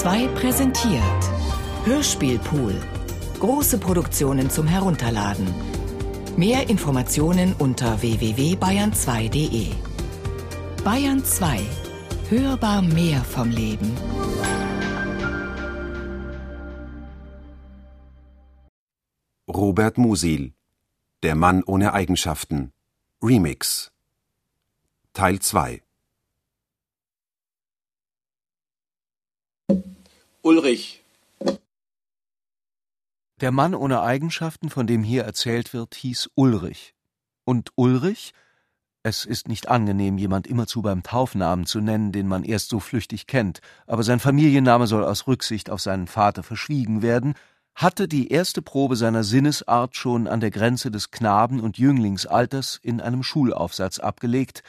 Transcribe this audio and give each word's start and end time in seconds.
2 0.00 0.28
präsentiert 0.28 1.22
Hörspielpool. 1.84 2.74
Große 3.38 3.76
Produktionen 3.76 4.48
zum 4.48 4.66
Herunterladen. 4.66 5.46
Mehr 6.38 6.70
Informationen 6.70 7.54
unter 7.58 8.00
www.bayern2.de. 8.00 9.66
Bayern 10.82 11.22
2. 11.22 11.60
Hörbar 12.30 12.80
mehr 12.80 13.22
vom 13.22 13.50
Leben. 13.50 13.94
Robert 19.46 19.98
Musil 19.98 20.54
Der 21.22 21.34
Mann 21.34 21.62
ohne 21.62 21.92
Eigenschaften 21.92 22.72
Remix 23.22 23.92
Teil 25.12 25.40
2 25.40 25.82
Ulrich. 30.42 31.04
Der 33.40 33.52
Mann 33.52 33.74
ohne 33.74 34.00
Eigenschaften, 34.00 34.70
von 34.70 34.86
dem 34.86 35.02
hier 35.02 35.24
erzählt 35.24 35.74
wird, 35.74 35.94
hieß 35.94 36.30
Ulrich. 36.34 36.94
Und 37.44 37.70
Ulrich, 37.76 38.32
es 39.02 39.26
ist 39.26 39.48
nicht 39.48 39.68
angenehm, 39.68 40.16
jemand 40.16 40.46
immerzu 40.46 40.80
beim 40.82 41.02
Taufnamen 41.02 41.66
zu 41.66 41.80
nennen, 41.80 42.12
den 42.12 42.26
man 42.26 42.44
erst 42.44 42.70
so 42.70 42.80
flüchtig 42.80 43.26
kennt, 43.26 43.60
aber 43.86 44.02
sein 44.02 44.20
Familienname 44.20 44.86
soll 44.86 45.04
aus 45.04 45.26
Rücksicht 45.26 45.68
auf 45.68 45.80
seinen 45.80 46.06
Vater 46.06 46.42
verschwiegen 46.42 47.02
werden, 47.02 47.34
hatte 47.74 48.08
die 48.08 48.28
erste 48.28 48.62
Probe 48.62 48.96
seiner 48.96 49.24
Sinnesart 49.24 49.96
schon 49.96 50.26
an 50.26 50.40
der 50.40 50.50
Grenze 50.50 50.90
des 50.90 51.10
Knaben- 51.10 51.60
und 51.60 51.78
Jünglingsalters 51.78 52.78
in 52.82 53.00
einem 53.00 53.22
Schulaufsatz 53.22 53.98
abgelegt, 53.98 54.62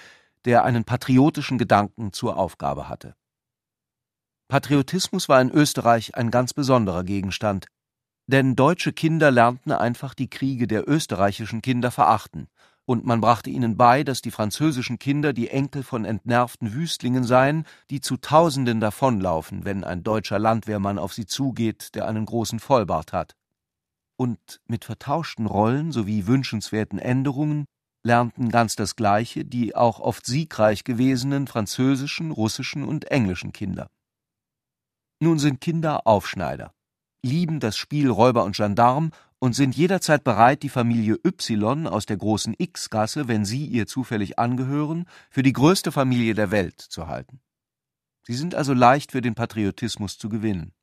der 0.46 0.64
einen 0.66 0.84
patriotischen 0.84 1.58
Gedanken 1.58 2.14
zur 2.14 2.38
Aufgabe 2.38 2.90
hatte. 2.90 3.16
Patriotismus 4.52 5.30
war 5.30 5.40
in 5.40 5.50
Österreich 5.50 6.16
ein 6.16 6.30
ganz 6.30 6.54
besonderer 6.54 7.06
Gegenstand, 7.06 7.68
denn 8.28 8.58
deutsche 8.58 8.92
Kinder 8.92 9.32
lernten 9.32 9.72
einfach 9.72 10.14
die 10.14 10.30
Kriege 10.30 10.68
der 10.68 10.90
österreichischen 10.90 11.62
Kinder 11.62 11.90
verachten, 11.90 12.50
und 12.84 13.06
man 13.06 13.22
brachte 13.22 13.50
ihnen 13.50 13.78
bei, 13.78 14.04
dass 14.04 14.22
die 14.22 14.30
französischen 14.30 15.00
Kinder 15.00 15.32
die 15.32 15.48
Enkel 15.48 15.84
von 15.84 16.04
entnervten 16.04 16.74
Wüstlingen 16.74 17.24
seien, 17.24 17.66
die 17.90 18.02
zu 18.02 18.18
Tausenden 18.18 18.82
davonlaufen, 18.82 19.64
wenn 19.64 19.86
ein 19.86 20.04
deutscher 20.04 20.38
Landwehrmann 20.38 21.00
auf 21.00 21.14
sie 21.14 21.26
zugeht, 21.26 21.96
der 21.96 22.10
einen 22.10 22.26
großen 22.26 22.60
Vollbart 22.60 23.14
hat. 23.14 23.38
Und 24.18 24.60
mit 24.68 24.84
vertauschten 24.84 25.46
Rollen 25.46 25.94
sowie 25.94 26.28
wünschenswerten 26.28 27.00
Änderungen 27.00 27.68
lernten 28.04 28.50
ganz 28.50 28.76
das 28.76 28.98
Gleiche 28.98 29.46
die 29.46 29.78
auch 29.78 30.02
oft 30.02 30.26
siegreich 30.26 30.84
gewesenen 30.84 31.48
französischen, 31.48 32.32
russischen 32.32 32.84
und 32.84 33.06
englischen 33.06 33.54
Kinder. 33.54 33.90
Nun 35.24 35.38
sind 35.38 35.62
Kinder 35.62 36.08
Aufschneider, 36.08 36.74
lieben 37.24 37.60
das 37.60 37.78
Spiel 37.78 38.10
Räuber 38.10 38.44
und 38.44 38.56
Gendarm 38.56 39.12
und 39.38 39.54
sind 39.54 39.76
jederzeit 39.76 40.24
bereit, 40.24 40.64
die 40.64 40.70
Familie 40.70 41.20
Y 41.24 41.86
aus 41.86 42.08
der 42.08 42.18
großen 42.18 42.56
X-Gasse, 42.58 43.28
wenn 43.28 43.46
sie 43.46 43.68
ihr 43.68 43.86
zufällig 43.86 44.40
angehören, 44.40 45.06
für 45.30 45.44
die 45.44 45.54
größte 45.54 45.92
Familie 45.92 46.34
der 46.34 46.50
Welt 46.50 46.82
zu 46.82 47.06
halten. 47.06 47.40
Sie 48.26 48.34
sind 48.34 48.56
also 48.56 48.74
leicht 48.74 49.12
für 49.12 49.22
den 49.22 49.36
Patriotismus 49.36 50.18
zu 50.18 50.28
gewinnen. 50.28 50.74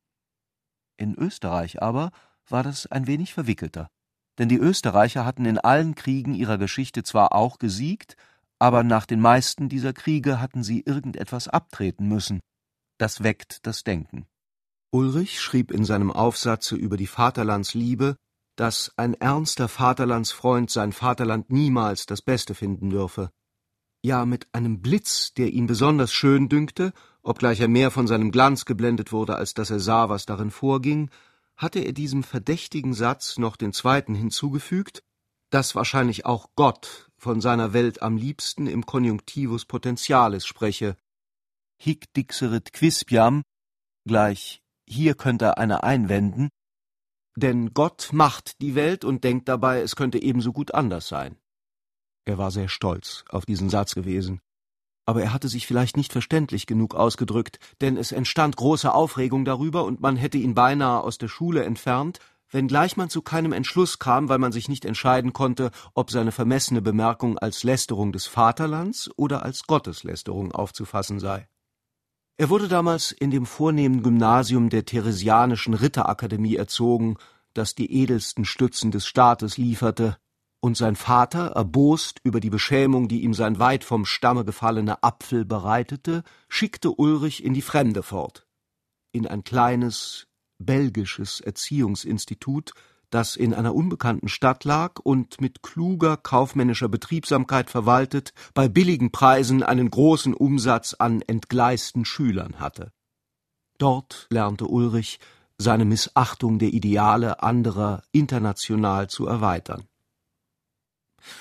In 0.96 1.16
Österreich 1.16 1.82
aber 1.82 2.12
war 2.48 2.62
das 2.62 2.86
ein 2.86 3.08
wenig 3.08 3.34
verwickelter, 3.34 3.88
denn 4.38 4.48
die 4.48 4.58
Österreicher 4.58 5.24
hatten 5.24 5.46
in 5.46 5.58
allen 5.58 5.96
Kriegen 5.96 6.34
ihrer 6.34 6.58
Geschichte 6.58 7.02
zwar 7.02 7.32
auch 7.32 7.58
gesiegt, 7.58 8.16
aber 8.60 8.84
nach 8.84 9.04
den 9.04 9.20
meisten 9.20 9.68
dieser 9.68 9.92
Kriege 9.92 10.40
hatten 10.40 10.62
sie 10.62 10.82
irgendetwas 10.86 11.48
abtreten 11.48 12.06
müssen, 12.06 12.38
das 12.98 13.22
weckt 13.22 13.66
das 13.66 13.84
Denken. 13.84 14.26
Ulrich 14.90 15.40
schrieb 15.40 15.70
in 15.70 15.84
seinem 15.84 16.10
Aufsatze 16.10 16.76
über 16.76 16.96
die 16.96 17.06
Vaterlandsliebe, 17.06 18.16
dass 18.56 18.92
ein 18.96 19.14
ernster 19.14 19.68
Vaterlandsfreund 19.68 20.70
sein 20.70 20.92
Vaterland 20.92 21.50
niemals 21.50 22.06
das 22.06 22.22
Beste 22.22 22.54
finden 22.54 22.90
dürfe. 22.90 23.30
Ja, 24.02 24.24
mit 24.24 24.48
einem 24.52 24.80
Blitz, 24.80 25.34
der 25.34 25.52
ihn 25.52 25.66
besonders 25.66 26.12
schön 26.12 26.48
dünkte, 26.48 26.92
obgleich 27.22 27.60
er 27.60 27.68
mehr 27.68 27.90
von 27.90 28.06
seinem 28.06 28.30
Glanz 28.30 28.64
geblendet 28.64 29.12
wurde, 29.12 29.36
als 29.36 29.54
dass 29.54 29.70
er 29.70 29.80
sah, 29.80 30.08
was 30.08 30.26
darin 30.26 30.50
vorging, 30.50 31.10
hatte 31.56 31.80
er 31.80 31.92
diesem 31.92 32.22
verdächtigen 32.22 32.94
Satz 32.94 33.38
noch 33.38 33.56
den 33.56 33.72
zweiten 33.72 34.14
hinzugefügt, 34.14 35.02
dass 35.50 35.74
wahrscheinlich 35.74 36.26
auch 36.26 36.50
Gott 36.54 37.10
von 37.16 37.40
seiner 37.40 37.72
Welt 37.72 38.02
am 38.02 38.16
liebsten 38.16 38.66
im 38.66 38.86
Konjunktivus 38.86 39.64
Potentialis 39.64 40.46
spreche, 40.46 40.96
hic 41.80 42.12
dixerit 42.14 42.72
quispiam, 42.72 43.42
gleich 44.06 44.60
hier 44.86 45.14
könnte 45.14 45.58
einer 45.58 45.84
einwenden, 45.84 46.48
denn 47.36 47.72
Gott 47.72 48.10
macht 48.12 48.60
die 48.60 48.74
Welt 48.74 49.04
und 49.04 49.22
denkt 49.22 49.48
dabei, 49.48 49.80
es 49.80 49.96
könnte 49.96 50.20
ebenso 50.20 50.52
gut 50.52 50.74
anders 50.74 51.08
sein. 51.08 51.36
Er 52.24 52.36
war 52.36 52.50
sehr 52.50 52.68
stolz 52.68 53.24
auf 53.28 53.46
diesen 53.46 53.70
Satz 53.70 53.94
gewesen, 53.94 54.40
aber 55.06 55.22
er 55.22 55.32
hatte 55.32 55.48
sich 55.48 55.66
vielleicht 55.66 55.96
nicht 55.96 56.12
verständlich 56.12 56.66
genug 56.66 56.94
ausgedrückt, 56.94 57.58
denn 57.80 57.96
es 57.96 58.12
entstand 58.12 58.56
große 58.56 58.92
Aufregung 58.92 59.44
darüber 59.44 59.84
und 59.84 60.00
man 60.00 60.16
hätte 60.16 60.36
ihn 60.36 60.54
beinahe 60.54 61.00
aus 61.00 61.16
der 61.16 61.28
Schule 61.28 61.64
entfernt, 61.64 62.18
wenngleich 62.50 62.96
man 62.96 63.08
zu 63.08 63.22
keinem 63.22 63.52
Entschluss 63.52 63.98
kam, 63.98 64.28
weil 64.28 64.38
man 64.38 64.52
sich 64.52 64.68
nicht 64.68 64.84
entscheiden 64.84 65.32
konnte, 65.32 65.70
ob 65.94 66.10
seine 66.10 66.32
vermessene 66.32 66.82
Bemerkung 66.82 67.38
als 67.38 67.62
Lästerung 67.62 68.12
des 68.12 68.26
Vaterlands 68.26 69.10
oder 69.16 69.42
als 69.44 69.62
Gotteslästerung 69.62 70.52
aufzufassen 70.52 71.20
sei. 71.20 71.48
Er 72.40 72.50
wurde 72.50 72.68
damals 72.68 73.10
in 73.10 73.32
dem 73.32 73.46
vornehmen 73.46 74.04
Gymnasium 74.04 74.70
der 74.70 74.84
Theresianischen 74.84 75.74
Ritterakademie 75.74 76.54
erzogen, 76.54 77.16
das 77.52 77.74
die 77.74 77.92
edelsten 77.92 78.44
Stützen 78.44 78.92
des 78.92 79.08
Staates 79.08 79.58
lieferte, 79.58 80.16
und 80.60 80.76
sein 80.76 80.94
Vater, 80.94 81.48
erbost 81.56 82.20
über 82.22 82.38
die 82.38 82.50
Beschämung, 82.50 83.08
die 83.08 83.22
ihm 83.22 83.34
sein 83.34 83.58
weit 83.58 83.82
vom 83.82 84.04
Stamme 84.04 84.44
gefallene 84.44 85.02
Apfel 85.02 85.44
bereitete, 85.44 86.22
schickte 86.48 86.92
Ulrich 86.92 87.44
in 87.44 87.54
die 87.54 87.62
Fremde 87.62 88.04
fort, 88.04 88.46
in 89.10 89.26
ein 89.26 89.42
kleines 89.42 90.28
belgisches 90.58 91.40
Erziehungsinstitut, 91.40 92.72
das 93.10 93.36
in 93.36 93.54
einer 93.54 93.74
unbekannten 93.74 94.28
Stadt 94.28 94.64
lag 94.64 95.00
und 95.02 95.40
mit 95.40 95.62
kluger 95.62 96.16
kaufmännischer 96.16 96.88
Betriebsamkeit 96.88 97.70
verwaltet, 97.70 98.32
bei 98.54 98.68
billigen 98.68 99.10
Preisen 99.10 99.62
einen 99.62 99.90
großen 99.90 100.34
Umsatz 100.34 100.94
an 100.94 101.22
entgleisten 101.22 102.04
Schülern 102.04 102.60
hatte. 102.60 102.92
Dort 103.78 104.26
lernte 104.30 104.66
Ulrich, 104.66 105.20
seine 105.56 105.84
Missachtung 105.84 106.58
der 106.58 106.68
Ideale 106.68 107.42
anderer 107.42 108.02
international 108.12 109.08
zu 109.08 109.26
erweitern. 109.26 109.84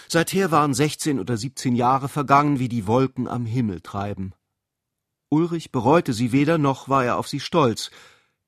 Seither 0.07 0.51
waren 0.51 0.73
sechzehn 0.73 1.19
oder 1.19 1.37
siebzehn 1.37 1.75
Jahre 1.75 2.09
vergangen, 2.09 2.59
wie 2.59 2.69
die 2.69 2.87
Wolken 2.87 3.27
am 3.27 3.45
Himmel 3.45 3.81
treiben. 3.81 4.33
Ulrich 5.29 5.71
bereute 5.71 6.13
sie 6.13 6.31
weder, 6.31 6.57
noch 6.57 6.89
war 6.89 7.03
er 7.05 7.17
auf 7.17 7.27
sie 7.27 7.39
stolz, 7.39 7.91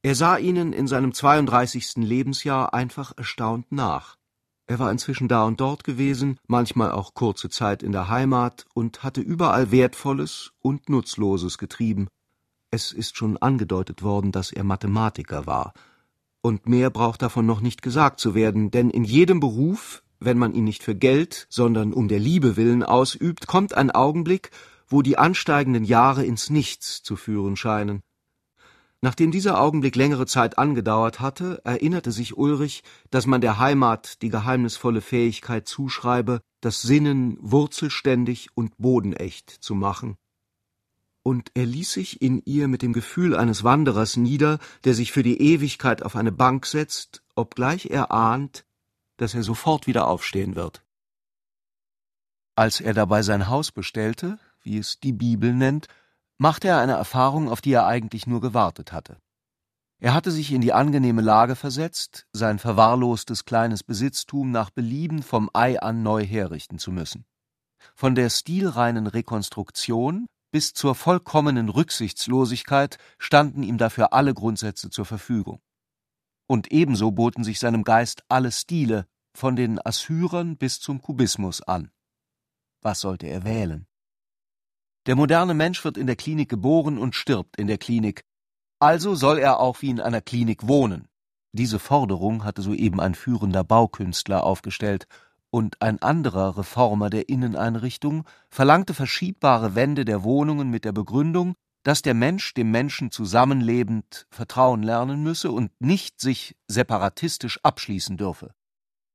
er 0.01 0.15
sah 0.15 0.37
ihnen 0.37 0.71
in 0.71 0.87
seinem 0.87 1.13
32. 1.13 1.97
Lebensjahr 1.97 2.73
einfach 2.73 3.11
erstaunt 3.17 3.71
nach. 3.71 4.15
Er 4.65 4.79
war 4.79 4.91
inzwischen 4.91 5.27
da 5.27 5.43
und 5.43 5.59
dort 5.59 5.83
gewesen, 5.83 6.39
manchmal 6.47 6.91
auch 6.91 7.15
kurze 7.15 7.49
Zeit 7.49 7.83
in 7.83 7.91
der 7.91 8.07
Heimat 8.07 8.65
und 8.73 9.03
hatte 9.03 9.19
überall 9.19 9.71
Wertvolles 9.71 10.51
und 10.59 10.87
Nutzloses 10.87 11.57
getrieben. 11.57 12.07
Es 12.71 12.93
ist 12.93 13.17
schon 13.17 13.35
angedeutet 13.37 14.01
worden, 14.03 14.31
dass 14.31 14.51
er 14.51 14.63
Mathematiker 14.63 15.45
war. 15.45 15.73
Und 16.41 16.69
mehr 16.69 16.91
braucht 16.91 17.21
davon 17.21 17.45
noch 17.45 17.59
nicht 17.59 17.81
gesagt 17.81 18.21
zu 18.21 18.35
werden, 18.35 18.71
denn 18.71 18.91
in 18.91 19.03
jedem 19.03 19.41
Beruf, 19.41 20.03
wenn 20.19 20.37
man 20.37 20.53
ihn 20.53 20.63
nicht 20.63 20.83
für 20.83 20.95
Geld, 20.95 21.47
sondern 21.49 21.91
um 21.91 22.07
der 22.07 22.19
Liebe 22.19 22.55
willen 22.55 22.83
ausübt, 22.83 23.47
kommt 23.47 23.73
ein 23.73 23.91
Augenblick, 23.91 24.51
wo 24.87 25.01
die 25.01 25.17
ansteigenden 25.17 25.83
Jahre 25.83 26.23
ins 26.23 26.49
Nichts 26.49 27.03
zu 27.03 27.17
führen 27.17 27.57
scheinen. 27.57 28.01
Nachdem 29.01 29.31
dieser 29.31 29.61
Augenblick 29.61 29.95
längere 29.95 30.25
Zeit 30.25 30.57
angedauert 30.57 31.21
hatte, 31.21 31.61
erinnerte 31.63 32.11
sich 32.11 32.37
Ulrich, 32.37 32.83
dass 33.11 33.27
man 33.27 33.39
der 33.39 33.57
Heimat 33.57 34.21
die 34.21 34.29
geheimnisvolle 34.29 35.01
Fähigkeit 35.01 35.67
zuschreibe, 35.67 36.41
das 36.59 36.81
Sinnen 36.81 37.37
wurzelständig 37.39 38.49
und 38.55 38.77
bodenecht 38.77 39.49
zu 39.49 39.73
machen. 39.73 40.17
Und 41.23 41.51
er 41.53 41.65
ließ 41.65 41.93
sich 41.93 42.21
in 42.21 42.41
ihr 42.43 42.67
mit 42.67 42.81
dem 42.81 42.91
Gefühl 42.91 43.35
eines 43.35 43.63
Wanderers 43.63 44.17
nieder, 44.17 44.59
der 44.83 44.93
sich 44.93 45.11
für 45.13 45.23
die 45.23 45.39
Ewigkeit 45.41 46.03
auf 46.03 46.15
eine 46.15 46.31
Bank 46.31 46.65
setzt, 46.65 47.23
obgleich 47.35 47.85
er 47.85 48.11
ahnt, 48.11 48.65
dass 49.15 49.33
er 49.33 49.43
sofort 49.43 49.87
wieder 49.87 50.07
aufstehen 50.07 50.55
wird. 50.55 50.83
Als 52.55 52.81
er 52.81 52.93
dabei 52.93 53.21
sein 53.21 53.47
Haus 53.47 53.71
bestellte, 53.71 54.39
wie 54.61 54.77
es 54.77 54.99
die 54.99 55.13
Bibel 55.13 55.53
nennt, 55.53 55.87
machte 56.39 56.69
er 56.69 56.79
eine 56.79 56.93
Erfahrung, 56.93 57.49
auf 57.49 57.61
die 57.61 57.73
er 57.73 57.85
eigentlich 57.85 58.25
nur 58.25 58.41
gewartet 58.41 58.91
hatte. 58.91 59.17
Er 60.01 60.13
hatte 60.13 60.31
sich 60.31 60.51
in 60.53 60.61
die 60.61 60.71
angenehme 60.73 61.21
Lage 61.21 61.55
versetzt, 61.55 62.25
sein 62.31 62.57
verwahrlostes 62.57 63.43
kleines 63.43 63.83
Besitztum 63.83 64.49
nach 64.49 64.69
Belieben 64.69 65.21
vom 65.21 65.49
Ei 65.53 65.79
an 65.79 66.01
neu 66.01 66.25
herrichten 66.25 66.79
zu 66.79 66.91
müssen. 66.91 67.25
Von 67.93 68.15
der 68.15 68.29
stilreinen 68.29 69.07
Rekonstruktion, 69.07 70.25
bis 70.51 70.73
zur 70.73 70.95
vollkommenen 70.95 71.67
Rücksichtslosigkeit 71.67 72.97
standen 73.17 73.61
ihm 73.61 73.77
dafür 73.77 74.13
alle 74.13 74.33
Grundsätze 74.33 74.89
zur 74.89 75.05
Verfügung. 75.05 75.59
Und 76.47 76.71
ebenso 76.71 77.11
boten 77.11 77.43
sich 77.43 77.59
seinem 77.59 77.83
Geist 77.83 78.23
alle 78.29 78.51
Stile, 78.51 79.05
von 79.35 79.55
den 79.55 79.79
Assyrern 79.85 80.57
bis 80.57 80.79
zum 80.79 81.01
Kubismus 81.01 81.61
an. 81.61 81.91
Was 82.81 83.01
sollte 83.01 83.27
er 83.27 83.43
wählen? 83.43 83.85
Der 85.05 85.15
moderne 85.15 85.53
Mensch 85.53 85.83
wird 85.83 85.97
in 85.97 86.07
der 86.07 86.15
Klinik 86.15 86.49
geboren 86.49 86.97
und 86.97 87.15
stirbt 87.15 87.57
in 87.57 87.67
der 87.67 87.77
Klinik, 87.77 88.23
also 88.79 89.15
soll 89.15 89.39
er 89.39 89.59
auch 89.59 89.81
wie 89.81 89.89
in 89.89 89.99
einer 89.99 90.21
Klinik 90.21 90.67
wohnen. 90.67 91.07
Diese 91.51 91.79
Forderung 91.79 92.43
hatte 92.43 92.61
soeben 92.61 92.99
ein 92.99 93.15
führender 93.15 93.63
Baukünstler 93.63 94.43
aufgestellt, 94.43 95.07
und 95.51 95.81
ein 95.81 96.01
anderer 96.01 96.57
Reformer 96.57 97.09
der 97.09 97.27
Inneneinrichtung 97.27 98.25
verlangte 98.49 98.93
verschiebbare 98.93 99.73
Wände 99.73 100.05
der 100.05 100.23
Wohnungen 100.23 100.69
mit 100.69 100.85
der 100.85 100.91
Begründung, 100.91 101.55
dass 101.83 102.01
der 102.01 102.13
Mensch 102.13 102.53
dem 102.53 102.71
Menschen 102.71 103.09
zusammenlebend 103.09 104.27
vertrauen 104.29 104.83
lernen 104.83 105.23
müsse 105.23 105.51
und 105.51 105.71
nicht 105.79 106.19
sich 106.19 106.55
separatistisch 106.67 107.59
abschließen 107.63 108.17
dürfe. 108.17 108.53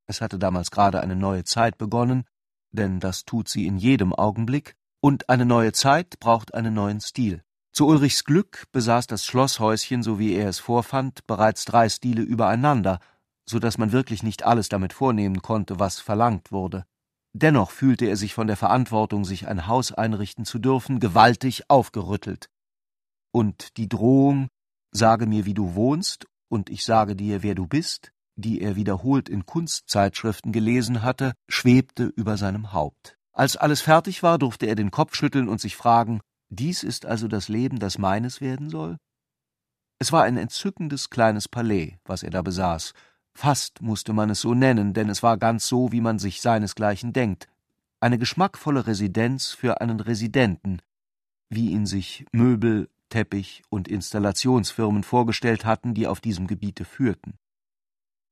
Es 0.07 0.21
hatte 0.21 0.39
damals 0.39 0.71
gerade 0.71 1.01
eine 1.01 1.17
neue 1.17 1.45
Zeit 1.45 1.79
begonnen, 1.79 2.25
denn 2.73 3.01
das 3.01 3.25
tut 3.25 3.49
sie 3.49 3.67
in 3.67 3.77
jedem 3.77 4.13
Augenblick, 4.13 4.75
und 5.05 5.29
eine 5.29 5.45
neue 5.45 5.73
Zeit 5.73 6.19
braucht 6.19 6.55
einen 6.55 6.73
neuen 6.73 6.99
Stil. 6.99 7.43
Zu 7.75 7.89
Ulrichs 7.89 8.25
Glück 8.25 8.65
besaß 8.73 9.07
das 9.07 9.27
Schlosshäuschen, 9.27 10.03
so 10.03 10.19
wie 10.19 10.33
er 10.33 10.49
es 10.49 10.61
vorfand, 10.61 11.27
bereits 11.27 11.67
drei 11.67 11.91
Stile 11.91 12.23
übereinander, 12.23 13.01
so 13.45 13.59
dass 13.59 13.77
man 13.77 13.93
wirklich 13.93 14.23
nicht 14.23 14.47
alles 14.47 14.71
damit 14.71 14.95
vornehmen 14.95 15.43
konnte, 15.43 15.79
was 15.79 16.01
verlangt 16.01 16.53
wurde. 16.53 16.87
Dennoch 17.35 17.71
fühlte 17.71 18.07
er 18.07 18.17
sich 18.17 18.33
von 18.33 18.47
der 18.47 18.57
Verantwortung, 18.57 19.27
sich 19.27 19.47
ein 19.47 19.67
Haus 19.67 19.93
einrichten 19.93 20.47
zu 20.47 20.59
dürfen, 20.59 21.01
gewaltig 21.01 21.69
aufgerüttelt. 21.69 22.49
Und 23.31 23.77
die 23.77 23.91
Drohung, 23.91 24.49
sage 24.91 25.27
mir, 25.27 25.45
wie 25.45 25.53
du 25.53 25.75
wohnst, 25.75 26.27
und 26.49 26.71
ich 26.71 26.83
sage 26.83 27.15
dir, 27.15 27.43
wer 27.43 27.55
du 27.55 27.67
bist, 27.67 28.11
die 28.37 28.63
er 28.63 28.75
wiederholt 28.75 29.29
in 29.29 29.45
Kunstzeitschriften 29.45 30.51
gelesen 30.51 31.03
hatte, 31.03 31.35
schwebte 31.47 32.05
über 32.05 32.39
seinem 32.39 32.73
Haupt. 32.73 33.14
Als 33.35 33.57
alles 33.57 33.83
fertig 33.83 34.23
war, 34.23 34.39
durfte 34.39 34.67
er 34.67 34.77
den 34.77 34.93
Kopf 34.93 35.17
schütteln 35.17 35.49
und 35.49 35.61
sich 35.61 35.77
fragen, 35.77 36.21
dies 36.51 36.85
ist 36.85 37.05
also 37.05 37.27
das 37.27 37.49
Leben, 37.49 37.81
das 37.81 37.99
meines 37.99 38.41
werden 38.41 38.71
soll? 38.71 38.97
Es 39.99 40.13
war 40.13 40.23
ein 40.23 40.37
entzückendes 40.37 41.11
kleines 41.11 41.49
Palais, 41.49 41.99
was 42.05 42.23
er 42.23 42.31
da 42.31 42.43
besaß. 42.43 42.93
Fast 43.35 43.83
musste 43.83 44.13
man 44.13 44.31
es 44.31 44.41
so 44.41 44.55
nennen, 44.55 44.95
denn 44.95 45.09
es 45.09 45.23
war 45.23 45.37
ganz 45.37 45.67
so, 45.67 45.91
wie 45.91 46.01
man 46.01 46.21
sich 46.21 46.41
seinesgleichen 46.41 47.13
denkt. 47.13 47.49
Eine 48.01 48.19
geschmackvolle 48.19 48.87
Residenz 48.87 49.51
für 49.51 49.81
einen 49.81 49.99
Residenten, 49.99 50.81
wie 51.49 51.71
ihn 51.71 51.87
sich 51.87 52.27
Möbel, 52.33 52.89
Teppich 53.09 53.63
und 53.69 53.89
Installationsfirmen 53.89 55.03
vorgestellt 55.03 55.65
hatten, 55.65 55.95
die 55.95 56.07
auf 56.07 56.21
diesem 56.21 56.47
Gebiete 56.47 56.85
führten. 56.85 57.35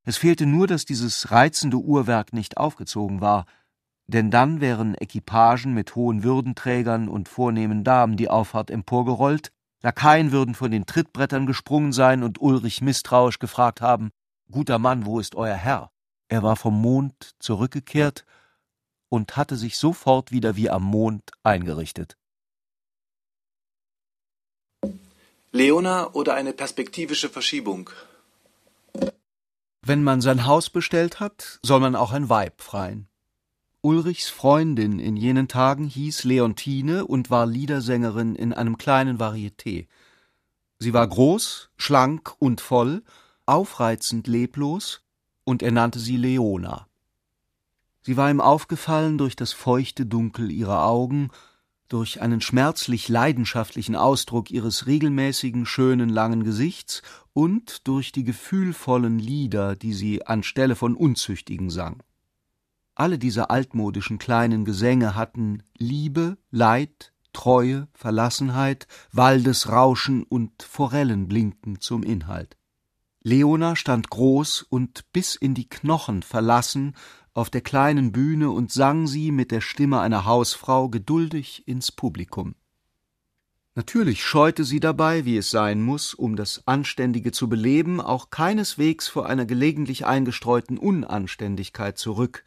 Es 0.05 0.17
fehlte 0.17 0.47
nur, 0.47 0.67
dass 0.67 0.85
dieses 0.85 1.31
reizende 1.31 1.79
Uhrwerk 1.79 2.33
nicht 2.33 2.57
aufgezogen 2.57 3.21
war, 3.21 3.47
denn 4.07 4.31
dann 4.31 4.61
wären 4.61 4.95
Equipagen 4.95 5.75
mit 5.75 5.95
hohen 5.95 6.23
Würdenträgern 6.23 7.09
und 7.09 7.29
vornehmen 7.29 7.85
Damen 7.85 8.17
die 8.17 8.29
Auffahrt 8.29 8.71
emporgerollt, 8.71 9.53
Lakaien 9.83 10.31
würden 10.31 10.55
von 10.55 10.71
den 10.71 10.87
Trittbrettern 10.87 11.47
gesprungen 11.47 11.93
sein 11.93 12.23
und 12.23 12.41
Ulrich 12.41 12.83
misstrauisch 12.83 13.39
gefragt 13.39 13.81
haben, 13.81 14.11
Guter 14.51 14.79
Mann, 14.79 15.07
wo 15.07 15.19
ist 15.19 15.35
euer 15.35 15.55
Herr? 15.55 15.91
Er 16.29 16.43
war 16.43 16.57
vom 16.57 16.81
Mond 16.81 17.35
zurückgekehrt 17.39 18.25
und 19.09 19.37
hatte 19.37 19.57
sich 19.57 19.77
sofort 19.77 20.31
wieder 20.31 20.57
wie 20.57 20.71
am 20.71 20.85
Mond 20.85 21.31
eingerichtet. 21.43 22.17
Leona 25.51 26.13
oder 26.13 26.35
eine 26.35 26.53
perspektivische 26.53 27.29
Verschiebung? 27.29 27.91
Wenn 29.85 30.03
man 30.03 30.21
sein 30.21 30.47
Haus 30.47 30.71
bestellt 30.71 31.21
hat, 31.21 31.59
soll 31.63 31.81
man 31.81 31.97
auch 31.97 32.13
ein 32.13 32.29
Weib 32.29 32.63
freien. 32.63 33.09
Ulrichs 33.85 34.29
Freundin 34.29 35.01
in 35.01 35.17
jenen 35.17 35.49
Tagen 35.49 35.89
hieß 35.89 36.23
Leontine 36.23 37.05
und 37.05 37.31
war 37.31 37.47
Liedersängerin 37.47 38.37
in 38.37 38.53
einem 38.53 38.79
kleinen 38.79 39.19
Varieté. 39.19 39.89
Sie 40.79 40.93
war 40.93 41.09
groß, 41.09 41.71
schlank 41.77 42.33
und 42.39 42.61
voll, 42.61 43.03
aufreizend 43.45 44.29
leblos, 44.29 45.03
und 45.43 45.65
er 45.65 45.73
nannte 45.73 45.99
sie 45.99 46.17
Leona. 46.17 46.87
Sie 48.03 48.17
war 48.17 48.31
ihm 48.31 48.41
aufgefallen 48.41 49.19
durch 49.19 49.35
das 49.35 49.53
feuchte 49.53 50.07
Dunkel 50.07 50.53
ihrer 50.53 50.87
Augen, 50.87 51.31
durch 51.89 52.23
einen 52.23 52.41
schmerzlich 52.41 53.09
leidenschaftlichen 53.09 53.97
Ausdruck 53.97 54.53
ihres 54.53 54.87
regelmäßigen, 54.87 55.67
schönen, 55.67 56.09
langen 56.09 56.45
Gesichts 56.45 57.03
und 57.33 57.89
durch 57.89 58.13
die 58.13 58.23
gefühlvollen 58.23 59.19
Lieder, 59.19 59.75
die 59.75 59.93
sie 59.93 60.25
anstelle 60.25 60.77
von 60.77 60.95
unzüchtigen 60.95 61.69
sang. 61.69 62.01
Alle 62.95 63.19
diese 63.19 63.51
altmodischen 63.51 64.19
kleinen 64.19 64.65
Gesänge 64.65 65.15
hatten 65.15 65.63
Liebe, 65.79 66.37
Leid, 66.51 67.13
Treue, 67.33 67.89
Verlassenheit, 67.95 68.87
Waldesrauschen 69.13 70.25
und 70.25 70.63
Forellenblinken 70.63 71.81
zum 71.81 72.03
Inhalt. 72.03 72.57
Leona 73.23 73.77
stand 73.77 74.11
groß 74.11 74.63
und 74.69 75.11
bis 75.13 75.37
in 75.37 75.55
die 75.55 75.69
Knochen 75.69 76.23
verlassen 76.23 76.95
auf 77.35 77.49
der 77.49 77.63
kleinen 77.63 78.13
Bühne 78.13 78.51
und 78.51 78.73
sang 78.73 79.07
sie 79.07 79.31
mit 79.31 79.51
der 79.51 79.61
Stimme 79.63 80.01
einer 80.01 80.27
Hausfrau 80.27 80.89
geduldig 80.89 81.67
ins 81.67 81.93
Publikum. 81.93 82.55
Natürlich 83.75 84.23
scheute 84.23 84.65
sie 84.65 84.81
dabei, 84.81 85.25
wie 85.25 85.39
es 85.39 85.51
sein 85.51 85.81
muss, 85.81 86.13
um 86.13 86.37
das 86.37 86.67
Anständige 86.67 87.33
zu 87.33 87.49
beleben, 87.49 88.03
auch 88.03 88.29
keineswegs 88.29 89.09
vor 89.09 89.27
einer 89.27 89.47
gelegentlich 89.47 90.05
eingestreuten 90.05 90.77
Unanständigkeit 90.77 91.97
zurück, 91.97 92.45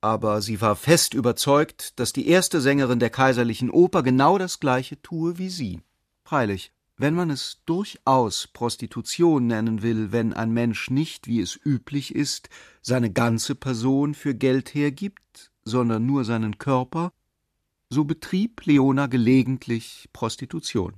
aber 0.00 0.42
sie 0.42 0.60
war 0.60 0.76
fest 0.76 1.14
überzeugt, 1.14 1.98
dass 1.98 2.12
die 2.12 2.28
erste 2.28 2.60
Sängerin 2.60 2.98
der 2.98 3.10
kaiserlichen 3.10 3.70
Oper 3.70 4.02
genau 4.02 4.38
das 4.38 4.60
gleiche 4.60 5.00
tue 5.02 5.38
wie 5.38 5.48
sie. 5.48 5.80
Freilich, 6.24 6.72
wenn 6.96 7.14
man 7.14 7.30
es 7.30 7.62
durchaus 7.66 8.46
Prostitution 8.46 9.46
nennen 9.46 9.82
will, 9.82 10.12
wenn 10.12 10.32
ein 10.32 10.52
Mensch 10.52 10.90
nicht, 10.90 11.26
wie 11.26 11.40
es 11.40 11.58
üblich 11.62 12.14
ist, 12.14 12.48
seine 12.80 13.12
ganze 13.12 13.54
Person 13.54 14.14
für 14.14 14.34
Geld 14.34 14.74
hergibt, 14.74 15.50
sondern 15.64 16.06
nur 16.06 16.24
seinen 16.24 16.58
Körper, 16.58 17.12
so 17.90 18.04
betrieb 18.04 18.64
Leona 18.64 19.06
gelegentlich 19.06 20.08
Prostitution. 20.12 20.94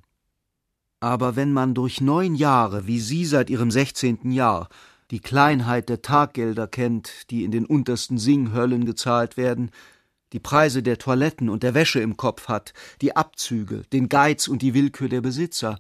Aber 1.00 1.36
wenn 1.36 1.52
man 1.52 1.74
durch 1.74 2.00
neun 2.00 2.34
Jahre, 2.34 2.86
wie 2.86 3.00
sie 3.00 3.24
seit 3.24 3.50
ihrem 3.50 3.70
sechzehnten 3.70 4.30
Jahr, 4.32 4.68
die 5.10 5.20
Kleinheit 5.20 5.88
der 5.88 6.02
Taggelder 6.02 6.66
kennt, 6.66 7.30
die 7.30 7.44
in 7.44 7.50
den 7.50 7.66
untersten 7.66 8.18
Singhöllen 8.18 8.84
gezahlt 8.84 9.36
werden, 9.36 9.70
die 10.32 10.40
Preise 10.40 10.82
der 10.82 10.98
Toiletten 10.98 11.48
und 11.48 11.62
der 11.62 11.74
Wäsche 11.74 12.00
im 12.00 12.16
Kopf 12.16 12.48
hat, 12.48 12.74
die 13.00 13.16
Abzüge, 13.16 13.84
den 13.92 14.08
Geiz 14.08 14.48
und 14.48 14.60
die 14.60 14.74
Willkür 14.74 15.08
der 15.08 15.22
Besitzer, 15.22 15.78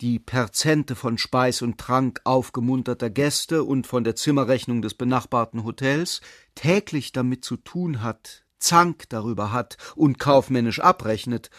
die 0.00 0.18
Perzente 0.18 0.94
von 0.94 1.18
Speis 1.18 1.60
und 1.60 1.78
Trank 1.78 2.20
aufgemunterter 2.24 3.10
Gäste 3.10 3.64
und 3.64 3.86
von 3.86 4.04
der 4.04 4.16
Zimmerrechnung 4.16 4.80
des 4.80 4.94
benachbarten 4.94 5.64
Hotels, 5.64 6.20
täglich 6.54 7.12
damit 7.12 7.44
zu 7.44 7.56
tun 7.56 8.02
hat, 8.02 8.44
Zank 8.58 9.08
darüber 9.08 9.52
hat 9.52 9.76
und 9.96 10.18
kaufmännisch 10.18 10.80
abrechnet, 10.80 11.50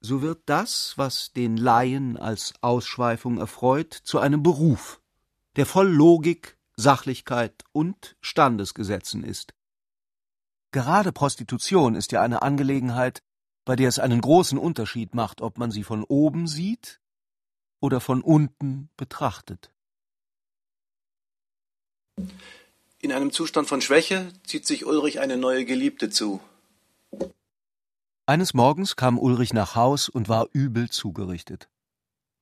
so 0.00 0.20
wird 0.20 0.40
das, 0.46 0.92
was 0.96 1.32
den 1.32 1.56
Laien 1.56 2.16
als 2.16 2.54
Ausschweifung 2.60 3.38
erfreut, 3.38 3.94
zu 3.94 4.18
einem 4.18 4.42
Beruf, 4.42 5.00
der 5.56 5.66
voll 5.66 5.88
Logik, 5.88 6.58
Sachlichkeit 6.76 7.64
und 7.72 8.16
Standesgesetzen 8.20 9.24
ist. 9.24 9.54
Gerade 10.70 11.12
Prostitution 11.12 11.94
ist 11.94 12.12
ja 12.12 12.22
eine 12.22 12.42
Angelegenheit, 12.42 13.22
bei 13.64 13.76
der 13.76 13.88
es 13.88 13.98
einen 13.98 14.20
großen 14.20 14.58
Unterschied 14.58 15.14
macht, 15.14 15.40
ob 15.40 15.58
man 15.58 15.70
sie 15.70 15.82
von 15.82 16.04
oben 16.04 16.46
sieht 16.46 17.00
oder 17.80 18.00
von 18.00 18.22
unten 18.22 18.90
betrachtet. 18.96 19.72
In 23.00 23.12
einem 23.12 23.32
Zustand 23.32 23.68
von 23.68 23.80
Schwäche 23.80 24.32
zieht 24.44 24.66
sich 24.66 24.84
Ulrich 24.86 25.20
eine 25.20 25.36
neue 25.36 25.64
Geliebte 25.64 26.10
zu. 26.10 26.40
Eines 28.26 28.54
Morgens 28.54 28.96
kam 28.96 29.18
Ulrich 29.18 29.52
nach 29.52 29.74
Haus 29.76 30.08
und 30.08 30.28
war 30.28 30.48
übel 30.52 30.90
zugerichtet. 30.90 31.68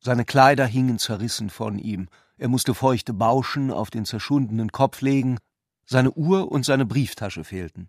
Seine 0.01 0.25
Kleider 0.25 0.67
hingen 0.67 0.99
zerrissen 0.99 1.51
von 1.51 1.79
ihm, 1.79 2.09
er 2.37 2.49
musste 2.49 2.75
feuchte 2.75 3.13
Bauschen 3.13 3.71
auf 3.71 3.91
den 3.91 4.05
zerschundenen 4.05 4.73
Kopf 4.73 5.01
legen, 5.01 5.39
seine 5.87 6.13
Uhr 6.13 6.51
und 6.51 6.65
seine 6.65 6.87
Brieftasche 6.87 7.45
fehlten. 7.45 7.89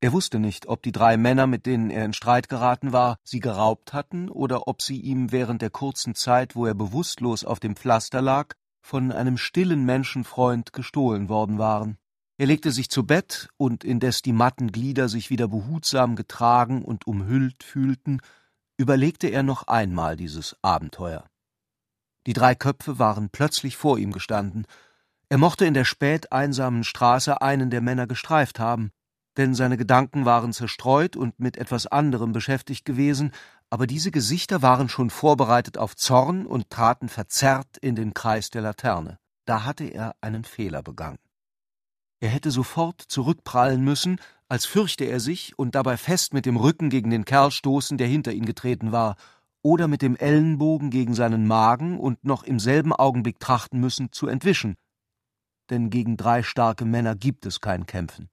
Er 0.00 0.12
wusste 0.12 0.38
nicht, 0.38 0.66
ob 0.66 0.82
die 0.82 0.92
drei 0.92 1.16
Männer, 1.16 1.48
mit 1.48 1.66
denen 1.66 1.90
er 1.90 2.04
in 2.04 2.12
Streit 2.12 2.48
geraten 2.48 2.92
war, 2.92 3.16
sie 3.24 3.40
geraubt 3.40 3.92
hatten 3.92 4.28
oder 4.28 4.68
ob 4.68 4.80
sie 4.80 5.00
ihm 5.00 5.32
während 5.32 5.60
der 5.60 5.70
kurzen 5.70 6.14
Zeit, 6.14 6.54
wo 6.54 6.66
er 6.66 6.74
bewusstlos 6.74 7.44
auf 7.44 7.58
dem 7.58 7.74
Pflaster 7.74 8.22
lag, 8.22 8.54
von 8.80 9.10
einem 9.10 9.36
stillen 9.36 9.84
Menschenfreund 9.84 10.72
gestohlen 10.72 11.28
worden 11.28 11.58
waren. 11.58 11.98
Er 12.36 12.46
legte 12.46 12.70
sich 12.70 12.90
zu 12.90 13.04
Bett, 13.04 13.48
und 13.56 13.82
indes 13.82 14.22
die 14.22 14.32
matten 14.32 14.70
Glieder 14.70 15.08
sich 15.08 15.30
wieder 15.30 15.48
behutsam 15.48 16.14
getragen 16.14 16.84
und 16.84 17.08
umhüllt 17.08 17.64
fühlten, 17.64 18.20
überlegte 18.76 19.26
er 19.26 19.42
noch 19.42 19.66
einmal 19.66 20.16
dieses 20.16 20.56
Abenteuer. 20.62 21.28
Die 22.28 22.34
drei 22.34 22.54
Köpfe 22.54 22.98
waren 22.98 23.30
plötzlich 23.30 23.78
vor 23.78 23.96
ihm 23.96 24.12
gestanden. 24.12 24.66
Er 25.30 25.38
mochte 25.38 25.64
in 25.64 25.72
der 25.72 25.86
spät 25.86 26.30
einsamen 26.30 26.84
Straße 26.84 27.40
einen 27.40 27.70
der 27.70 27.80
Männer 27.80 28.06
gestreift 28.06 28.58
haben, 28.60 28.90
denn 29.38 29.54
seine 29.54 29.78
Gedanken 29.78 30.26
waren 30.26 30.52
zerstreut 30.52 31.16
und 31.16 31.40
mit 31.40 31.56
etwas 31.56 31.86
anderem 31.86 32.32
beschäftigt 32.32 32.84
gewesen, 32.84 33.32
aber 33.70 33.86
diese 33.86 34.10
Gesichter 34.10 34.60
waren 34.60 34.90
schon 34.90 35.08
vorbereitet 35.08 35.78
auf 35.78 35.96
Zorn 35.96 36.44
und 36.44 36.68
traten 36.68 37.08
verzerrt 37.08 37.78
in 37.80 37.96
den 37.96 38.12
Kreis 38.12 38.50
der 38.50 38.60
Laterne. 38.60 39.18
Da 39.46 39.64
hatte 39.64 39.84
er 39.84 40.14
einen 40.20 40.44
Fehler 40.44 40.82
begangen. 40.82 41.20
Er 42.20 42.28
hätte 42.28 42.50
sofort 42.50 43.00
zurückprallen 43.00 43.82
müssen, 43.82 44.20
als 44.48 44.66
fürchte 44.66 45.04
er 45.04 45.20
sich 45.20 45.58
und 45.58 45.74
dabei 45.74 45.96
fest 45.96 46.34
mit 46.34 46.44
dem 46.44 46.58
Rücken 46.58 46.90
gegen 46.90 47.08
den 47.08 47.24
Kerl 47.24 47.50
stoßen, 47.50 47.96
der 47.96 48.06
hinter 48.06 48.32
ihn 48.32 48.44
getreten 48.44 48.92
war, 48.92 49.16
oder 49.68 49.86
mit 49.86 50.00
dem 50.00 50.16
Ellenbogen 50.16 50.88
gegen 50.88 51.12
seinen 51.12 51.46
Magen 51.46 52.00
und 52.00 52.24
noch 52.24 52.42
im 52.42 52.58
selben 52.58 52.94
Augenblick 52.94 53.38
trachten 53.38 53.78
müssen, 53.78 54.12
zu 54.12 54.26
entwischen. 54.26 54.76
Denn 55.68 55.90
gegen 55.90 56.16
drei 56.16 56.42
starke 56.42 56.86
Männer 56.86 57.14
gibt 57.14 57.44
es 57.44 57.60
kein 57.60 57.84
Kämpfen. 57.84 58.30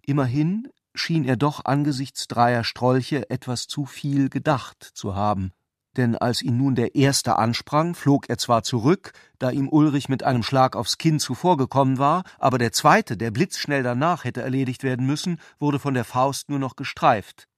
Immerhin 0.00 0.68
schien 0.94 1.26
er 1.26 1.36
doch 1.36 1.66
angesichts 1.66 2.28
dreier 2.28 2.64
Strolche 2.64 3.28
etwas 3.28 3.66
zu 3.66 3.84
viel 3.84 4.30
gedacht 4.30 4.82
zu 4.82 5.14
haben, 5.14 5.52
denn 5.98 6.16
als 6.16 6.40
ihn 6.40 6.56
nun 6.56 6.76
der 6.76 6.94
Erste 6.94 7.36
ansprang, 7.36 7.94
flog 7.94 8.30
er 8.30 8.38
zwar 8.38 8.62
zurück, 8.62 9.12
da 9.38 9.50
ihm 9.50 9.68
Ulrich 9.68 10.08
mit 10.08 10.22
einem 10.22 10.42
Schlag 10.42 10.76
aufs 10.76 10.96
Kinn 10.96 11.20
zuvorgekommen 11.20 11.98
war, 11.98 12.22
aber 12.38 12.56
der 12.56 12.72
Zweite, 12.72 13.18
der 13.18 13.32
blitzschnell 13.32 13.82
danach 13.82 14.24
hätte 14.24 14.40
erledigt 14.40 14.82
werden 14.82 15.04
müssen, 15.04 15.38
wurde 15.58 15.78
von 15.78 15.92
der 15.92 16.04
Faust 16.04 16.48
nur 16.48 16.58
noch 16.58 16.74
gestreift, 16.74 17.48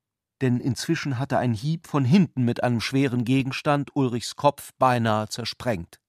denn 0.41 0.61
inzwischen 0.61 1.19
hatte 1.19 1.39
ein 1.39 1.53
Hieb 1.53 1.87
von 1.87 2.05
hinten 2.05 2.45
mit 2.45 2.63
einem 2.63 2.81
schweren 2.81 3.25
Gegenstand 3.25 3.95
Ulrichs 3.95 4.37
Kopf 4.37 4.73
beinahe 4.79 5.29
zersprengt. 5.29 6.01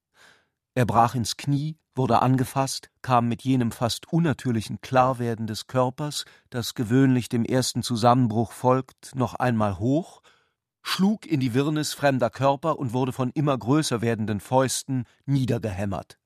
Er 0.75 0.85
brach 0.85 1.15
ins 1.15 1.37
Knie, 1.37 1.77
wurde 1.95 2.21
angefasst, 2.21 2.89
kam 3.01 3.27
mit 3.27 3.41
jenem 3.41 3.71
fast 3.71 4.11
unnatürlichen 4.13 4.79
Klarwerden 4.81 5.47
des 5.47 5.67
Körpers, 5.67 6.25
das 6.49 6.73
gewöhnlich 6.73 7.27
dem 7.27 7.43
ersten 7.43 7.83
Zusammenbruch 7.83 8.53
folgt, 8.53 9.15
noch 9.15 9.35
einmal 9.35 9.79
hoch, 9.79 10.21
schlug 10.81 11.25
in 11.25 11.39
die 11.39 11.53
Wirrnis 11.53 11.93
fremder 11.93 12.29
Körper 12.29 12.79
und 12.79 12.93
wurde 12.93 13.11
von 13.11 13.31
immer 13.31 13.57
größer 13.57 14.01
werdenden 14.01 14.39
Fäusten 14.39 15.03
niedergehämmert. 15.25 16.17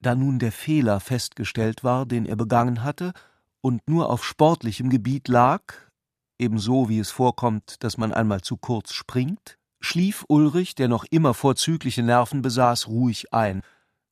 Da 0.00 0.14
nun 0.14 0.38
der 0.38 0.52
Fehler 0.52 1.00
festgestellt 1.00 1.84
war, 1.84 2.06
den 2.06 2.24
er 2.24 2.36
begangen 2.36 2.84
hatte, 2.84 3.12
und 3.60 3.86
nur 3.88 4.08
auf 4.10 4.24
sportlichem 4.24 4.88
Gebiet 4.88 5.28
lag, 5.28 5.74
ebenso 6.38 6.88
wie 6.88 6.98
es 6.98 7.10
vorkommt, 7.10 7.82
dass 7.82 7.98
man 7.98 8.12
einmal 8.12 8.40
zu 8.40 8.56
kurz 8.56 8.92
springt, 8.92 9.58
schlief 9.80 10.24
Ulrich, 10.28 10.74
der 10.74 10.88
noch 10.88 11.04
immer 11.04 11.34
vorzügliche 11.34 12.02
Nerven 12.02 12.42
besaß, 12.42 12.88
ruhig 12.88 13.32
ein, 13.32 13.62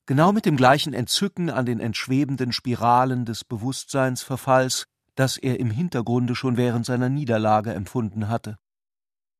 genau 0.05 0.31
mit 0.31 0.45
dem 0.45 0.57
gleichen 0.57 0.93
Entzücken 0.93 1.49
an 1.49 1.65
den 1.65 1.79
entschwebenden 1.79 2.51
Spiralen 2.51 3.25
des 3.25 3.43
Bewusstseinsverfalls, 3.43 4.85
das 5.15 5.37
er 5.37 5.59
im 5.59 5.71
Hintergrunde 5.71 6.35
schon 6.35 6.57
während 6.57 6.85
seiner 6.85 7.09
Niederlage 7.09 7.73
empfunden 7.73 8.29
hatte. 8.29 8.57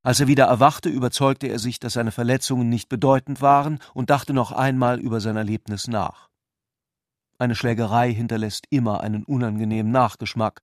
Als 0.02 0.20
er 0.20 0.26
wieder 0.26 0.44
erwachte, 0.44 0.88
überzeugte 0.88 1.48
er 1.48 1.58
sich, 1.58 1.80
dass 1.80 1.94
seine 1.94 2.12
Verletzungen 2.12 2.68
nicht 2.68 2.88
bedeutend 2.88 3.40
waren 3.42 3.78
und 3.94 4.10
dachte 4.10 4.32
noch 4.32 4.52
einmal 4.52 5.00
über 5.00 5.20
sein 5.20 5.36
Erlebnis 5.36 5.88
nach. 5.88 6.28
Eine 7.38 7.54
Schlägerei 7.54 8.12
hinterlässt 8.12 8.66
immer 8.70 9.00
einen 9.00 9.24
unangenehmen 9.24 9.92
Nachgeschmack, 9.92 10.62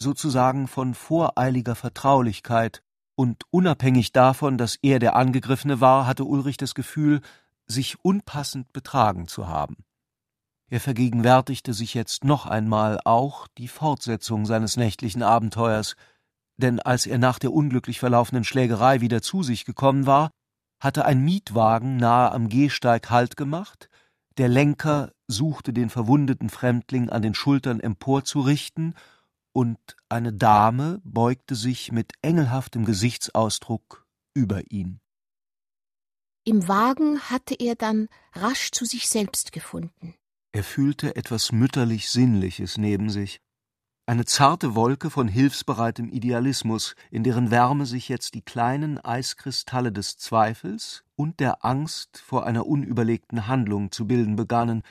sozusagen 0.00 0.66
von 0.66 0.94
voreiliger 0.94 1.74
Vertraulichkeit, 1.74 2.82
und 3.20 3.44
unabhängig 3.50 4.12
davon, 4.12 4.56
dass 4.56 4.78
er 4.80 4.98
der 4.98 5.14
Angegriffene 5.14 5.82
war, 5.82 6.06
hatte 6.06 6.24
Ulrich 6.24 6.56
das 6.56 6.74
Gefühl, 6.74 7.20
sich 7.66 8.02
unpassend 8.02 8.72
betragen 8.72 9.28
zu 9.28 9.46
haben. 9.46 9.76
Er 10.70 10.80
vergegenwärtigte 10.80 11.74
sich 11.74 11.92
jetzt 11.92 12.24
noch 12.24 12.46
einmal 12.46 12.98
auch 13.04 13.46
die 13.58 13.68
Fortsetzung 13.68 14.46
seines 14.46 14.78
nächtlichen 14.78 15.22
Abenteuers, 15.22 15.96
denn 16.56 16.80
als 16.80 17.04
er 17.04 17.18
nach 17.18 17.38
der 17.38 17.52
unglücklich 17.52 17.98
verlaufenden 17.98 18.44
Schlägerei 18.44 19.02
wieder 19.02 19.20
zu 19.20 19.42
sich 19.42 19.66
gekommen 19.66 20.06
war, 20.06 20.30
hatte 20.80 21.04
ein 21.04 21.22
Mietwagen 21.22 21.98
nahe 21.98 22.32
am 22.32 22.48
Gehsteig 22.48 23.10
Halt 23.10 23.36
gemacht, 23.36 23.90
der 24.38 24.48
Lenker 24.48 25.12
suchte 25.26 25.74
den 25.74 25.90
verwundeten 25.90 26.48
Fremdling 26.48 27.10
an 27.10 27.20
den 27.20 27.34
Schultern 27.34 27.80
emporzurichten 27.80 28.94
und 29.52 29.78
eine 30.08 30.32
Dame 30.32 31.00
beugte 31.04 31.54
sich 31.54 31.92
mit 31.92 32.12
engelhaftem 32.22 32.84
Gesichtsausdruck 32.84 34.06
über 34.34 34.70
ihn. 34.70 35.00
Im 36.44 36.68
Wagen 36.68 37.20
hatte 37.20 37.54
er 37.54 37.74
dann 37.74 38.08
rasch 38.32 38.70
zu 38.70 38.84
sich 38.84 39.08
selbst 39.08 39.52
gefunden. 39.52 40.14
Er 40.52 40.64
fühlte 40.64 41.14
etwas 41.16 41.52
mütterlich 41.52 42.10
Sinnliches 42.10 42.78
neben 42.78 43.10
sich, 43.10 43.40
eine 44.06 44.24
zarte 44.24 44.74
Wolke 44.74 45.08
von 45.08 45.28
hilfsbereitem 45.28 46.08
Idealismus, 46.08 46.96
in 47.12 47.22
deren 47.22 47.52
Wärme 47.52 47.86
sich 47.86 48.08
jetzt 48.08 48.34
die 48.34 48.42
kleinen 48.42 48.98
Eiskristalle 48.98 49.92
des 49.92 50.16
Zweifels 50.16 51.04
und 51.14 51.38
der 51.38 51.64
Angst 51.64 52.18
vor 52.18 52.44
einer 52.44 52.66
unüberlegten 52.66 53.46
Handlung 53.46 53.92
zu 53.92 54.08
bilden 54.08 54.34
begannen, 54.34 54.82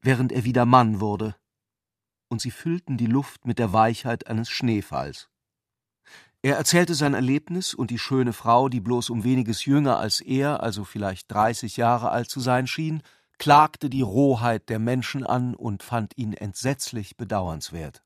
während 0.00 0.32
er 0.32 0.44
wieder 0.44 0.64
Mann 0.64 1.00
wurde 1.00 1.36
und 2.34 2.40
sie 2.40 2.50
füllten 2.50 2.96
die 2.96 3.06
Luft 3.06 3.46
mit 3.46 3.60
der 3.60 3.72
Weichheit 3.72 4.26
eines 4.26 4.50
Schneefalls. 4.50 5.28
Er 6.42 6.56
erzählte 6.56 6.96
sein 6.96 7.14
Erlebnis 7.14 7.74
und 7.74 7.92
die 7.92 7.98
schöne 7.98 8.32
Frau, 8.32 8.68
die 8.68 8.80
bloß 8.80 9.10
um 9.10 9.22
weniges 9.22 9.64
jünger 9.64 10.00
als 10.00 10.20
er, 10.20 10.60
also 10.60 10.82
vielleicht 10.82 11.30
dreißig 11.30 11.76
Jahre 11.76 12.10
alt 12.10 12.28
zu 12.28 12.40
sein 12.40 12.66
schien, 12.66 13.04
klagte 13.38 13.88
die 13.88 14.02
Rohheit 14.02 14.68
der 14.68 14.80
Menschen 14.80 15.24
an 15.24 15.54
und 15.54 15.84
fand 15.84 16.18
ihn 16.18 16.32
entsetzlich 16.32 17.16
bedauernswert. 17.16 18.02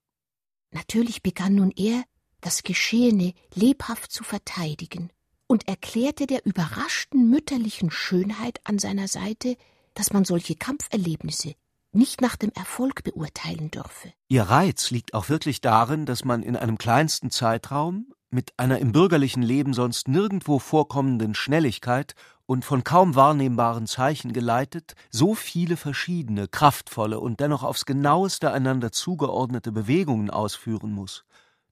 Natürlich 0.72 1.22
begann 1.22 1.54
nun 1.54 1.72
er, 1.74 2.04
das 2.42 2.64
Geschehene 2.64 3.32
lebhaft 3.54 4.12
zu 4.12 4.24
verteidigen 4.24 5.08
und 5.46 5.66
erklärte 5.66 6.26
der 6.26 6.44
überraschten 6.44 7.30
mütterlichen 7.30 7.90
Schönheit 7.90 8.60
an 8.64 8.78
seiner 8.78 9.08
Seite, 9.08 9.56
dass 9.94 10.12
man 10.12 10.26
solche 10.26 10.54
Kampferlebnisse 10.54 11.54
nicht 11.92 12.20
nach 12.20 12.36
dem 12.36 12.50
Erfolg 12.54 13.02
beurteilen 13.04 13.70
dürfe. 13.70 14.12
Ihr 14.28 14.44
Reiz 14.44 14.90
liegt 14.90 15.14
auch 15.14 15.28
wirklich 15.28 15.60
darin, 15.60 16.06
dass 16.06 16.24
man 16.24 16.42
in 16.42 16.56
einem 16.56 16.78
kleinsten 16.78 17.30
Zeitraum 17.30 18.12
mit 18.30 18.52
einer 18.58 18.78
im 18.78 18.92
bürgerlichen 18.92 19.42
Leben 19.42 19.72
sonst 19.72 20.06
nirgendwo 20.08 20.58
vorkommenden 20.58 21.34
Schnelligkeit 21.34 22.14
und 22.46 22.64
von 22.64 22.84
kaum 22.84 23.14
wahrnehmbaren 23.14 23.86
Zeichen 23.86 24.32
geleitet, 24.32 24.94
so 25.10 25.34
viele 25.34 25.76
verschiedene, 25.76 26.48
kraftvolle 26.48 27.20
und 27.20 27.40
dennoch 27.40 27.62
aufs 27.62 27.86
genaueste 27.86 28.52
einander 28.52 28.92
zugeordnete 28.92 29.72
Bewegungen 29.72 30.30
ausführen 30.30 30.92
muss, 30.92 31.24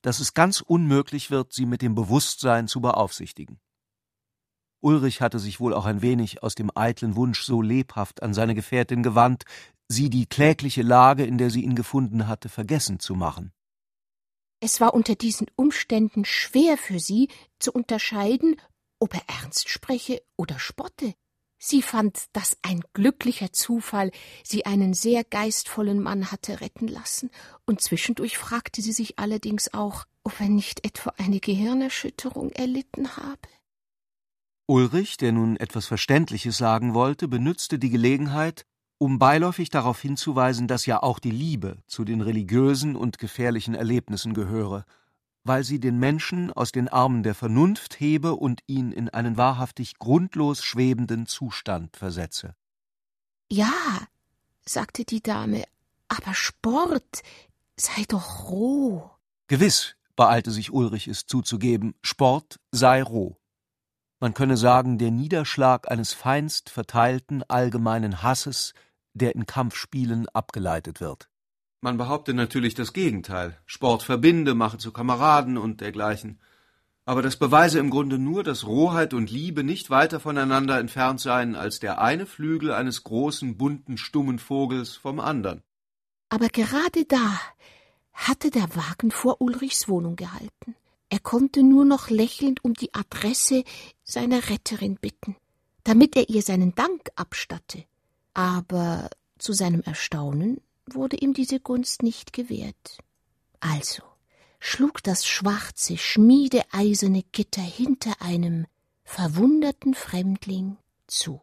dass 0.02 0.20
es 0.20 0.34
ganz 0.34 0.60
unmöglich 0.60 1.30
wird, 1.30 1.52
sie 1.52 1.66
mit 1.66 1.82
dem 1.82 1.94
Bewusstsein 1.94 2.68
zu 2.68 2.80
beaufsichtigen. 2.80 3.58
Ulrich 4.80 5.20
hatte 5.20 5.38
sich 5.38 5.58
wohl 5.60 5.74
auch 5.74 5.86
ein 5.86 6.02
wenig 6.02 6.42
aus 6.42 6.54
dem 6.54 6.70
eitlen 6.74 7.16
Wunsch 7.16 7.42
so 7.42 7.62
lebhaft 7.62 8.22
an 8.22 8.34
seine 8.34 8.54
Gefährtin 8.54 9.02
gewandt, 9.02 9.44
sie 9.88 10.10
die 10.10 10.26
klägliche 10.26 10.82
Lage, 10.82 11.24
in 11.24 11.38
der 11.38 11.50
sie 11.50 11.62
ihn 11.62 11.74
gefunden 11.74 12.28
hatte, 12.28 12.48
vergessen 12.48 13.00
zu 13.00 13.14
machen. 13.14 13.52
Es 14.60 14.80
war 14.80 14.94
unter 14.94 15.14
diesen 15.14 15.46
Umständen 15.56 16.24
schwer 16.24 16.78
für 16.78 16.98
sie 16.98 17.28
zu 17.58 17.72
unterscheiden, 17.72 18.56
ob 18.98 19.14
er 19.14 19.22
ernst 19.42 19.68
spreche 19.68 20.22
oder 20.36 20.58
spotte. 20.58 21.14
Sie 21.58 21.82
fand, 21.82 22.24
dass 22.32 22.56
ein 22.62 22.82
glücklicher 22.92 23.52
Zufall 23.52 24.10
sie 24.44 24.66
einen 24.66 24.94
sehr 24.94 25.24
geistvollen 25.24 26.02
Mann 26.02 26.30
hatte 26.30 26.60
retten 26.60 26.88
lassen, 26.88 27.30
und 27.64 27.80
zwischendurch 27.80 28.36
fragte 28.38 28.82
sie 28.82 28.92
sich 28.92 29.18
allerdings 29.18 29.72
auch, 29.72 30.04
ob 30.22 30.38
er 30.40 30.48
nicht 30.48 30.84
etwa 30.84 31.14
eine 31.16 31.40
Gehirnerschütterung 31.40 32.50
erlitten 32.52 33.16
habe. 33.16 33.48
Ulrich, 34.66 35.16
der 35.16 35.32
nun 35.32 35.56
etwas 35.56 35.86
Verständliches 35.86 36.58
sagen 36.58 36.92
wollte, 36.92 37.28
benützte 37.28 37.78
die 37.78 37.90
Gelegenheit, 37.90 38.66
um 38.98 39.18
beiläufig 39.18 39.70
darauf 39.70 40.00
hinzuweisen, 40.00 40.68
dass 40.68 40.86
ja 40.86 41.02
auch 41.02 41.18
die 41.18 41.30
Liebe 41.30 41.78
zu 41.86 42.04
den 42.04 42.20
religiösen 42.20 42.96
und 42.96 43.18
gefährlichen 43.18 43.74
Erlebnissen 43.74 44.34
gehöre, 44.34 44.84
weil 45.44 45.64
sie 45.64 45.78
den 45.78 45.98
Menschen 45.98 46.52
aus 46.52 46.72
den 46.72 46.88
Armen 46.88 47.22
der 47.22 47.34
Vernunft 47.34 48.00
hebe 48.00 48.34
und 48.34 48.62
ihn 48.66 48.92
in 48.92 49.08
einen 49.08 49.36
wahrhaftig 49.36 49.98
grundlos 49.98 50.64
schwebenden 50.64 51.26
Zustand 51.26 51.96
versetze. 51.96 52.54
Ja, 53.50 53.72
sagte 54.64 55.04
die 55.04 55.22
Dame, 55.22 55.64
aber 56.08 56.34
Sport 56.34 57.22
sei 57.76 58.04
doch 58.08 58.50
roh. 58.50 59.10
Gewiss, 59.46 59.94
beeilte 60.16 60.50
sich 60.50 60.72
Ulrich 60.72 61.06
es 61.06 61.26
zuzugeben, 61.26 61.94
Sport 62.02 62.58
sei 62.72 63.02
roh. 63.02 63.36
Man 64.18 64.34
könne 64.34 64.56
sagen, 64.56 64.98
der 64.98 65.10
Niederschlag 65.10 65.90
eines 65.90 66.14
feinst 66.14 66.70
verteilten 66.70 67.42
allgemeinen 67.44 68.22
Hasses 68.22 68.72
der 69.16 69.34
in 69.34 69.46
Kampfspielen 69.46 70.28
abgeleitet 70.28 71.00
wird. 71.00 71.28
Man 71.80 71.98
behaupte 71.98 72.34
natürlich 72.34 72.74
das 72.74 72.92
Gegenteil. 72.92 73.58
Sport 73.66 74.02
verbinde, 74.02 74.54
mache 74.54 74.78
zu 74.78 74.92
Kameraden 74.92 75.58
und 75.58 75.80
dergleichen. 75.80 76.40
Aber 77.04 77.22
das 77.22 77.36
beweise 77.36 77.78
im 77.78 77.90
Grunde 77.90 78.18
nur, 78.18 78.42
dass 78.42 78.66
Rohheit 78.66 79.14
und 79.14 79.30
Liebe 79.30 79.62
nicht 79.62 79.90
weiter 79.90 80.18
voneinander 80.18 80.80
entfernt 80.80 81.20
seien 81.20 81.54
als 81.54 81.78
der 81.78 82.00
eine 82.00 82.26
Flügel 82.26 82.72
eines 82.72 83.04
großen, 83.04 83.56
bunten, 83.56 83.96
stummen 83.96 84.38
Vogels 84.38 84.96
vom 84.96 85.20
andern. 85.20 85.62
Aber 86.28 86.48
gerade 86.48 87.04
da 87.04 87.40
hatte 88.12 88.50
der 88.50 88.74
Wagen 88.74 89.12
vor 89.12 89.40
Ulrichs 89.40 89.88
Wohnung 89.88 90.16
gehalten. 90.16 90.74
Er 91.08 91.20
konnte 91.20 91.62
nur 91.62 91.84
noch 91.84 92.10
lächelnd 92.10 92.64
um 92.64 92.74
die 92.74 92.92
Adresse 92.92 93.62
seiner 94.02 94.50
Retterin 94.50 94.96
bitten, 94.96 95.36
damit 95.84 96.16
er 96.16 96.28
ihr 96.28 96.42
seinen 96.42 96.74
Dank 96.74 97.10
abstatte. 97.14 97.84
Aber 98.36 99.08
zu 99.38 99.54
seinem 99.54 99.80
Erstaunen 99.80 100.60
wurde 100.84 101.16
ihm 101.16 101.32
diese 101.32 101.58
Gunst 101.58 102.02
nicht 102.02 102.34
gewährt. 102.34 102.98
Also 103.60 104.02
schlug 104.60 105.02
das 105.02 105.24
schwarze, 105.26 105.96
schmiedeeiserne 105.96 107.22
Gitter 107.32 107.62
hinter 107.62 108.20
einem 108.20 108.66
verwunderten 109.04 109.94
Fremdling 109.94 110.76
zu. 111.06 111.40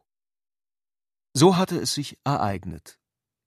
So 1.34 1.58
hatte 1.58 1.80
es 1.80 1.96
sich 1.96 2.20
ereignet. 2.26 3.00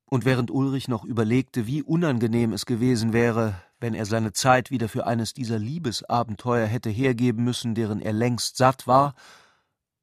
Und 0.07 0.25
während 0.25 0.51
Ulrich 0.51 0.89
noch 0.89 1.05
überlegte, 1.05 1.69
wie 1.69 1.85
unangenehm 1.85 2.53
es 2.53 2.67
gewesen 2.67 3.13
wäre, 3.13 3.63
wenn 3.79 3.95
er 3.95 4.07
seine 4.07 4.33
Zeit 4.33 4.73
wieder 4.73 4.89
für 4.89 5.07
eines 5.07 5.35
dieser 5.35 5.61
Liebesabenteuer 5.61 6.67
hätte 6.67 6.91
hergeben 6.91 7.45
müssen, 7.45 7.77
deren 7.77 8.01
er 8.01 8.13
längst 8.13 8.57
satt 8.57 8.89
war, 8.89 9.15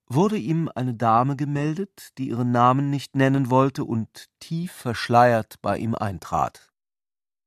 wurde 0.07 0.37
ihm 0.37 0.69
eine 0.73 0.93
Dame 0.93 1.35
gemeldet, 1.35 2.09
die 2.17 2.29
ihren 2.29 2.51
Namen 2.51 2.89
nicht 2.89 3.15
nennen 3.15 3.49
wollte 3.49 3.83
und 3.83 4.27
tief 4.39 4.71
verschleiert 4.71 5.55
bei 5.61 5.77
ihm 5.77 5.95
eintrat. 5.95 6.69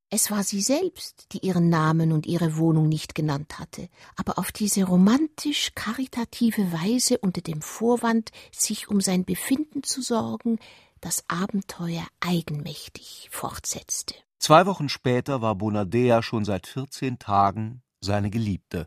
Es 0.08 0.30
war 0.30 0.44
sie 0.44 0.62
selbst, 0.62 1.32
die 1.32 1.44
ihren 1.44 1.68
Namen 1.68 2.12
und 2.12 2.26
ihre 2.26 2.56
Wohnung 2.56 2.88
nicht 2.88 3.16
genannt 3.16 3.58
hatte, 3.58 3.88
aber 4.14 4.38
auf 4.38 4.52
diese 4.52 4.84
romantisch 4.84 5.72
karitative 5.75 6.72
Weise 6.72 7.18
unter 7.18 7.40
dem 7.40 7.60
Vorwand, 7.60 8.30
sich 8.52 8.88
um 8.88 9.00
sein 9.00 9.25
Befinden 9.25 9.82
zu 9.82 10.02
sorgen, 10.02 10.60
das 11.00 11.25
Abenteuer 11.28 12.06
eigenmächtig 12.20 13.28
fortsetzte. 13.32 14.14
Zwei 14.38 14.66
Wochen 14.66 14.88
später 14.88 15.42
war 15.42 15.56
Bonadea 15.56 16.22
schon 16.22 16.44
seit 16.44 16.68
vierzehn 16.68 17.18
Tagen 17.18 17.82
seine 18.00 18.30
Geliebte. 18.30 18.86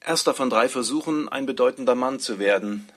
Erster 0.00 0.34
von 0.34 0.48
drei 0.48 0.68
Versuchen, 0.68 1.28
ein 1.28 1.46
bedeutender 1.46 1.94
Mann 1.94 2.20
zu 2.20 2.38
werden. 2.38 2.88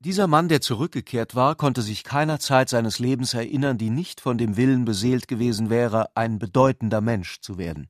Dieser 0.00 0.26
Mann, 0.26 0.48
der 0.48 0.60
zurückgekehrt 0.60 1.34
war, 1.34 1.54
konnte 1.54 1.82
sich 1.82 2.04
keiner 2.04 2.40
Zeit 2.40 2.68
seines 2.68 2.98
Lebens 2.98 3.34
erinnern, 3.34 3.78
die 3.78 3.90
nicht 3.90 4.20
von 4.20 4.38
dem 4.38 4.56
Willen 4.56 4.84
beseelt 4.84 5.28
gewesen 5.28 5.70
wäre, 5.70 6.16
ein 6.16 6.38
bedeutender 6.38 7.00
Mensch 7.00 7.40
zu 7.40 7.58
werden. 7.58 7.88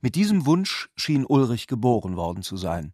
Mit 0.00 0.14
diesem 0.14 0.46
Wunsch 0.46 0.90
schien 0.96 1.24
Ulrich 1.26 1.66
geboren 1.66 2.16
worden 2.16 2.42
zu 2.42 2.56
sein. 2.56 2.92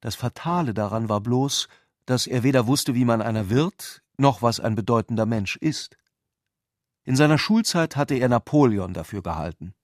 Das 0.00 0.14
Fatale 0.14 0.74
daran 0.74 1.08
war 1.08 1.20
bloß, 1.20 1.68
dass 2.06 2.26
er 2.26 2.42
weder 2.42 2.66
wusste, 2.66 2.94
wie 2.94 3.04
man 3.04 3.22
einer 3.22 3.48
wird, 3.48 4.02
noch 4.18 4.42
was 4.42 4.60
ein 4.60 4.74
bedeutender 4.74 5.24
Mensch 5.24 5.56
ist. 5.56 5.96
In 7.04 7.16
seiner 7.16 7.38
Schulzeit 7.38 7.96
hatte 7.96 8.14
er 8.14 8.28
Napoleon 8.28 8.92
dafür 8.92 9.22
gehalten. 9.22 9.74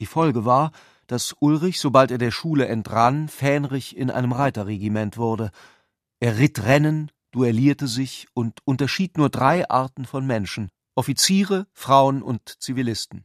Die 0.00 0.06
Folge 0.06 0.44
war, 0.44 0.70
dass 1.06 1.34
Ulrich, 1.40 1.80
sobald 1.80 2.10
er 2.10 2.18
der 2.18 2.30
Schule 2.30 2.66
entrann, 2.66 3.28
Fähnrich 3.28 3.96
in 3.96 4.10
einem 4.10 4.32
Reiterregiment 4.32 5.16
wurde. 5.16 5.50
Er 6.20 6.38
ritt 6.38 6.64
Rennen, 6.64 7.10
duellierte 7.32 7.88
sich 7.88 8.26
und 8.34 8.60
unterschied 8.64 9.16
nur 9.16 9.30
drei 9.30 9.68
Arten 9.68 10.04
von 10.04 10.26
Menschen 10.26 10.70
Offiziere, 10.96 11.66
Frauen 11.72 12.22
und 12.22 12.62
Zivilisten. 12.62 13.24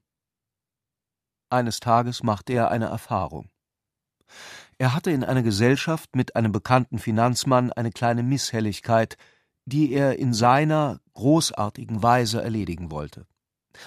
Eines 1.51 1.79
Tages 1.79 2.23
machte 2.23 2.53
er 2.53 2.71
eine 2.71 2.85
Erfahrung. 2.85 3.49
Er 4.79 4.95
hatte 4.95 5.11
in 5.11 5.23
einer 5.23 5.43
Gesellschaft 5.43 6.15
mit 6.15 6.35
einem 6.35 6.51
bekannten 6.51 6.97
Finanzmann 6.97 7.71
eine 7.71 7.91
kleine 7.91 8.23
Misshelligkeit, 8.23 9.17
die 9.65 9.91
er 9.91 10.17
in 10.17 10.33
seiner 10.33 10.99
großartigen 11.13 12.01
Weise 12.01 12.41
erledigen 12.41 12.89
wollte. 12.89 13.27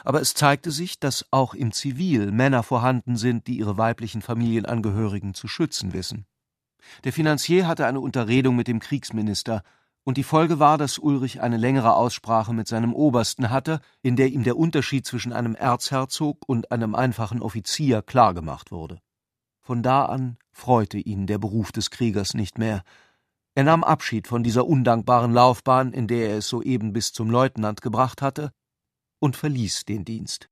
Aber 0.05 0.21
es 0.21 0.35
zeigte 0.35 0.71
sich, 0.71 0.99
dass 0.99 1.27
auch 1.31 1.55
im 1.55 1.73
Zivil 1.73 2.33
Männer 2.33 2.63
vorhanden 2.63 3.17
sind, 3.17 3.47
die 3.47 3.59
ihre 3.59 3.79
weiblichen 3.79 4.23
Familienangehörigen 4.23 5.35
zu 5.35 5.49
schützen 5.49 5.93
wissen. 5.93 6.27
Der 7.05 7.13
Finanzier 7.13 7.67
hatte 7.67 7.87
eine 7.87 8.01
Unterredung 8.01 8.57
mit 8.57 8.69
dem 8.69 8.81
Kriegsminister, 8.81 9.63
und 10.05 10.17
die 10.17 10.25
Folge 10.25 10.59
war, 10.59 10.79
dass 10.79 10.99
Ulrich 10.99 11.41
eine 11.43 11.57
längere 11.57 11.95
Aussprache 11.95 12.53
mit 12.53 12.67
seinem 12.67 12.93
Obersten 12.93 13.51
hatte, 13.51 13.81
in 14.03 14.17
der 14.17 14.29
ihm 14.29 14.43
der 14.43 14.57
Unterschied 14.57 15.07
zwischen 15.07 15.33
einem 15.33 15.55
Erzherzog 15.55 16.39
und 16.49 16.73
einem 16.73 16.97
einfachen 16.97 17.41
Offizier 17.41 18.03
klargemacht 18.03 18.73
wurde. 18.73 18.99
Von 19.61 19.85
da 19.85 20.07
an 20.07 20.39
freute 20.51 20.99
ihn 20.99 21.29
der 21.29 21.39
Beruf 21.39 21.71
des 21.71 21.91
Kriegers 21.91 22.35
nicht 22.35 22.59
mehr, 22.59 22.83
er 23.55 23.65
nahm 23.65 23.85
Abschied 23.85 24.29
von 24.29 24.43
dieser 24.43 24.67
undankbaren 24.67 25.33
Laufbahn, 25.33 25.93
in 25.93 26.07
der 26.07 26.31
er 26.31 26.39
es 26.39 26.49
soeben 26.49 26.95
bis 26.95 27.13
zum 27.13 27.31
Leutnant 27.31 27.83
gebracht 27.83 28.23
hatte, 28.23 28.53
und 29.23 29.37
verließ 29.37 29.85
den 29.85 30.05
Dienst. 30.05 30.49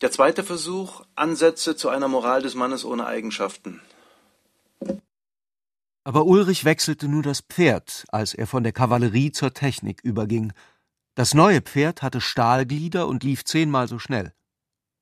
Der 0.00 0.12
zweite 0.12 0.44
Versuch 0.44 1.04
Ansätze 1.16 1.74
zu 1.74 1.88
einer 1.88 2.06
Moral 2.06 2.42
des 2.42 2.54
Mannes 2.54 2.84
ohne 2.84 3.06
Eigenschaften. 3.06 3.80
Aber 6.04 6.26
Ulrich 6.26 6.64
wechselte 6.64 7.08
nur 7.08 7.22
das 7.22 7.40
Pferd, 7.40 8.04
als 8.08 8.34
er 8.34 8.46
von 8.46 8.62
der 8.62 8.72
Kavallerie 8.72 9.32
zur 9.32 9.52
Technik 9.52 10.00
überging. 10.02 10.52
Das 11.16 11.34
neue 11.34 11.60
Pferd 11.60 12.02
hatte 12.02 12.20
Stahlglieder 12.20 13.08
und 13.08 13.24
lief 13.24 13.44
zehnmal 13.44 13.88
so 13.88 13.98
schnell. 13.98 14.32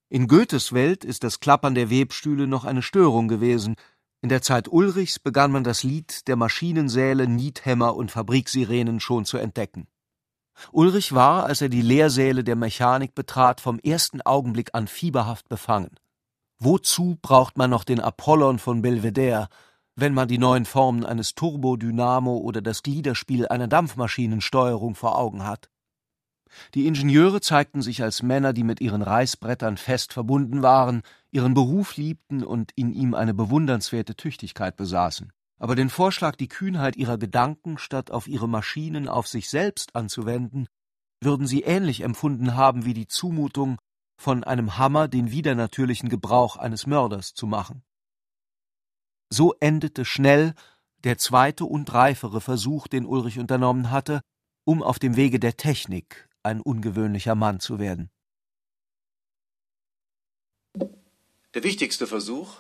In 0.09 0.27
Goethes 0.27 0.73
Welt 0.73 1.05
ist 1.05 1.23
das 1.23 1.41
Klappern 1.41 1.75
der 1.75 1.91
Webstühle 1.91 2.47
noch 2.47 2.65
eine 2.65 2.83
Störung 2.83 3.29
gewesen, 3.29 3.77
in 4.23 4.29
der 4.29 4.43
Zeit 4.43 4.69
Ulrichs 4.69 5.19
begann 5.19 5.51
man 5.51 5.65
das 5.65 5.83
Lied 5.83 6.29
der 6.29 6.37
Maschinensäle, 6.37 7.27
Niethämmer 7.27 7.97
und 7.97 8.11
Fabriksirenen 8.11 9.01
schon 9.01 9.25
zu 9.25 9.39
entdecken. 9.39 9.87
Ulrich 10.73 11.13
war, 11.15 11.45
als 11.45 11.61
er 11.61 11.69
die 11.69 11.83
Lehrsäle 11.83 12.45
der 12.45 12.57
Mechanik 12.57 13.15
betrat, 13.15 13.61
vom 13.61 13.79
ersten 13.79 14.21
Augenblick 14.23 14.71
an 14.75 14.87
fieberhaft 14.87 15.49
befangen. 15.49 15.91
Wozu 16.59 17.19
braucht 17.23 17.57
man 17.57 17.71
noch 17.71 17.85
den 17.85 18.01
Apollon 18.01 18.59
von 18.59 18.83
Belvedere, 18.83 19.49
wenn 19.97 20.15
man 20.15 20.29
die 20.29 20.39
neuen 20.39 20.67
Formen 20.67 21.05
eines 21.05 21.35
Turbodynamo 21.35 22.37
oder 22.37 22.61
das 22.63 22.83
Gliederspiel 22.83 23.49
einer 23.49 23.69
Dampfmaschinensteuerung 23.69 24.95
vor 24.95 25.19
Augen 25.19 25.47
hat? 25.47 25.71
Die 26.75 26.87
Ingenieure 26.87 27.41
zeigten 27.41 27.81
sich 27.81 28.03
als 28.03 28.23
Männer, 28.23 28.53
die 28.53 28.65
mit 28.65 28.81
ihren 28.81 29.03
Reißbrettern 29.03 29.77
fest 29.77 30.13
verbunden 30.13 30.63
waren, 30.63 31.03
ihren 31.31 31.55
Beruf 31.55 31.97
liebten 31.97 32.43
und 32.43 32.73
in 32.75 32.93
ihm 32.93 33.15
eine 33.15 33.35
bewundernswerte 33.35 34.17
Tüchtigkeit 34.17 34.77
besaßen. 34.77 35.33
Aber 35.61 35.77
den 35.77 35.91
Vorschlag, 35.91 36.37
die 36.37 36.49
Kühnheit 36.49 36.97
ihrer 36.97 37.19
Gedanken 37.19 37.77
statt 37.77 38.11
auf 38.11 38.27
ihre 38.27 38.49
Maschinen 38.49 39.09
auf 39.09 39.29
sich 39.29 39.51
selbst 39.51 39.95
anzuwenden, 39.95 40.67
würden 41.21 41.47
sie 41.47 41.61
ähnlich 41.61 42.01
empfunden 42.01 42.57
haben 42.57 42.87
wie 42.87 42.95
die 42.95 43.07
Zumutung, 43.07 43.79
von 44.19 44.43
einem 44.45 44.77
Hammer 44.77 45.07
den 45.09 45.31
widernatürlichen 45.31 46.09
Gebrauch 46.09 46.57
eines 46.57 46.87
Mörders 46.87 47.33
zu 47.33 47.47
machen. 47.47 47.83
So 49.31 49.55
endete 49.61 50.05
schnell 50.05 50.55
der 51.05 51.17
zweite 51.17 51.65
und 51.65 51.93
reifere 51.93 52.41
Versuch, 52.41 52.87
den 52.87 53.07
Ulrich 53.07 53.39
unternommen 53.39 53.91
hatte, 53.91 54.21
um 54.65 54.83
auf 54.83 54.99
dem 54.99 55.17
Wege 55.17 55.41
der 55.41 55.57
Technik 55.57 56.29
ein 56.43 56.61
ungewöhnlicher 56.61 57.35
Mann 57.35 57.61
zu 57.61 57.79
werden. 57.79 58.11
Der 61.55 61.65
wichtigste 61.65 62.07
Versuch? 62.07 62.57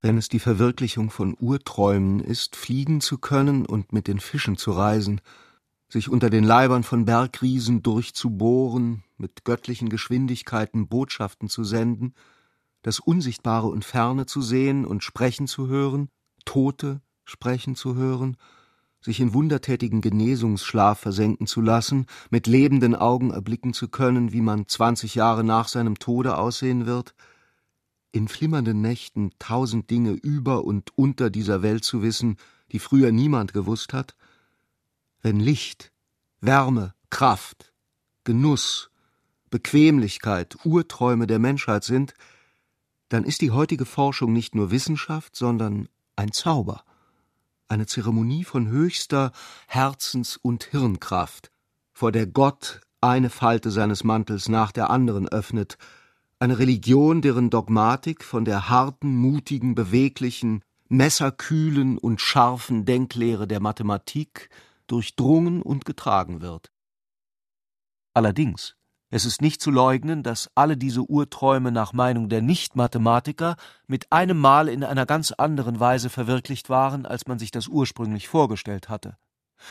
Wenn 0.00 0.16
es 0.16 0.28
die 0.28 0.38
Verwirklichung 0.38 1.10
von 1.10 1.36
Urträumen 1.38 2.20
ist, 2.20 2.54
fliegen 2.54 3.00
zu 3.00 3.18
können 3.18 3.66
und 3.66 3.92
mit 3.92 4.06
den 4.06 4.20
Fischen 4.20 4.56
zu 4.56 4.70
reisen, 4.70 5.20
sich 5.88 6.08
unter 6.08 6.30
den 6.30 6.44
Leibern 6.44 6.84
von 6.84 7.04
Bergriesen 7.04 7.82
durchzubohren, 7.82 9.02
mit 9.16 9.44
göttlichen 9.44 9.88
Geschwindigkeiten 9.88 10.86
Botschaften 10.86 11.48
zu 11.48 11.64
senden, 11.64 12.14
das 12.82 13.00
Unsichtbare 13.00 13.66
und 13.66 13.84
Ferne 13.84 14.26
zu 14.26 14.40
sehen 14.40 14.84
und 14.84 15.02
sprechen 15.02 15.48
zu 15.48 15.66
hören, 15.66 16.10
Tote 16.44 17.00
sprechen 17.24 17.74
zu 17.74 17.96
hören, 17.96 18.36
sich 19.00 19.18
in 19.18 19.34
wundertätigen 19.34 20.00
Genesungsschlaf 20.00 21.00
versenken 21.00 21.46
zu 21.46 21.60
lassen, 21.60 22.06
mit 22.30 22.46
lebenden 22.46 22.94
Augen 22.94 23.32
erblicken 23.32 23.74
zu 23.74 23.88
können, 23.88 24.32
wie 24.32 24.42
man 24.42 24.68
zwanzig 24.68 25.16
Jahre 25.16 25.42
nach 25.42 25.66
seinem 25.66 25.98
Tode 25.98 26.36
aussehen 26.36 26.86
wird, 26.86 27.14
in 28.12 28.28
flimmernden 28.28 28.80
Nächten 28.80 29.30
tausend 29.38 29.90
Dinge 29.90 30.12
über 30.12 30.64
und 30.64 30.96
unter 30.96 31.30
dieser 31.30 31.62
Welt 31.62 31.84
zu 31.84 32.02
wissen, 32.02 32.36
die 32.72 32.78
früher 32.78 33.12
niemand 33.12 33.52
gewusst 33.52 33.92
hat? 33.92 34.16
Wenn 35.20 35.40
Licht, 35.40 35.92
Wärme, 36.40 36.94
Kraft, 37.10 37.72
Genuss, 38.24 38.90
Bequemlichkeit 39.50 40.56
Urträume 40.64 41.26
der 41.26 41.38
Menschheit 41.38 41.84
sind, 41.84 42.14
dann 43.08 43.24
ist 43.24 43.40
die 43.40 43.50
heutige 43.50 43.86
Forschung 43.86 44.32
nicht 44.32 44.54
nur 44.54 44.70
Wissenschaft, 44.70 45.34
sondern 45.34 45.88
ein 46.16 46.32
Zauber 46.32 46.84
eine 47.68 47.86
Zeremonie 47.86 48.44
von 48.44 48.68
höchster 48.68 49.32
Herzens- 49.66 50.36
und 50.36 50.64
Hirnkraft, 50.64 51.50
vor 51.92 52.12
der 52.12 52.26
Gott 52.26 52.80
eine 53.00 53.30
Falte 53.30 53.70
seines 53.70 54.04
Mantels 54.04 54.48
nach 54.48 54.72
der 54.72 54.90
anderen 54.90 55.28
öffnet, 55.28 55.76
eine 56.40 56.58
Religion, 56.58 57.20
deren 57.20 57.50
Dogmatik 57.50 58.22
von 58.22 58.44
der 58.44 58.68
harten, 58.68 59.16
mutigen, 59.16 59.74
beweglichen, 59.74 60.62
messerkühlen 60.88 61.98
und 61.98 62.20
scharfen 62.20 62.84
Denklehre 62.84 63.46
der 63.48 63.60
Mathematik 63.60 64.48
durchdrungen 64.86 65.62
und 65.62 65.84
getragen 65.84 66.40
wird. 66.40 66.70
Allerdings, 68.14 68.76
es 69.10 69.24
ist 69.24 69.42
nicht 69.42 69.60
zu 69.60 69.70
leugnen, 69.70 70.22
dass 70.22 70.50
alle 70.54 70.76
diese 70.76 71.02
Urträume 71.02 71.72
nach 71.72 71.92
Meinung 71.92 72.28
der 72.28 72.42
Nicht-Mathematiker 72.42 73.56
mit 73.86 74.12
einem 74.12 74.38
Mal 74.38 74.68
in 74.68 74.84
einer 74.84 75.06
ganz 75.06 75.32
anderen 75.32 75.80
Weise 75.80 76.10
verwirklicht 76.10 76.68
waren, 76.68 77.06
als 77.06 77.26
man 77.26 77.38
sich 77.38 77.50
das 77.50 77.68
ursprünglich 77.68 78.28
vorgestellt 78.28 78.88
hatte. 78.88 79.16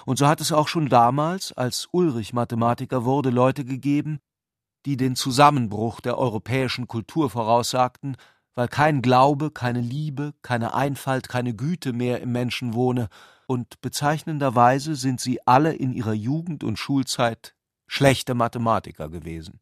Und 0.06 0.18
so 0.18 0.28
hat 0.28 0.42
es 0.42 0.52
auch 0.52 0.68
schon 0.68 0.90
damals, 0.90 1.54
als 1.54 1.88
Ulrich 1.92 2.34
Mathematiker 2.34 3.06
wurde, 3.06 3.30
Leute 3.30 3.64
gegeben, 3.64 4.20
die 4.88 4.96
den 4.96 5.18
Zusammenbruch 5.18 6.00
der 6.00 6.18
europäischen 6.18 6.88
Kultur 6.88 7.30
voraussagten, 7.30 8.16
weil 8.56 8.70
kein 8.70 9.02
Glaube, 9.02 9.52
keine 9.52 9.82
Liebe, 9.82 10.34
keine 10.42 10.74
Einfalt, 10.74 11.28
keine 11.28 11.54
Güte 11.54 11.92
mehr 11.92 12.22
im 12.22 12.32
Menschen 12.32 12.74
wohne, 12.74 13.10
und 13.48 13.82
bezeichnenderweise 13.82 14.96
sind 14.96 15.20
sie 15.20 15.46
alle 15.46 15.74
in 15.74 15.92
ihrer 15.92 16.14
Jugend 16.14 16.64
und 16.64 16.80
Schulzeit 16.80 17.54
schlechte 17.86 18.34
Mathematiker 18.34 19.10
gewesen. 19.10 19.60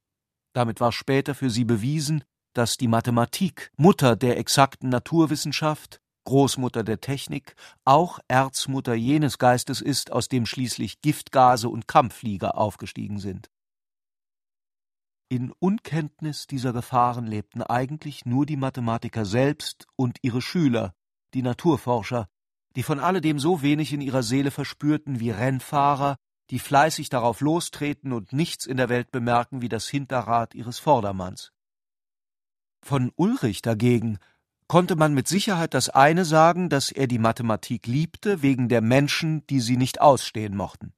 Damit 0.54 0.80
war 0.80 0.92
später 0.92 1.34
für 1.34 1.50
sie 1.50 1.66
bewiesen, 1.66 2.24
dass 2.54 2.78
die 2.78 2.88
Mathematik, 2.88 3.72
Mutter 3.78 4.16
der 4.16 4.38
exakten 4.38 4.90
Naturwissenschaft, 4.90 6.02
Großmutter 6.26 6.84
der 6.84 7.02
Technik, 7.02 7.56
auch 7.84 8.20
Erzmutter 8.28 8.94
jenes 8.94 9.40
Geistes 9.40 9.82
ist, 9.82 10.12
aus 10.12 10.28
dem 10.28 10.46
schließlich 10.46 11.02
Giftgase 11.02 11.68
und 11.68 11.88
Kampfflieger 11.88 12.60
aufgestiegen 12.60 13.18
sind. 13.18 13.50
In 15.28 15.52
Unkenntnis 15.58 16.46
dieser 16.46 16.72
Gefahren 16.72 17.26
lebten 17.26 17.64
eigentlich 17.64 18.26
nur 18.26 18.46
die 18.46 18.58
Mathematiker 18.58 19.26
selbst 19.26 19.88
und 19.96 20.20
ihre 20.22 20.42
Schüler, 20.42 20.94
die 21.34 21.42
Naturforscher, 21.42 22.28
die 22.76 22.84
von 22.84 23.00
alledem 23.00 23.40
so 23.40 23.64
wenig 23.64 23.92
in 23.92 24.02
ihrer 24.02 24.22
Seele 24.22 24.52
verspürten 24.52 25.20
wie 25.20 25.32
Rennfahrer, 25.32 26.18
die 26.52 26.60
fleißig 26.60 27.10
darauf 27.10 27.42
lostreten 27.42 28.14
und 28.14 28.34
nichts 28.34 28.68
in 28.68 28.78
der 28.78 28.90
Welt 28.90 29.10
bemerken 29.12 29.64
wie 29.64 29.70
das 29.70 29.88
Hinterrad 29.88 30.54
ihres 30.54 30.78
Vordermanns. 30.78 31.52
Von 32.84 33.12
Ulrich 33.16 33.64
dagegen 33.64 34.20
konnte 34.68 34.96
man 34.96 35.16
mit 35.16 35.28
Sicherheit 35.28 35.74
das 35.74 35.90
eine 35.90 36.24
sagen, 36.24 36.70
dass 36.70 36.92
er 36.92 37.08
die 37.08 37.18
Mathematik 37.18 37.88
liebte, 37.88 38.44
wegen 38.44 38.70
der 38.70 38.82
Menschen, 38.82 39.46
die 39.48 39.60
sie 39.60 39.78
nicht 39.78 40.02
ausstehen 40.02 40.56
mochten. 40.56 40.94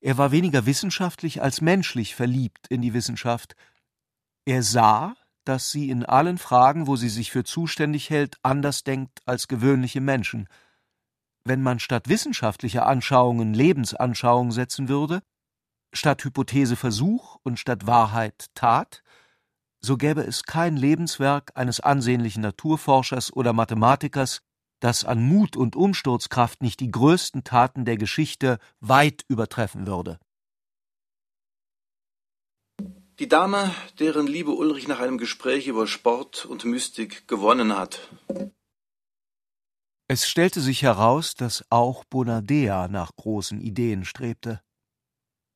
Er 0.00 0.18
war 0.18 0.30
weniger 0.30 0.66
wissenschaftlich 0.66 1.42
als 1.42 1.60
menschlich 1.60 2.14
verliebt 2.14 2.66
in 2.68 2.82
die 2.82 2.94
Wissenschaft. 2.94 3.56
Er 4.44 4.62
sah, 4.62 5.16
dass 5.44 5.70
sie 5.70 5.90
in 5.90 6.04
allen 6.04 6.38
Fragen, 6.38 6.86
wo 6.86 6.96
sie 6.96 7.08
sich 7.08 7.30
für 7.30 7.44
zuständig 7.44 8.10
hält, 8.10 8.36
anders 8.42 8.84
denkt 8.84 9.20
als 9.24 9.48
gewöhnliche 9.48 10.00
Menschen. 10.00 10.48
Wenn 11.44 11.62
man 11.62 11.78
statt 11.78 12.08
wissenschaftlicher 12.08 12.86
Anschauungen 12.86 13.54
Lebensanschauung 13.54 14.50
setzen 14.50 14.88
würde, 14.88 15.22
statt 15.92 16.24
Hypothese 16.24 16.76
Versuch 16.76 17.38
und 17.42 17.58
statt 17.58 17.86
Wahrheit 17.86 18.46
Tat, 18.54 19.02
so 19.80 19.96
gäbe 19.96 20.22
es 20.22 20.42
kein 20.42 20.76
Lebenswerk 20.76 21.52
eines 21.54 21.80
ansehnlichen 21.80 22.42
Naturforschers 22.42 23.32
oder 23.32 23.52
Mathematikers, 23.52 24.42
das 24.80 25.04
an 25.04 25.22
Mut 25.22 25.56
und 25.56 25.76
Umsturzkraft 25.76 26.62
nicht 26.62 26.80
die 26.80 26.90
größten 26.90 27.44
Taten 27.44 27.84
der 27.84 27.96
Geschichte 27.96 28.58
weit 28.80 29.24
übertreffen 29.28 29.86
würde. 29.86 30.18
Die 33.18 33.28
Dame, 33.28 33.74
deren 33.98 34.26
Liebe 34.26 34.50
Ulrich 34.50 34.88
nach 34.88 35.00
einem 35.00 35.16
Gespräch 35.16 35.66
über 35.68 35.86
Sport 35.86 36.44
und 36.44 36.66
Mystik 36.66 37.26
gewonnen 37.26 37.74
hat. 37.74 38.10
Es 40.08 40.28
stellte 40.28 40.60
sich 40.60 40.82
heraus, 40.82 41.34
dass 41.34 41.64
auch 41.70 42.04
Bonadea 42.04 42.88
nach 42.88 43.16
großen 43.16 43.60
Ideen 43.60 44.04
strebte. 44.04 44.60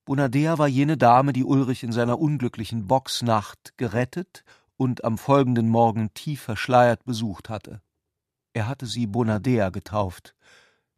Bonadea 0.06 0.58
war 0.58 0.66
jene 0.66 0.96
Dame, 0.96 1.32
die 1.32 1.44
Ulrich 1.44 1.82
in 1.82 1.92
seiner 1.92 2.18
unglücklichen 2.18 2.88
Boxnacht 2.88 3.76
gerettet 3.76 4.42
und 4.76 5.04
am 5.04 5.18
folgenden 5.18 5.68
Morgen 5.68 6.12
tief 6.14 6.40
verschleiert 6.40 7.04
besucht 7.04 7.48
hatte. 7.50 7.82
Er 8.52 8.68
hatte 8.68 8.86
sie 8.86 9.06
Bonadea 9.06 9.70
getauft, 9.70 10.34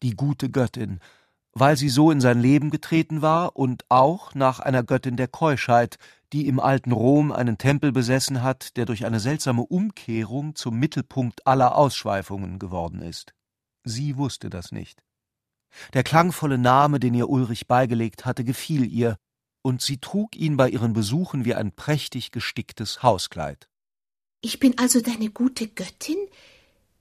die 0.03 0.15
gute 0.15 0.51
Göttin, 0.51 1.01
weil 1.53 1.77
sie 1.77 1.91
so 1.91 2.11
in 2.11 2.21
sein 2.21 2.41
Leben 2.41 2.71
getreten 2.71 3.21
war 3.21 3.57
und 3.57 3.85
auch 3.91 4.35
nach 4.35 4.59
einer 4.59 4.83
Göttin 4.83 5.17
der 5.17 5.29
Keuschheit, 5.29 5.99
die 6.33 6.47
im 6.47 6.59
alten 6.59 6.93
Rom 6.93 7.31
einen 7.31 7.59
Tempel 7.59 7.93
besessen 7.93 8.43
hat, 8.43 8.77
der 8.77 8.87
durch 8.87 9.05
eine 9.05 9.21
seltsame 9.21 9.63
Umkehrung 9.63 10.55
zum 10.55 10.79
Mittelpunkt 10.79 11.47
aller 11.47 11.77
Ausschweifungen 11.77 12.59
geworden 12.59 13.03
ist. 13.03 13.35
Sie 13.85 14.17
wusste 14.17 14.49
das 14.49 14.73
nicht. 14.73 15.03
Der 15.93 16.05
klangvolle 16.05 16.59
Name, 16.59 17.01
den 17.01 17.15
ihr 17.15 17.29
Ulrich 17.29 17.67
beigelegt 17.67 18.25
hatte, 18.25 18.45
gefiel 18.45 18.91
ihr, 18.91 19.17
und 19.63 19.83
sie 19.83 19.99
trug 19.99 20.37
ihn 20.37 20.57
bei 20.57 20.69
ihren 20.69 20.93
Besuchen 20.93 21.45
wie 21.45 21.55
ein 21.55 21.73
prächtig 21.73 22.31
gesticktes 22.31 23.03
Hauskleid. 23.03 23.69
Ich 24.41 24.59
bin 24.59 24.77
also 24.79 25.01
deine 25.01 25.31
gute 25.31 25.69
Göttin, 25.69 26.19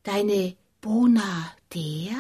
Deine 0.04 0.56
Bona 0.82 1.56
Dea? 1.72 2.18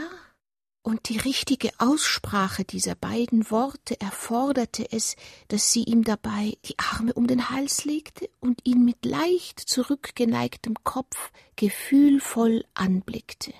Und 0.83 1.09
die 1.09 1.17
richtige 1.17 1.71
Aussprache 1.79 2.63
dieser 2.63 2.93
beiden 2.93 3.49
Worte 3.49 3.99
erforderte 3.99 4.91
es, 4.91 5.15
dass 5.47 5.71
sie 5.71 5.83
ihm 5.83 6.03
dabei 6.03 6.57
die 6.65 6.77
Arme 6.77 7.13
um 7.13 7.25
den 7.25 7.49
Hals 7.49 7.85
legte 7.85 8.29
und 8.39 8.61
ihn 8.65 8.85
mit 8.85 9.03
leicht 9.03 9.59
zurückgeneigtem 9.59 10.75
Kopf 10.83 11.31
gefühlvoll 11.55 12.65
anblickte. 12.75 13.51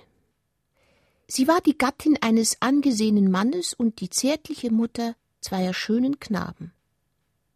Sie 1.26 1.48
war 1.48 1.60
die 1.60 1.76
Gattin 1.76 2.16
eines 2.20 2.62
angesehenen 2.62 3.28
Mannes 3.28 3.74
und 3.74 4.00
die 4.00 4.10
zärtliche 4.10 4.70
Mutter 4.70 5.16
zweier 5.40 5.74
schönen 5.74 6.20
Knaben. 6.20 6.72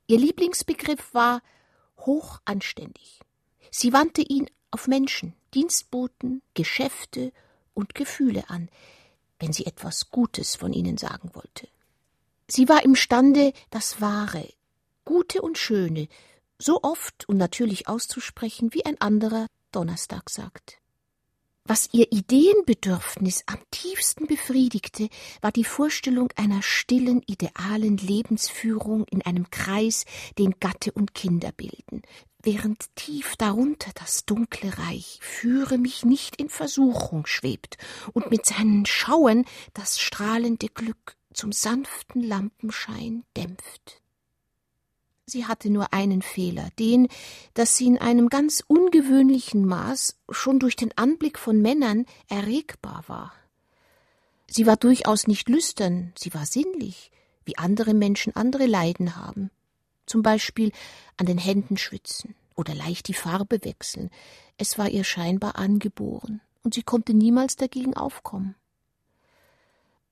Ihr 0.09 0.19
Lieblingsbegriff 0.19 1.15
war 1.15 1.43
hochanständig. 1.99 3.21
Sie 3.71 3.93
wandte 3.93 4.23
ihn 4.23 4.51
auf 4.73 4.89
Menschen, 4.89 5.35
Dienstboten, 5.57 6.43
Geschäfte 6.53 7.33
und 7.73 7.95
Gefühle 7.95 8.51
an, 8.51 8.69
wenn 9.39 9.55
sie 9.55 9.65
etwas 9.65 10.11
Gutes 10.11 10.55
von 10.55 10.75
ihnen 10.75 10.99
sagen 10.99 11.31
wollte. 11.33 11.67
Sie 12.47 12.69
war 12.69 12.85
imstande, 12.85 13.55
das 13.71 14.03
Wahre, 14.03 14.47
Gute 15.07 15.41
und 15.41 15.57
Schöne 15.57 16.09
so 16.59 16.83
oft 16.83 17.27
und 17.27 17.39
natürlich 17.39 17.89
auszusprechen, 17.89 18.75
wie 18.75 18.85
ein 18.85 19.01
anderer 19.01 19.47
Donnerstag 19.73 20.29
sagt. 20.29 20.79
Was 21.65 21.89
ihr 21.93 22.13
Ideenbedürfnis 22.13 23.43
am 23.47 23.59
tiefsten 23.71 24.27
befriedigte, 24.27 25.09
war 25.41 25.53
die 25.53 25.65
Vorstellung 25.65 26.29
einer 26.37 26.63
stillen, 26.63 27.23
idealen 27.27 27.97
Lebensführung 27.97 29.05
in 29.11 29.23
einem 29.23 29.51
Kreis, 29.51 30.05
den 30.39 30.61
Gatte 30.61 30.93
und 30.93 31.15
Kinder 31.15 31.51
bilden, 31.51 32.03
während 32.47 32.95
tief 32.95 33.35
darunter 33.37 33.91
das 33.97 34.25
dunkle 34.25 34.79
Reich 34.79 35.19
führe 35.21 35.79
mich 35.79 36.05
nicht 36.05 36.37
in 36.37 36.49
Versuchung 36.49 37.27
schwebt 37.27 37.77
und 38.13 38.31
mit 38.31 38.47
seinen 38.47 38.87
Schauen 38.87 39.45
das 39.75 39.99
strahlende 39.99 40.69
Glück 40.69 41.17
zum 41.35 41.51
sanften 41.51 42.23
Lampenschein 42.23 43.25
dämpft. 43.37 44.01
Sie 45.27 45.47
hatte 45.47 45.71
nur 45.71 45.93
einen 45.93 46.23
Fehler, 46.23 46.69
den, 46.79 47.09
dass 47.55 47.77
sie 47.77 47.87
in 47.87 47.99
einem 47.99 48.29
ganz 48.29 48.63
ungewöhnlichen 48.65 49.67
Maß 49.67 50.17
schon 50.31 50.61
durch 50.61 50.77
den 50.77 50.97
Anblick 50.97 51.41
von 51.41 51.61
Männern 51.61 52.07
erregbar 52.29 53.03
war. 53.09 53.33
Sie 54.47 54.67
war 54.67 54.77
durchaus 54.77 55.27
nicht 55.27 55.49
lüstern, 55.49 56.13
sie 56.17 56.33
war 56.33 56.47
sinnlich, 56.47 57.11
wie 57.45 57.59
andere 57.59 57.93
Menschen 57.93 58.37
andere 58.37 58.67
Leiden 58.67 59.17
haben 59.17 59.51
zum 60.07 60.23
Beispiel 60.23 60.73
an 61.17 61.27
den 61.27 61.39
Händen 61.39 61.77
schwitzen 61.77 62.35
oder 62.55 62.75
leicht 62.75 63.09
die 63.09 63.15
Farbe 63.15 63.65
wechseln. 63.65 64.11
Es 64.59 64.79
war 64.79 64.89
ihr 64.89 65.05
scheinbar 65.05 65.57
angeboren, 65.57 66.41
und 66.63 66.75
sie 66.75 66.83
konnte 66.83 67.15
niemals 67.15 67.57
dagegen 67.57 67.95
aufkommen. 67.95 68.55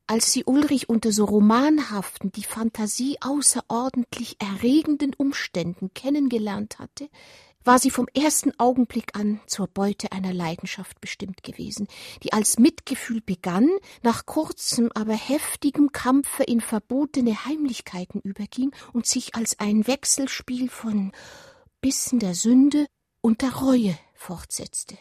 Als 0.06 0.32
sie 0.32 0.44
Ulrich 0.44 0.90
unter 0.90 1.12
so 1.12 1.24
romanhaften, 1.24 2.30
die 2.30 2.44
Fantasie 2.44 3.16
außerordentlich 3.22 4.36
erregenden 4.38 5.14
Umständen 5.14 5.94
kennengelernt 5.94 6.78
hatte, 6.78 7.08
war 7.64 7.78
sie 7.78 7.90
vom 7.90 8.06
ersten 8.14 8.52
Augenblick 8.58 9.16
an 9.16 9.40
zur 9.46 9.66
Beute 9.66 10.12
einer 10.12 10.32
Leidenschaft 10.32 11.00
bestimmt 11.00 11.42
gewesen, 11.42 11.88
die 12.22 12.32
als 12.32 12.58
Mitgefühl 12.58 13.20
begann, 13.20 13.68
nach 14.02 14.26
kurzem, 14.26 14.90
aber 14.94 15.14
heftigem 15.14 15.92
Kampfe 15.92 16.44
in 16.44 16.60
verbotene 16.60 17.44
Heimlichkeiten 17.44 18.20
überging 18.20 18.74
und 18.92 19.06
sich 19.06 19.34
als 19.34 19.58
ein 19.58 19.86
Wechselspiel 19.86 20.68
von 20.68 21.12
Bissen 21.80 22.18
der 22.18 22.34
Sünde 22.34 22.86
und 23.20 23.42
der 23.42 23.54
Reue 23.56 23.98
fortsetzte. 24.14 24.96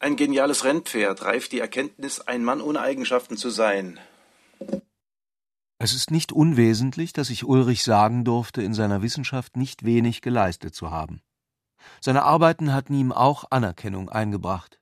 Ein 0.00 0.16
geniales 0.16 0.64
Rennpferd 0.64 1.22
reift 1.22 1.52
die 1.52 1.58
Erkenntnis, 1.58 2.20
ein 2.20 2.44
Mann 2.44 2.60
ohne 2.60 2.80
Eigenschaften 2.80 3.36
zu 3.36 3.50
sein. 3.50 3.98
Es 5.78 5.94
ist 5.94 6.10
nicht 6.10 6.32
unwesentlich, 6.32 7.12
dass 7.12 7.30
ich 7.30 7.44
Ulrich 7.44 7.84
sagen 7.84 8.24
durfte, 8.24 8.62
in 8.62 8.74
seiner 8.74 9.00
Wissenschaft 9.00 9.56
nicht 9.56 9.84
wenig 9.84 10.22
geleistet 10.22 10.74
zu 10.74 10.90
haben. 10.90 11.20
Seine 12.00 12.24
Arbeiten 12.24 12.72
hatten 12.72 12.94
ihm 12.94 13.12
auch 13.12 13.44
Anerkennung 13.50 14.08
eingebracht. 14.08 14.80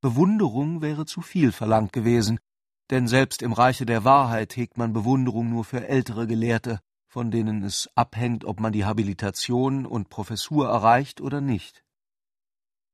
Bewunderung 0.00 0.80
wäre 0.80 1.04
zu 1.04 1.20
viel 1.20 1.52
verlangt 1.52 1.92
gewesen, 1.92 2.40
denn 2.88 3.06
selbst 3.06 3.42
im 3.42 3.52
Reiche 3.52 3.84
der 3.84 4.04
Wahrheit 4.04 4.56
hegt 4.56 4.78
man 4.78 4.94
Bewunderung 4.94 5.50
nur 5.50 5.64
für 5.64 5.86
ältere 5.86 6.26
Gelehrte, 6.26 6.80
von 7.06 7.30
denen 7.30 7.62
es 7.62 7.90
abhängt, 7.94 8.44
ob 8.44 8.60
man 8.60 8.72
die 8.72 8.84
Habilitation 8.84 9.84
und 9.84 10.08
Professur 10.08 10.68
erreicht 10.68 11.20
oder 11.20 11.40
nicht. 11.40 11.84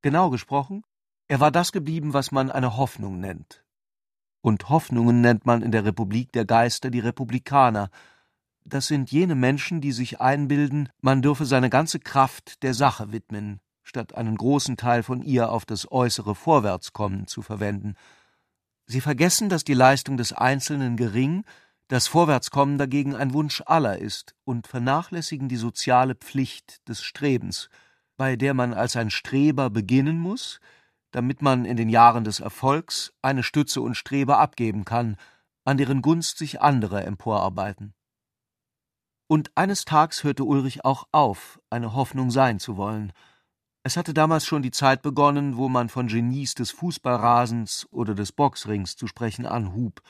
Genau 0.01 0.29
gesprochen, 0.29 0.83
er 1.27 1.39
war 1.39 1.51
das 1.51 1.71
geblieben, 1.71 2.13
was 2.13 2.31
man 2.31 2.51
eine 2.51 2.77
Hoffnung 2.77 3.19
nennt, 3.19 3.63
und 4.47 4.69
Hoffnungen 4.69 5.19
nennt 5.19 5.45
man 5.45 5.61
in 5.61 5.73
der 5.73 5.83
Republik 5.83 6.31
der 6.31 6.45
Geister 6.45 6.89
die 6.89 7.01
Republikaner. 7.01 7.89
Das 8.63 8.87
sind 8.87 9.11
jene 9.11 9.35
Menschen, 9.35 9.81
die 9.81 9.91
sich 9.91 10.21
einbilden, 10.21 10.87
man 11.01 11.21
dürfe 11.21 11.45
seine 11.45 11.69
ganze 11.69 11.99
Kraft 11.99 12.63
der 12.63 12.73
Sache 12.73 13.11
widmen, 13.11 13.59
statt 13.83 14.15
einen 14.15 14.37
großen 14.37 14.77
Teil 14.77 15.03
von 15.03 15.21
ihr 15.21 15.51
auf 15.51 15.65
das 15.65 15.91
äußere 15.91 16.33
Vorwärtskommen 16.33 17.27
zu 17.27 17.41
verwenden. 17.41 17.95
Sie 18.85 19.01
vergessen, 19.01 19.49
dass 19.49 19.65
die 19.65 19.73
Leistung 19.73 20.15
des 20.15 20.31
Einzelnen 20.31 20.95
gering, 20.95 21.43
das 21.89 22.07
Vorwärtskommen 22.07 22.77
dagegen 22.77 23.15
ein 23.15 23.33
Wunsch 23.33 23.61
aller 23.65 23.97
ist 23.97 24.33
und 24.45 24.65
vernachlässigen 24.65 25.49
die 25.49 25.57
soziale 25.57 26.15
Pflicht 26.15 26.87
des 26.87 27.03
Strebens, 27.03 27.67
bei 28.15 28.37
der 28.37 28.53
man 28.53 28.73
als 28.73 28.95
ein 28.95 29.09
Streber 29.09 29.69
beginnen 29.69 30.17
muss, 30.17 30.61
damit 31.11 31.41
man 31.41 31.65
in 31.65 31.77
den 31.77 31.89
Jahren 31.89 32.23
des 32.23 32.39
Erfolgs 32.39 33.13
eine 33.21 33.43
Stütze 33.43 33.81
und 33.81 33.95
Strebe 33.95 34.37
abgeben 34.37 34.85
kann, 34.85 35.17
an 35.65 35.77
deren 35.77 36.01
Gunst 36.01 36.37
sich 36.37 36.61
andere 36.61 37.03
emporarbeiten. 37.03 37.93
Und 39.27 39.51
eines 39.55 39.83
Tags 39.83 40.23
hörte 40.23 40.45
Ulrich 40.45 40.85
auch 40.85 41.07
auf, 41.11 41.59
eine 41.69 41.93
Hoffnung 41.93 42.31
sein 42.31 42.59
zu 42.59 42.77
wollen. 42.77 43.11
Es 43.83 43.97
hatte 43.97 44.13
damals 44.13 44.45
schon 44.45 44.61
die 44.61 44.71
Zeit 44.71 45.01
begonnen, 45.01 45.57
wo 45.57 45.69
man 45.69 45.89
von 45.89 46.07
Genies 46.07 46.55
des 46.55 46.71
Fußballrasens 46.71 47.87
oder 47.91 48.15
des 48.15 48.31
Boxrings 48.31 48.95
zu 48.95 49.07
sprechen 49.07 49.45
anhub, 49.45 50.01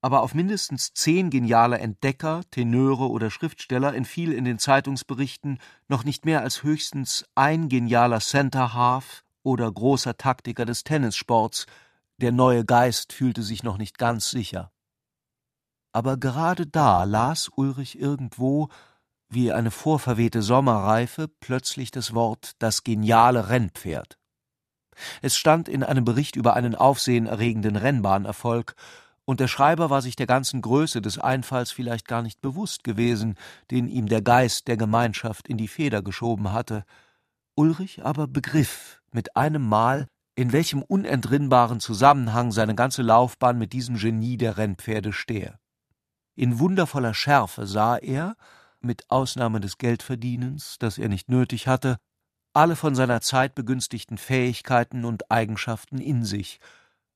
aber 0.00 0.22
auf 0.22 0.34
mindestens 0.34 0.92
zehn 0.92 1.30
geniale 1.30 1.78
Entdecker, 1.78 2.42
Tenöre 2.50 3.08
oder 3.08 3.30
Schriftsteller 3.30 3.94
entfiel 3.94 4.32
in 4.32 4.44
den 4.44 4.58
Zeitungsberichten 4.58 5.58
noch 5.88 6.04
nicht 6.04 6.24
mehr 6.24 6.42
als 6.42 6.62
höchstens 6.62 7.24
ein 7.34 7.68
genialer 7.68 8.20
Center 8.20 8.74
Half 8.74 9.23
oder 9.44 9.70
großer 9.70 10.16
Taktiker 10.16 10.64
des 10.64 10.82
Tennissports, 10.82 11.66
der 12.18 12.32
neue 12.32 12.64
Geist 12.64 13.12
fühlte 13.12 13.42
sich 13.42 13.62
noch 13.62 13.78
nicht 13.78 13.98
ganz 13.98 14.30
sicher. 14.30 14.72
Aber 15.92 16.16
gerade 16.16 16.66
da 16.66 17.04
las 17.04 17.48
Ulrich 17.54 17.98
irgendwo, 17.98 18.68
wie 19.28 19.52
eine 19.52 19.70
vorverwehte 19.70 20.42
Sommerreife, 20.42 21.28
plötzlich 21.28 21.92
das 21.92 22.14
Wort 22.14 22.52
das 22.58 22.82
geniale 22.82 23.48
Rennpferd. 23.48 24.18
Es 25.22 25.36
stand 25.36 25.68
in 25.68 25.82
einem 25.82 26.04
Bericht 26.04 26.36
über 26.36 26.54
einen 26.54 26.74
aufsehenerregenden 26.74 27.76
Rennbahnerfolg, 27.76 28.74
und 29.26 29.40
der 29.40 29.48
Schreiber 29.48 29.88
war 29.88 30.02
sich 30.02 30.16
der 30.16 30.26
ganzen 30.26 30.60
Größe 30.60 31.00
des 31.00 31.18
Einfalls 31.18 31.70
vielleicht 31.70 32.06
gar 32.06 32.20
nicht 32.20 32.42
bewusst 32.42 32.84
gewesen, 32.84 33.36
den 33.70 33.88
ihm 33.88 34.06
der 34.06 34.20
Geist 34.20 34.68
der 34.68 34.76
Gemeinschaft 34.76 35.48
in 35.48 35.56
die 35.56 35.68
Feder 35.68 36.02
geschoben 36.02 36.52
hatte. 36.52 36.84
Ulrich 37.56 38.04
aber 38.04 38.26
begriff, 38.26 39.00
mit 39.12 39.36
einem 39.36 39.68
Mal, 39.68 40.08
in 40.34 40.52
welchem 40.52 40.82
unentrinnbaren 40.82 41.78
Zusammenhang 41.78 42.50
seine 42.50 42.74
ganze 42.74 43.02
Laufbahn 43.02 43.58
mit 43.58 43.72
diesem 43.72 43.96
Genie 43.96 44.36
der 44.36 44.56
Rennpferde 44.56 45.12
stehe. 45.12 45.58
In 46.34 46.58
wundervoller 46.58 47.14
Schärfe 47.14 47.66
sah 47.66 47.96
er, 47.96 48.36
mit 48.80 49.10
Ausnahme 49.10 49.60
des 49.60 49.78
Geldverdienens, 49.78 50.76
das 50.78 50.98
er 50.98 51.08
nicht 51.08 51.28
nötig 51.28 51.68
hatte, 51.68 51.96
alle 52.52 52.76
von 52.76 52.94
seiner 52.94 53.20
Zeit 53.20 53.54
begünstigten 53.54 54.18
Fähigkeiten 54.18 55.04
und 55.04 55.30
Eigenschaften 55.30 55.98
in 55.98 56.24
sich, 56.24 56.60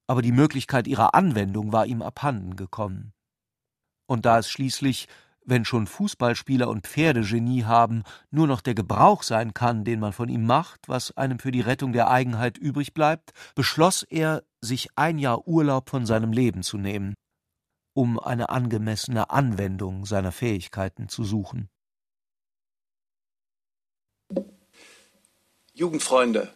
aber 0.06 0.22
die 0.22 0.32
Möglichkeit 0.32 0.86
ihrer 0.86 1.14
Anwendung 1.14 1.72
war 1.72 1.86
ihm 1.86 2.02
abhanden 2.02 2.56
gekommen. 2.56 3.12
Und 4.06 4.24
da 4.24 4.38
es 4.38 4.48
schließlich 4.48 5.06
wenn 5.48 5.64
schon 5.64 5.86
Fußballspieler 5.86 6.68
und 6.68 6.86
Pferdegenie 6.86 7.64
haben, 7.64 8.02
nur 8.30 8.46
noch 8.46 8.60
der 8.60 8.74
Gebrauch 8.74 9.22
sein 9.22 9.54
kann, 9.54 9.84
den 9.84 10.00
man 10.00 10.12
von 10.12 10.28
ihm 10.28 10.44
macht, 10.44 10.88
was 10.88 11.16
einem 11.16 11.38
für 11.38 11.50
die 11.50 11.62
Rettung 11.62 11.92
der 11.92 12.10
Eigenheit 12.10 12.58
übrig 12.58 12.92
bleibt, 12.92 13.32
beschloss 13.54 14.02
er, 14.02 14.42
sich 14.60 14.88
ein 14.96 15.18
Jahr 15.18 15.46
Urlaub 15.46 15.88
von 15.88 16.04
seinem 16.04 16.32
Leben 16.32 16.62
zu 16.62 16.78
nehmen, 16.78 17.14
um 17.94 18.18
eine 18.18 18.48
angemessene 18.48 19.30
Anwendung 19.30 20.04
seiner 20.04 20.32
Fähigkeiten 20.32 21.08
zu 21.08 21.24
suchen. 21.24 21.68
Jugendfreunde. 25.72 26.52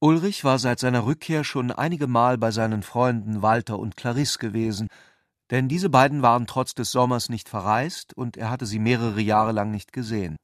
Ulrich 0.00 0.44
war 0.44 0.60
seit 0.60 0.78
seiner 0.78 1.06
Rückkehr 1.06 1.42
schon 1.42 1.72
einige 1.72 2.06
Mal 2.06 2.38
bei 2.38 2.52
seinen 2.52 2.82
Freunden 2.82 3.42
Walter 3.42 3.78
und 3.80 3.96
Clarisse 3.96 4.38
gewesen, 4.38 4.88
denn 5.50 5.68
diese 5.68 5.88
beiden 5.88 6.22
waren 6.22 6.46
trotz 6.46 6.74
des 6.74 6.90
Sommers 6.92 7.28
nicht 7.28 7.48
verreist 7.48 8.14
und 8.14 8.36
er 8.36 8.50
hatte 8.50 8.66
sie 8.66 8.78
mehrere 8.78 9.20
Jahre 9.20 9.52
lang 9.52 9.70
nicht 9.70 9.92
gesehen. 9.92 10.36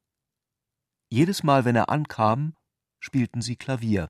Jedes 1.10 1.42
Mal, 1.42 1.64
wenn 1.64 1.76
er 1.76 1.90
ankam, 1.90 2.54
spielten 2.98 3.42
sie 3.42 3.56
Klavier. 3.56 4.08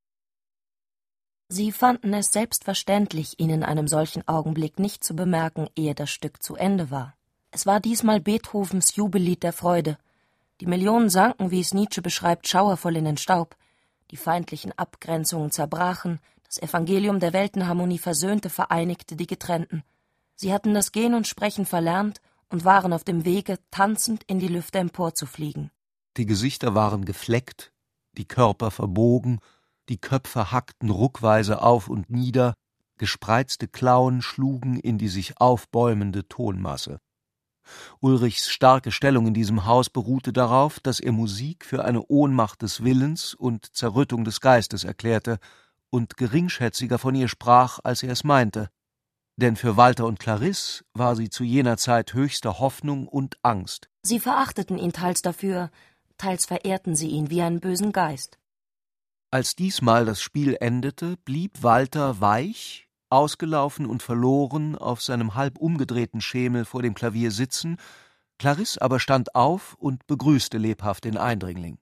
Sie 1.49 1.73
fanden 1.73 2.15
es 2.15 2.33
selbstverständlich, 2.33 3.39
ihn 3.39 3.51
in 3.51 3.63
einem 3.63 3.87
solchen 3.87 4.27
Augenblick 4.27 4.79
nicht 4.79 5.05
zu 5.05 5.15
bemerken, 5.15 5.69
ehe 5.77 5.95
das 5.95 6.11
Stück 6.11 6.43
zu 6.43 6.57
Ende 6.57 6.91
war. 6.91 7.15
Es 7.51 7.67
war 7.67 7.81
diesmal 7.81 8.21
Beethovens 8.21 8.97
Jubellied 8.97 9.43
der 9.43 9.53
Freude. 9.53 9.99
Die 10.61 10.67
Millionen 10.67 11.11
sanken, 11.11 11.51
wie 11.51 11.61
es 11.61 11.75
Nietzsche 11.75 12.03
beschreibt, 12.03 12.49
schauervoll 12.49 12.97
in 12.97 13.05
den 13.05 13.17
Staub. 13.17 13.57
Die 14.11 14.17
feindlichen 14.17 14.73
Abgrenzungen 14.73 15.51
zerbrachen, 15.51 16.21
das 16.47 16.59
Evangelium 16.59 17.21
der 17.21 17.33
Weltenharmonie 17.33 17.99
versöhnte, 17.99 18.49
vereinigte 18.49 19.17
die 19.17 19.27
Getrennten. 19.27 19.83
Sie 20.37 20.53
hatten 20.53 20.75
das 20.75 20.93
Gehen 20.93 21.15
und 21.15 21.27
Sprechen 21.27 21.67
verlernt 21.67 22.21
und 22.49 22.65
waren 22.65 22.93
auf 22.93 23.05
dem 23.05 23.25
Wege, 23.25 23.59
tanzend 23.71 24.25
in 24.25 24.39
die 24.39 24.49
Lüfte 24.49 24.79
emporzufliegen. 24.79 25.71
Die 26.17 26.27
Gesichter 26.27 26.75
waren 26.75 27.05
gefleckt, 27.05 27.73
die 28.17 28.27
Körper 28.27 28.71
verbogen, 28.71 29.41
die 29.89 29.99
Köpfe 29.99 30.53
hackten 30.53 30.91
ruckweise 30.91 31.63
auf 31.63 31.89
und 31.89 32.11
nieder, 32.11 32.55
gespreizte 32.99 33.69
Klauen 33.69 34.23
schlugen 34.23 34.79
in 34.79 34.99
die 34.99 35.09
sich 35.09 35.41
aufbäumende 35.41 36.29
Tonmasse. 36.29 37.01
Ulrichs 38.01 38.51
starke 38.51 38.93
Stellung 38.93 39.27
in 39.27 39.35
diesem 39.35 39.65
Haus 39.65 39.89
beruhte 39.89 40.33
darauf, 40.33 40.81
dass 40.81 41.01
er 41.01 41.13
Musik 41.13 41.65
für 41.65 41.85
eine 41.85 42.03
Ohnmacht 42.07 42.63
des 42.63 42.85
Willens 42.85 43.35
und 43.35 43.75
Zerrüttung 43.75 44.25
des 44.25 44.41
Geistes 44.41 44.85
erklärte 44.85 45.39
und 45.91 46.17
geringschätziger 46.17 46.99
von 46.99 47.15
ihr 47.15 47.29
sprach, 47.29 47.79
als 47.83 48.03
er 48.03 48.13
es 48.13 48.23
meinte 48.23 48.69
denn 49.37 49.57
für 49.57 49.77
Walter 49.77 50.07
und 50.07 50.19
Clarisse 50.19 50.85
war 50.93 51.17
sie 51.17 51.29
zu 51.29 51.45
jener 51.45 51.77
Zeit 51.77 52.15
höchste 52.15 52.59
Hoffnung 52.59 53.09
und 53.09 53.37
Angst. 53.43 53.89
Sie 54.03 54.21
verachteten 54.21 54.79
ihn 54.79 54.93
teils 54.93 55.23
dafür, 55.23 55.71
teils 56.19 56.47
verehrten 56.47 56.95
sie 56.97 57.09
ihn 57.09 57.31
wie 57.31 57.43
einen 57.43 57.61
bösen 57.61 57.93
Geist. 57.93 58.39
Als 59.31 59.57
diesmal 59.57 60.05
das 60.05 60.23
Spiel 60.23 60.57
endete, 60.61 61.17
blieb 61.25 61.63
Walter 61.63 62.21
weich, 62.21 62.89
ausgelaufen 63.11 63.87
und 63.87 64.03
verloren 64.03 64.77
auf 64.77 65.03
seinem 65.03 65.35
halb 65.35 65.59
umgedrehten 65.59 66.21
Schemel 66.21 66.65
vor 66.65 66.83
dem 66.83 66.95
Klavier 66.95 67.31
sitzen, 67.31 67.79
Clarisse 68.39 68.81
aber 68.83 69.01
stand 69.01 69.35
auf 69.35 69.75
und 69.75 70.07
begrüßte 70.07 70.59
lebhaft 70.59 71.05
den 71.05 71.17
Eindringling. 71.17 71.79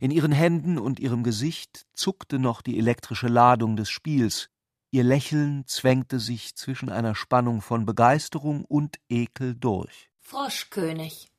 In 0.00 0.10
ihren 0.10 0.32
Händen 0.32 0.78
und 0.78 1.00
ihrem 1.00 1.24
Gesicht 1.24 1.86
zuckte 1.94 2.38
noch 2.38 2.62
die 2.62 2.78
elektrische 2.78 3.28
Ladung 3.28 3.76
des 3.76 3.90
Spiels, 3.90 4.50
Ihr 4.94 5.02
Lächeln 5.02 5.64
zwängte 5.66 6.20
sich 6.20 6.54
zwischen 6.54 6.88
einer 6.88 7.16
Spannung 7.16 7.62
von 7.62 7.84
Begeisterung 7.84 8.64
und 8.64 9.00
Ekel 9.08 9.56
durch. 9.56 10.08
Froschkönig. 10.20 11.32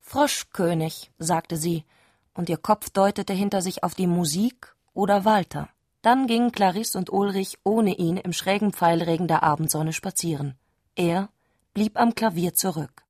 Froschkönig, 0.00 1.10
sagte 1.18 1.58
sie, 1.58 1.84
und 2.32 2.48
ihr 2.48 2.56
Kopf 2.56 2.88
deutete 2.88 3.34
hinter 3.34 3.60
sich 3.60 3.84
auf 3.84 3.94
die 3.94 4.06
Musik 4.06 4.74
oder 4.94 5.26
Walter. 5.26 5.68
Dann 6.00 6.26
gingen 6.26 6.52
Clarisse 6.52 6.96
und 6.96 7.12
Ulrich 7.12 7.58
ohne 7.64 7.98
ihn 7.98 8.16
im 8.16 8.32
schrägen 8.32 8.72
Pfeilregen 8.72 9.28
der 9.28 9.42
Abendsonne 9.42 9.92
spazieren. 9.92 10.56
Er 10.94 11.28
blieb 11.74 12.00
am 12.00 12.14
Klavier 12.14 12.54
zurück. 12.54 13.04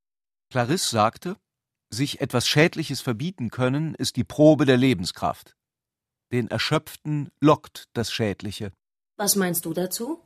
Clarisse 0.50 0.90
sagte, 0.90 1.36
sich 1.90 2.20
etwas 2.20 2.48
Schädliches 2.48 3.02
verbieten 3.02 3.50
können, 3.50 3.94
ist 3.94 4.16
die 4.16 4.24
Probe 4.24 4.66
der 4.66 4.78
Lebenskraft. 4.78 5.54
Den 6.32 6.48
Erschöpften 6.48 7.30
lockt 7.38 7.88
das 7.92 8.10
Schädliche. 8.10 8.72
Was 9.20 9.36
meinst 9.36 9.66
du 9.66 9.74
dazu? 9.74 10.18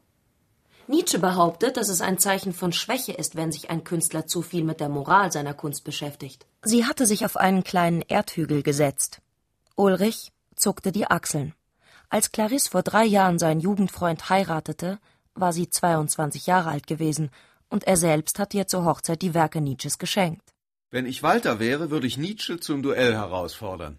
Nietzsche 0.86 1.18
behauptet, 1.18 1.76
dass 1.76 1.88
es 1.88 2.00
ein 2.00 2.16
Zeichen 2.16 2.52
von 2.52 2.72
Schwäche 2.72 3.10
ist, 3.10 3.34
wenn 3.34 3.50
sich 3.50 3.68
ein 3.68 3.82
Künstler 3.82 4.28
zu 4.28 4.40
viel 4.40 4.62
mit 4.62 4.78
der 4.78 4.88
Moral 4.88 5.32
seiner 5.32 5.52
Kunst 5.52 5.82
beschäftigt. 5.82 6.46
Sie 6.62 6.84
hatte 6.84 7.04
sich 7.04 7.24
auf 7.24 7.36
einen 7.36 7.64
kleinen 7.64 8.02
Erdhügel 8.02 8.62
gesetzt. 8.62 9.20
Ulrich 9.74 10.30
zuckte 10.54 10.92
die 10.92 11.08
Achseln. 11.08 11.54
Als 12.08 12.30
Clarisse 12.30 12.70
vor 12.70 12.84
drei 12.84 13.04
Jahren 13.04 13.40
seinen 13.40 13.58
Jugendfreund 13.58 14.30
heiratete, 14.30 15.00
war 15.34 15.52
sie 15.52 15.68
22 15.68 16.46
Jahre 16.46 16.68
alt 16.68 16.86
gewesen 16.86 17.32
und 17.70 17.82
er 17.88 17.96
selbst 17.96 18.38
hatte 18.38 18.58
ihr 18.58 18.68
zur 18.68 18.84
Hochzeit 18.84 19.22
die 19.22 19.34
Werke 19.34 19.60
Nietzsches 19.60 19.98
geschenkt. 19.98 20.54
Wenn 20.92 21.06
ich 21.06 21.24
Walter 21.24 21.58
wäre, 21.58 21.90
würde 21.90 22.06
ich 22.06 22.16
Nietzsche 22.16 22.60
zum 22.60 22.84
Duell 22.84 23.14
herausfordern. 23.14 23.98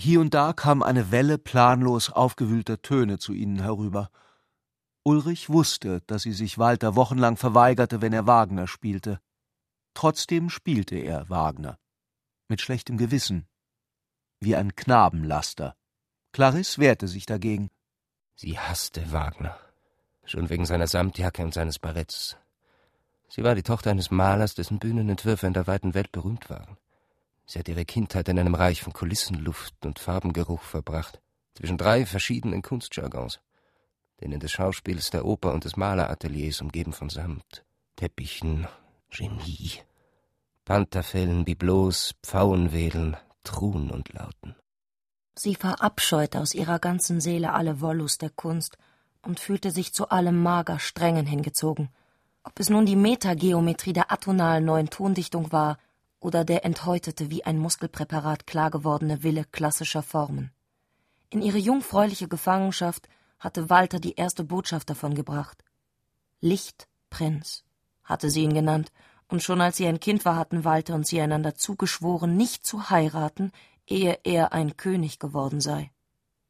Hier 0.00 0.20
und 0.20 0.32
da 0.32 0.52
kam 0.52 0.84
eine 0.84 1.10
Welle 1.10 1.38
planlos 1.38 2.08
aufgewühlter 2.08 2.80
Töne 2.82 3.18
zu 3.18 3.32
ihnen 3.32 3.60
herüber. 3.60 4.10
Ulrich 5.02 5.50
wusste, 5.50 6.02
dass 6.06 6.22
sie 6.22 6.32
sich 6.32 6.56
Walter 6.56 6.94
wochenlang 6.94 7.36
verweigerte, 7.36 8.00
wenn 8.00 8.12
er 8.12 8.28
Wagner 8.28 8.68
spielte. 8.68 9.20
Trotzdem 9.94 10.50
spielte 10.50 10.94
er 10.94 11.28
Wagner. 11.28 11.80
Mit 12.46 12.60
schlechtem 12.60 12.96
Gewissen. 12.96 13.48
Wie 14.38 14.54
ein 14.54 14.76
Knabenlaster. 14.76 15.74
Clarisse 16.30 16.80
wehrte 16.80 17.08
sich 17.08 17.26
dagegen. 17.26 17.68
Sie 18.36 18.56
hasste 18.56 19.10
Wagner. 19.10 19.58
Schon 20.24 20.48
wegen 20.48 20.64
seiner 20.64 20.86
Samtjacke 20.86 21.42
und 21.42 21.54
seines 21.54 21.80
Baretts. 21.80 22.36
Sie 23.28 23.42
war 23.42 23.56
die 23.56 23.64
Tochter 23.64 23.90
eines 23.90 24.12
Malers, 24.12 24.54
dessen 24.54 24.78
Bühnenentwürfe 24.78 25.48
in 25.48 25.54
der 25.54 25.66
weiten 25.66 25.94
Welt 25.94 26.12
berühmt 26.12 26.48
waren. 26.50 26.76
Sie 27.50 27.58
hat 27.58 27.68
ihre 27.68 27.86
Kindheit 27.86 28.28
in 28.28 28.38
einem 28.38 28.54
Reich 28.54 28.82
von 28.82 28.92
Kulissenluft 28.92 29.86
und 29.86 29.98
Farbengeruch 29.98 30.60
verbracht, 30.60 31.18
zwischen 31.54 31.78
drei 31.78 32.04
verschiedenen 32.04 32.60
Kunstjargons, 32.60 33.40
denen 34.20 34.38
des 34.38 34.52
Schauspiels, 34.52 35.08
der 35.08 35.24
Oper 35.24 35.54
und 35.54 35.64
des 35.64 35.78
Malerateliers 35.78 36.60
umgeben 36.60 36.92
von 36.92 37.08
Samt, 37.08 37.64
Teppichen, 37.96 38.68
Genie, 39.08 39.80
Pantherfellen, 40.66 41.46
Biblos, 41.46 42.14
Pfauenwedeln, 42.22 43.16
Truhen 43.44 43.90
und 43.90 44.12
Lauten. 44.12 44.54
Sie 45.34 45.54
verabscheute 45.54 46.40
aus 46.40 46.52
ihrer 46.52 46.78
ganzen 46.78 47.22
Seele 47.22 47.54
alle 47.54 47.80
Wollust 47.80 48.20
der 48.20 48.30
Kunst 48.30 48.76
und 49.22 49.40
fühlte 49.40 49.70
sich 49.70 49.94
zu 49.94 50.10
allem 50.10 50.42
mager 50.42 50.78
Strengen 50.78 51.24
hingezogen. 51.24 51.88
Ob 52.44 52.60
es 52.60 52.68
nun 52.68 52.84
die 52.84 52.96
Metageometrie 52.96 53.94
der 53.94 54.12
atonalen 54.12 54.66
neuen 54.66 54.90
Tondichtung 54.90 55.50
war 55.50 55.78
oder 56.20 56.44
der 56.44 56.64
enthäutete 56.64 57.30
wie 57.30 57.44
ein 57.44 57.58
Muskelpräparat 57.58 58.46
klar 58.46 58.70
gewordene 58.70 59.22
Wille 59.22 59.44
klassischer 59.44 60.02
Formen. 60.02 60.50
In 61.30 61.42
ihre 61.42 61.58
jungfräuliche 61.58 62.28
Gefangenschaft 62.28 63.08
hatte 63.38 63.70
Walter 63.70 64.00
die 64.00 64.14
erste 64.14 64.44
Botschaft 64.44 64.90
davon 64.90 65.14
gebracht. 65.14 65.62
Lichtprinz 66.40 67.64
hatte 68.02 68.30
sie 68.30 68.42
ihn 68.42 68.54
genannt, 68.54 68.90
und 69.28 69.42
schon 69.42 69.60
als 69.60 69.76
sie 69.76 69.86
ein 69.86 70.00
Kind 70.00 70.24
war, 70.24 70.36
hatten 70.36 70.64
Walter 70.64 70.94
und 70.94 71.06
sie 71.06 71.20
einander 71.20 71.54
zugeschworen, 71.54 72.36
nicht 72.36 72.64
zu 72.64 72.88
heiraten, 72.88 73.52
ehe 73.86 74.18
er 74.24 74.52
ein 74.54 74.78
König 74.78 75.18
geworden 75.18 75.60
sei. 75.60 75.90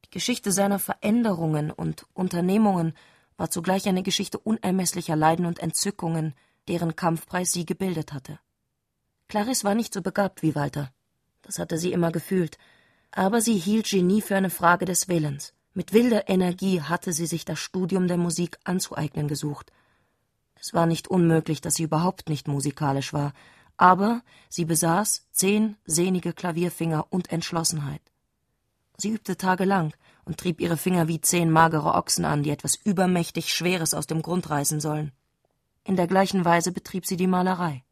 Die 0.05 0.11
Geschichte 0.11 0.53
seiner 0.53 0.79
Veränderungen 0.79 1.73
und 1.73 2.07
Unternehmungen 2.15 2.95
war 3.37 3.51
zugleich 3.51 3.89
eine 3.89 4.03
Geschichte 4.03 4.39
unermesslicher 4.39 5.17
Leiden 5.17 5.45
und 5.45 5.59
Entzückungen, 5.59 6.35
deren 6.69 6.95
Kampfpreis 6.95 7.53
sie 7.53 7.67
gebildet 7.67 8.13
hatte. 8.13 8.39
Clarisse 9.29 9.65
war 9.65 9.75
nicht 9.75 9.93
so 9.93 10.03
begabt 10.03 10.43
wie 10.43 10.55
Walter. 10.55 10.91
Das 11.43 11.59
hatte 11.59 11.79
sie 11.79 11.93
immer 11.93 12.11
gefühlt. 12.11 12.59
Aber 13.11 13.41
sie 13.41 13.59
hielt 13.59 13.89
Genie 13.89 14.23
für 14.23 14.37
eine 14.37 14.51
Frage 14.51 14.85
des 14.85 15.09
Willens. 15.09 15.55
Mit 15.75 15.93
wilder 15.93 16.29
Energie 16.29 16.83
hatte 16.83 17.13
sie 17.13 17.27
sich 17.27 17.45
das 17.45 17.59
Studium 17.59 18.09
der 18.09 18.17
Musik 18.17 18.59
anzueignen 18.65 19.29
gesucht. 19.29 19.71
Es 20.61 20.75
war 20.75 20.87
nicht 20.87 21.09
unmöglich, 21.09 21.61
dass 21.61 21.77
sie 21.77 21.85
überhaupt 21.85 22.29
nicht 22.29 22.49
musikalisch 22.49 23.13
war, 23.13 23.33
aber 23.77 24.23
sie 24.49 24.65
besaß 24.65 25.27
zehn 25.31 25.77
sehnige 25.85 26.33
Klavierfinger 26.33 27.07
und 27.11 27.31
Entschlossenheit. 27.31 28.03
Sie 28.97 29.11
übte 29.11 29.37
tagelang 29.37 29.95
und 30.25 30.39
trieb 30.39 30.61
ihre 30.61 30.77
Finger 30.77 31.07
wie 31.07 31.21
zehn 31.21 31.51
magere 31.51 31.95
Ochsen 31.95 32.25
an, 32.25 32.43
die 32.43 32.51
etwas 32.51 32.75
übermächtig 32.75 33.55
Schweres 33.55 33.95
aus 33.95 34.09
dem 34.09 34.21
Grund 34.21 34.51
reißen 34.51 34.81
sollen. 34.81 35.13
In 35.85 35.97
der 35.97 36.09
gleichen 36.09 36.45
Weise 36.45 36.73
betrieb 36.73 37.07
sie 37.07 37.17
die 37.17 37.29
Malerei. 37.29 37.85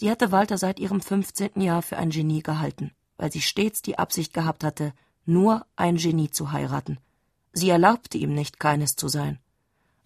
Sie 0.00 0.10
hatte 0.10 0.32
Walter 0.32 0.56
seit 0.56 0.80
ihrem 0.80 1.02
fünfzehnten 1.02 1.60
Jahr 1.60 1.82
für 1.82 1.98
ein 1.98 2.08
Genie 2.08 2.42
gehalten, 2.42 2.92
weil 3.18 3.30
sie 3.30 3.42
stets 3.42 3.82
die 3.82 3.98
Absicht 3.98 4.32
gehabt 4.32 4.64
hatte, 4.64 4.94
nur 5.26 5.66
ein 5.76 5.96
Genie 5.96 6.30
zu 6.30 6.52
heiraten. 6.52 6.98
Sie 7.52 7.68
erlaubte 7.68 8.16
ihm 8.16 8.34
nicht, 8.34 8.58
keines 8.58 8.96
zu 8.96 9.08
sein. 9.08 9.40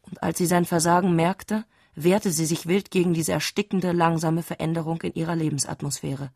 Und 0.02 0.20
als 0.20 0.38
sie 0.38 0.46
sein 0.46 0.64
Versagen 0.64 1.14
merkte, 1.14 1.64
wehrte 1.94 2.32
sie 2.32 2.44
sich 2.44 2.66
wild 2.66 2.90
gegen 2.90 3.14
diese 3.14 3.30
erstickende, 3.30 3.92
langsame 3.92 4.42
Veränderung 4.42 5.00
in 5.02 5.14
ihrer 5.14 5.36
Lebensatmosphäre. 5.36 6.32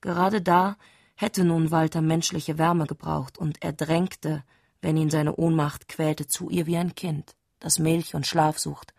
Gerade 0.00 0.40
da 0.40 0.76
hätte 1.16 1.42
nun 1.42 1.72
Walter 1.72 2.02
menschliche 2.02 2.56
Wärme 2.56 2.86
gebraucht, 2.86 3.36
und 3.36 3.64
er 3.64 3.72
drängte, 3.72 4.44
wenn 4.80 4.96
ihn 4.96 5.10
seine 5.10 5.34
Ohnmacht 5.34 5.88
quälte, 5.88 6.28
zu 6.28 6.50
ihr 6.50 6.66
wie 6.66 6.76
ein 6.76 6.94
Kind, 6.94 7.34
das 7.58 7.80
Milch 7.80 8.14
und 8.14 8.28
Schlaf 8.28 8.60
sucht. 8.60 8.94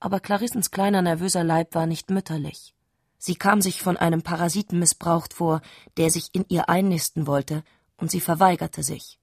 Aber 0.00 0.20
Clarissens 0.20 0.70
kleiner 0.70 1.00
nervöser 1.00 1.44
Leib 1.44 1.74
war 1.74 1.86
nicht 1.86 2.10
mütterlich. 2.10 2.74
Sie 3.22 3.34
kam 3.34 3.60
sich 3.60 3.82
von 3.82 3.98
einem 3.98 4.22
Parasiten 4.22 4.78
missbraucht 4.78 5.34
vor, 5.34 5.60
der 5.98 6.10
sich 6.10 6.30
in 6.32 6.46
ihr 6.48 6.70
einnisten 6.70 7.26
wollte, 7.26 7.62
und 7.98 8.10
sie 8.10 8.20
verweigerte 8.20 8.82
sich. 8.82 9.18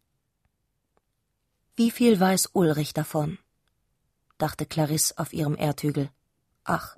Wie 1.75 1.89
viel 1.89 2.19
weiß 2.19 2.51
Ulrich 2.53 2.93
davon? 2.93 3.39
dachte 4.37 4.67
Clarisse 4.67 5.17
auf 5.17 5.33
ihrem 5.33 5.55
Erdhügel. 5.55 6.11
Ach, 6.63 6.95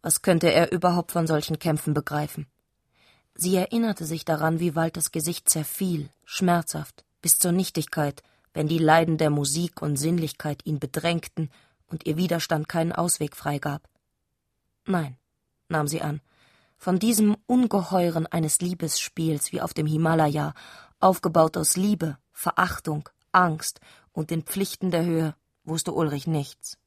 was 0.00 0.22
könnte 0.22 0.50
er 0.50 0.72
überhaupt 0.72 1.12
von 1.12 1.26
solchen 1.26 1.58
Kämpfen 1.58 1.92
begreifen? 1.92 2.46
Sie 3.34 3.54
erinnerte 3.54 4.06
sich 4.06 4.24
daran, 4.24 4.58
wie 4.58 4.74
Walters 4.74 5.12
Gesicht 5.12 5.50
zerfiel, 5.50 6.08
schmerzhaft, 6.24 7.04
bis 7.20 7.38
zur 7.38 7.52
Nichtigkeit, 7.52 8.22
wenn 8.54 8.68
die 8.68 8.78
Leiden 8.78 9.18
der 9.18 9.28
Musik 9.28 9.82
und 9.82 9.96
Sinnlichkeit 9.96 10.64
ihn 10.64 10.78
bedrängten 10.78 11.50
und 11.88 12.06
ihr 12.06 12.16
Widerstand 12.16 12.70
keinen 12.70 12.92
Ausweg 12.92 13.36
freigab. 13.36 13.86
Nein, 14.86 15.18
nahm 15.72 15.88
sie 15.88 16.00
an, 16.00 16.20
von 16.78 16.98
diesem 16.98 17.36
Ungeheuren 17.46 18.26
eines 18.26 18.60
Liebesspiels 18.60 19.52
wie 19.52 19.60
auf 19.60 19.74
dem 19.74 19.86
Himalaya, 19.86 20.54
aufgebaut 21.00 21.56
aus 21.56 21.76
Liebe, 21.76 22.18
Verachtung, 22.32 23.08
Angst 23.32 23.80
und 24.12 24.30
den 24.30 24.42
Pflichten 24.42 24.90
der 24.90 25.04
Höhe, 25.04 25.34
wusste 25.64 25.92
Ulrich 25.92 26.26
nichts. 26.26 26.78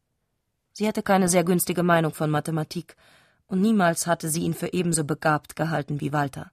Sie 0.73 0.87
hatte 0.87 1.03
keine 1.03 1.29
sehr 1.29 1.43
günstige 1.43 1.83
Meinung 1.83 2.13
von 2.13 2.29
Mathematik, 2.29 2.95
und 3.47 3.61
niemals 3.61 4.07
hatte 4.07 4.29
sie 4.29 4.41
ihn 4.41 4.53
für 4.53 4.73
ebenso 4.73 5.03
begabt 5.03 5.55
gehalten 5.55 6.01
wie 6.01 6.11
Walter. 6.11 6.51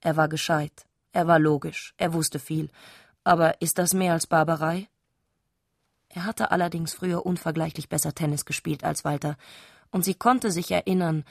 Er 0.00 0.16
war 0.16 0.28
gescheit, 0.28 0.86
er 1.12 1.26
war 1.26 1.38
logisch, 1.38 1.94
er 1.96 2.14
wusste 2.14 2.38
viel, 2.38 2.70
aber 3.24 3.60
ist 3.60 3.78
das 3.78 3.92
mehr 3.92 4.12
als 4.12 4.26
Barbarei? 4.26 4.88
Er 6.08 6.24
hatte 6.24 6.50
allerdings 6.50 6.94
früher 6.94 7.26
unvergleichlich 7.26 7.88
besser 7.88 8.14
Tennis 8.14 8.46
gespielt 8.46 8.84
als 8.84 9.04
Walter, 9.04 9.36
und 9.90 10.04
sie 10.04 10.14
konnte 10.14 10.50
sich 10.50 10.70
erinnern, 10.70 11.24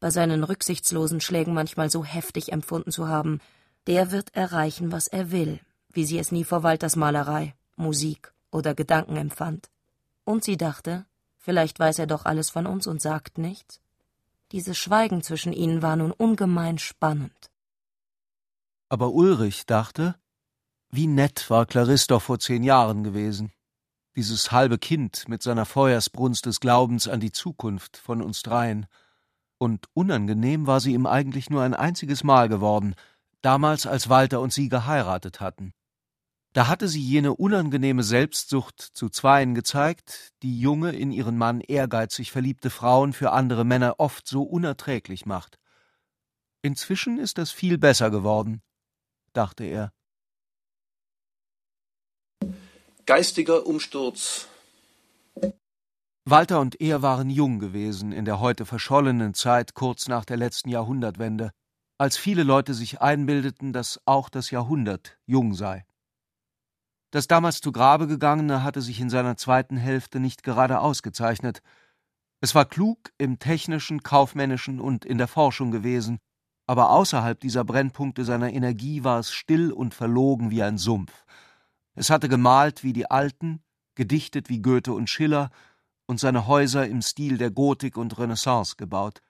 bei 0.00 0.10
seinen 0.10 0.44
rücksichtslosen 0.44 1.20
Schlägen 1.20 1.54
manchmal 1.54 1.90
so 1.90 2.04
heftig 2.04 2.52
empfunden 2.52 2.90
zu 2.90 3.08
haben, 3.08 3.40
der 3.86 4.10
wird 4.10 4.34
erreichen, 4.34 4.92
was 4.92 5.06
er 5.06 5.30
will, 5.30 5.60
wie 5.92 6.04
sie 6.04 6.18
es 6.18 6.32
nie 6.32 6.44
vor 6.44 6.62
Walters 6.62 6.96
Malerei, 6.96 7.54
Musik 7.76 8.32
oder 8.50 8.74
Gedanken 8.74 9.16
empfand. 9.16 9.70
Und 10.24 10.44
sie 10.44 10.56
dachte, 10.56 11.06
vielleicht 11.38 11.78
weiß 11.78 12.00
er 12.00 12.06
doch 12.06 12.24
alles 12.24 12.50
von 12.50 12.66
uns 12.66 12.86
und 12.86 13.00
sagt 13.00 13.38
nichts. 13.38 13.80
Dieses 14.52 14.78
Schweigen 14.78 15.22
zwischen 15.22 15.52
ihnen 15.52 15.82
war 15.82 15.96
nun 15.96 16.12
ungemein 16.12 16.78
spannend. 16.78 17.50
Aber 18.88 19.12
Ulrich 19.12 19.66
dachte, 19.66 20.14
wie 20.90 21.08
nett 21.08 21.50
war 21.50 21.66
Clarisse 21.66 22.06
doch 22.08 22.22
vor 22.22 22.38
zehn 22.38 22.62
Jahren 22.62 23.02
gewesen. 23.02 23.52
Dieses 24.14 24.52
halbe 24.52 24.78
Kind 24.78 25.28
mit 25.28 25.42
seiner 25.42 25.66
Feuersbrunst 25.66 26.46
des 26.46 26.60
Glaubens 26.60 27.08
an 27.08 27.20
die 27.20 27.32
Zukunft 27.32 27.96
von 27.96 28.22
uns 28.22 28.42
dreien. 28.42 28.86
Und 29.58 29.86
unangenehm 29.94 30.66
war 30.66 30.80
sie 30.80 30.92
ihm 30.92 31.06
eigentlich 31.06 31.50
nur 31.50 31.62
ein 31.62 31.74
einziges 31.74 32.24
Mal 32.24 32.48
geworden, 32.48 32.94
damals 33.40 33.86
als 33.86 34.08
Walter 34.08 34.40
und 34.40 34.52
sie 34.52 34.68
geheiratet 34.68 35.40
hatten. 35.40 35.72
Da 36.52 36.68
hatte 36.68 36.88
sie 36.88 37.02
jene 37.02 37.34
unangenehme 37.34 38.02
Selbstsucht 38.02 38.80
zu 38.80 39.10
Zweien 39.10 39.54
gezeigt, 39.54 40.32
die 40.42 40.58
junge, 40.58 40.92
in 40.92 41.12
ihren 41.12 41.36
Mann 41.36 41.60
ehrgeizig 41.60 42.32
verliebte 42.32 42.70
Frauen 42.70 43.12
für 43.12 43.32
andere 43.32 43.64
Männer 43.64 43.96
oft 43.98 44.26
so 44.26 44.42
unerträglich 44.42 45.26
macht. 45.26 45.58
Inzwischen 46.62 47.18
ist 47.18 47.36
das 47.36 47.50
viel 47.50 47.76
besser 47.76 48.10
geworden, 48.10 48.62
dachte 49.34 49.64
er. 49.64 49.92
Geistiger 53.04 53.66
Umsturz. 53.66 54.48
Walter 56.28 56.58
und 56.58 56.80
er 56.80 57.02
waren 57.02 57.30
jung 57.30 57.60
gewesen 57.60 58.10
in 58.10 58.24
der 58.24 58.40
heute 58.40 58.66
verschollenen 58.66 59.32
Zeit 59.32 59.74
kurz 59.74 60.08
nach 60.08 60.24
der 60.24 60.36
letzten 60.36 60.68
Jahrhundertwende, 60.70 61.52
als 61.98 62.16
viele 62.16 62.42
Leute 62.42 62.74
sich 62.74 63.00
einbildeten, 63.00 63.72
dass 63.72 64.00
auch 64.06 64.28
das 64.28 64.50
Jahrhundert 64.50 65.18
jung 65.26 65.54
sei. 65.54 65.86
Das 67.12 67.28
damals 67.28 67.60
zu 67.60 67.70
Grabe 67.70 68.08
gegangene 68.08 68.64
hatte 68.64 68.82
sich 68.82 68.98
in 68.98 69.08
seiner 69.08 69.36
zweiten 69.36 69.76
Hälfte 69.76 70.18
nicht 70.18 70.42
gerade 70.42 70.80
ausgezeichnet. 70.80 71.62
Es 72.40 72.56
war 72.56 72.64
klug 72.64 73.12
im 73.18 73.38
technischen, 73.38 74.02
kaufmännischen 74.02 74.80
und 74.80 75.04
in 75.04 75.18
der 75.18 75.28
Forschung 75.28 75.70
gewesen, 75.70 76.18
aber 76.66 76.90
außerhalb 76.90 77.38
dieser 77.38 77.62
Brennpunkte 77.62 78.24
seiner 78.24 78.52
Energie 78.52 79.04
war 79.04 79.20
es 79.20 79.30
still 79.30 79.70
und 79.70 79.94
verlogen 79.94 80.50
wie 80.50 80.64
ein 80.64 80.76
Sumpf. 80.76 81.24
Es 81.94 82.10
hatte 82.10 82.28
gemalt 82.28 82.82
wie 82.82 82.92
die 82.92 83.08
Alten, 83.08 83.62
gedichtet 83.94 84.48
wie 84.48 84.60
Goethe 84.60 84.92
und 84.92 85.08
Schiller 85.08 85.50
und 86.06 86.20
seine 86.20 86.46
Häuser 86.46 86.86
im 86.86 87.02
Stil 87.02 87.38
der 87.38 87.50
Gotik 87.50 87.96
und 87.96 88.18
Renaissance 88.18 88.76
gebaut. 88.76 89.20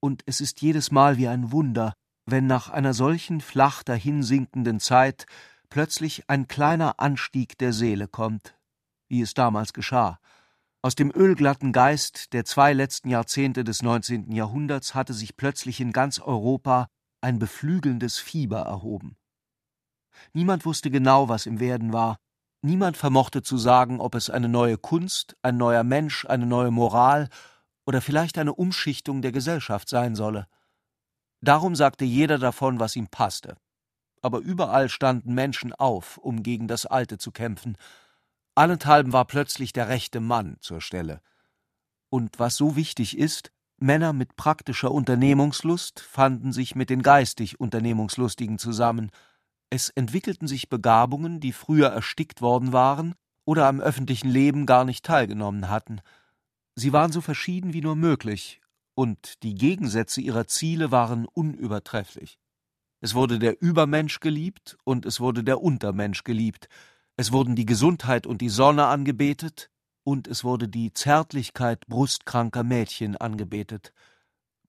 Und 0.00 0.22
es 0.26 0.40
ist 0.40 0.60
jedes 0.60 0.90
Mal 0.90 1.16
wie 1.16 1.28
ein 1.28 1.50
Wunder, 1.50 1.94
wenn 2.26 2.46
nach 2.46 2.68
einer 2.68 2.94
solchen 2.94 3.40
flach 3.40 3.82
dahinsinkenden 3.82 4.80
Zeit 4.80 5.26
plötzlich 5.70 6.28
ein 6.28 6.46
kleiner 6.46 7.00
Anstieg 7.00 7.58
der 7.58 7.72
Seele 7.72 8.06
kommt, 8.06 8.54
wie 9.08 9.22
es 9.22 9.34
damals 9.34 9.72
geschah. 9.72 10.18
Aus 10.80 10.94
dem 10.94 11.10
ölglatten 11.10 11.72
Geist 11.72 12.32
der 12.32 12.44
zwei 12.44 12.72
letzten 12.72 13.08
Jahrzehnte 13.08 13.64
des 13.64 13.82
19. 13.82 14.30
Jahrhunderts 14.30 14.94
hatte 14.94 15.12
sich 15.12 15.36
plötzlich 15.36 15.80
in 15.80 15.92
ganz 15.92 16.20
Europa 16.20 16.88
ein 17.20 17.38
beflügelndes 17.38 18.18
Fieber 18.18 18.60
erhoben. 18.60 19.16
Niemand 20.32 20.64
wusste 20.64 20.90
genau, 20.90 21.28
was 21.28 21.46
im 21.46 21.60
Werden 21.60 21.92
war, 21.92 22.18
niemand 22.62 22.96
vermochte 22.96 23.42
zu 23.42 23.58
sagen, 23.58 24.00
ob 24.00 24.14
es 24.14 24.30
eine 24.30 24.48
neue 24.48 24.78
Kunst, 24.78 25.36
ein 25.42 25.56
neuer 25.56 25.84
Mensch, 25.84 26.24
eine 26.26 26.46
neue 26.46 26.70
Moral 26.70 27.28
oder 27.86 28.00
vielleicht 28.00 28.38
eine 28.38 28.54
Umschichtung 28.54 29.22
der 29.22 29.32
Gesellschaft 29.32 29.88
sein 29.88 30.14
solle. 30.14 30.46
Darum 31.40 31.76
sagte 31.76 32.04
jeder 32.04 32.38
davon, 32.38 32.80
was 32.80 32.96
ihm 32.96 33.08
passte. 33.08 33.56
Aber 34.22 34.40
überall 34.40 34.88
standen 34.88 35.34
Menschen 35.34 35.72
auf, 35.72 36.18
um 36.18 36.42
gegen 36.42 36.66
das 36.66 36.86
Alte 36.86 37.18
zu 37.18 37.30
kämpfen. 37.30 37.76
Allenthalben 38.54 39.12
war 39.12 39.24
plötzlich 39.24 39.72
der 39.72 39.88
rechte 39.88 40.20
Mann 40.20 40.56
zur 40.60 40.80
Stelle. 40.80 41.20
Und 42.10 42.38
was 42.38 42.56
so 42.56 42.74
wichtig 42.74 43.16
ist, 43.16 43.52
Männer 43.76 44.12
mit 44.12 44.34
praktischer 44.34 44.90
Unternehmungslust 44.90 46.00
fanden 46.00 46.52
sich 46.52 46.74
mit 46.74 46.90
den 46.90 47.02
geistig 47.02 47.60
Unternehmungslustigen 47.60 48.58
zusammen. 48.58 49.12
Es 49.70 49.90
entwickelten 49.90 50.48
sich 50.48 50.68
Begabungen, 50.68 51.40
die 51.40 51.52
früher 51.52 51.88
erstickt 51.88 52.40
worden 52.40 52.72
waren 52.72 53.14
oder 53.44 53.66
am 53.66 53.80
öffentlichen 53.80 54.28
Leben 54.30 54.66
gar 54.66 54.84
nicht 54.84 55.04
teilgenommen 55.04 55.68
hatten. 55.68 56.00
Sie 56.74 56.92
waren 56.92 57.12
so 57.12 57.20
verschieden 57.20 57.72
wie 57.72 57.82
nur 57.82 57.96
möglich, 57.96 58.60
und 58.94 59.42
die 59.42 59.54
Gegensätze 59.54 60.20
ihrer 60.20 60.46
Ziele 60.46 60.90
waren 60.90 61.26
unübertrefflich. 61.26 62.38
Es 63.00 63.14
wurde 63.14 63.38
der 63.38 63.60
Übermensch 63.60 64.20
geliebt 64.20 64.76
und 64.84 65.06
es 65.06 65.20
wurde 65.20 65.44
der 65.44 65.62
Untermensch 65.62 66.24
geliebt, 66.24 66.68
es 67.16 67.32
wurden 67.32 67.56
die 67.56 67.66
Gesundheit 67.66 68.26
und 68.26 68.40
die 68.40 68.48
Sonne 68.48 68.86
angebetet, 68.86 69.70
und 70.04 70.26
es 70.26 70.42
wurde 70.42 70.68
die 70.68 70.92
Zärtlichkeit 70.94 71.86
brustkranker 71.86 72.64
Mädchen 72.64 73.16
angebetet. 73.16 73.92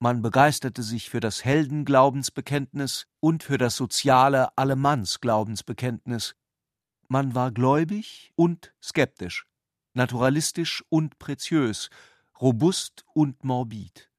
Man 0.02 0.22
begeisterte 0.22 0.82
sich 0.82 1.10
für 1.10 1.20
das 1.20 1.44
Heldenglaubensbekenntnis 1.44 3.08
und 3.20 3.44
für 3.44 3.58
das 3.58 3.76
soziale 3.76 4.58
Allemannsglaubensbekenntnis. 4.58 6.36
Man 7.10 7.36
war 7.36 7.52
gläubig 7.52 8.32
und 8.36 8.74
skeptisch, 8.82 9.46
naturalistisch 9.94 10.86
und 10.88 11.20
preziös, 11.20 11.90
robust 12.40 13.04
und 13.14 13.44
morbid. 13.44 14.10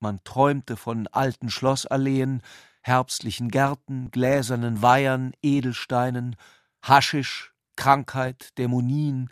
Man 0.00 0.22
träumte 0.22 0.76
von 0.76 1.06
alten 1.06 1.48
Schlossalleen, 1.48 2.42
herbstlichen 2.82 3.48
Gärten, 3.48 4.10
gläsernen 4.10 4.82
Weihern, 4.82 5.32
Edelsteinen, 5.40 6.36
Haschisch, 6.82 7.54
Krankheit, 7.76 8.58
Dämonien, 8.58 9.30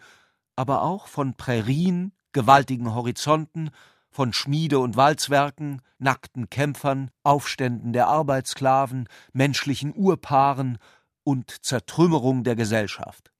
aber 0.56 0.80
auch 0.80 1.08
von 1.08 1.36
Prärien, 1.36 2.12
gewaltigen 2.32 2.94
Horizonten, 2.94 3.70
von 4.10 4.32
Schmiede- 4.32 4.80
und 4.80 4.96
Walzwerken, 4.96 5.82
nackten 5.98 6.50
Kämpfern, 6.50 7.10
Aufständen 7.22 7.92
der 7.92 8.08
Arbeitssklaven, 8.08 9.08
menschlichen 9.32 9.94
Urpaaren 9.94 10.78
und 11.22 11.64
Zertrümmerung 11.64 12.44
der 12.44 12.56
Gesellschaft. 12.56 13.30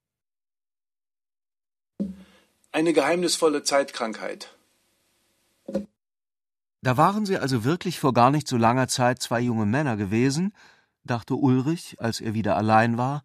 Eine 2.72 2.92
geheimnisvolle 2.92 3.64
Zeitkrankheit. 3.64 4.56
Da 6.82 6.96
waren 6.96 7.26
sie 7.26 7.36
also 7.36 7.64
wirklich 7.64 7.98
vor 7.98 8.14
gar 8.14 8.30
nicht 8.30 8.48
so 8.48 8.56
langer 8.56 8.88
Zeit 8.88 9.20
zwei 9.20 9.40
junge 9.40 9.66
Männer 9.66 9.96
gewesen, 9.96 10.54
dachte 11.04 11.34
Ulrich, 11.34 11.96
als 11.98 12.20
er 12.20 12.32
wieder 12.32 12.56
allein 12.56 12.96
war, 12.96 13.24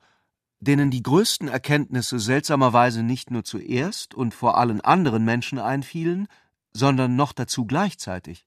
denen 0.59 0.89
die 0.89 1.03
größten 1.03 1.47
Erkenntnisse 1.47 2.19
seltsamerweise 2.19 3.03
nicht 3.03 3.31
nur 3.31 3.43
zuerst 3.43 4.13
und 4.15 4.33
vor 4.33 4.57
allen 4.57 4.81
anderen 4.81 5.23
Menschen 5.23 5.59
einfielen, 5.59 6.27
sondern 6.75 7.15
noch 7.15 7.31
dazu 7.31 7.65
gleichzeitig. 7.65 8.45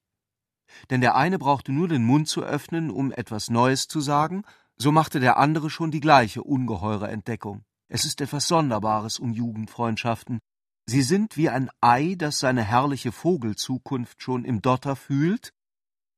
Denn 0.90 1.00
der 1.00 1.16
eine 1.16 1.38
brauchte 1.38 1.72
nur 1.72 1.88
den 1.88 2.04
Mund 2.04 2.28
zu 2.28 2.42
öffnen, 2.42 2.90
um 2.90 3.10
etwas 3.10 3.48
Neues 3.48 3.88
zu 3.88 4.00
sagen, 4.00 4.44
so 4.76 4.92
machte 4.92 5.18
der 5.18 5.38
andere 5.38 5.70
schon 5.70 5.90
die 5.90 6.00
gleiche 6.00 6.42
ungeheure 6.42 7.08
Entdeckung. 7.08 7.64
Es 7.88 8.04
ist 8.04 8.20
etwas 8.20 8.46
Sonderbares 8.46 9.18
um 9.18 9.32
Jugendfreundschaften. 9.32 10.40
Sie 10.86 11.02
sind 11.02 11.36
wie 11.36 11.48
ein 11.48 11.70
Ei, 11.80 12.14
das 12.16 12.38
seine 12.38 12.62
herrliche 12.62 13.12
Vogelzukunft 13.12 14.22
schon 14.22 14.44
im 14.44 14.60
Dotter 14.60 14.94
fühlt, 14.94 15.52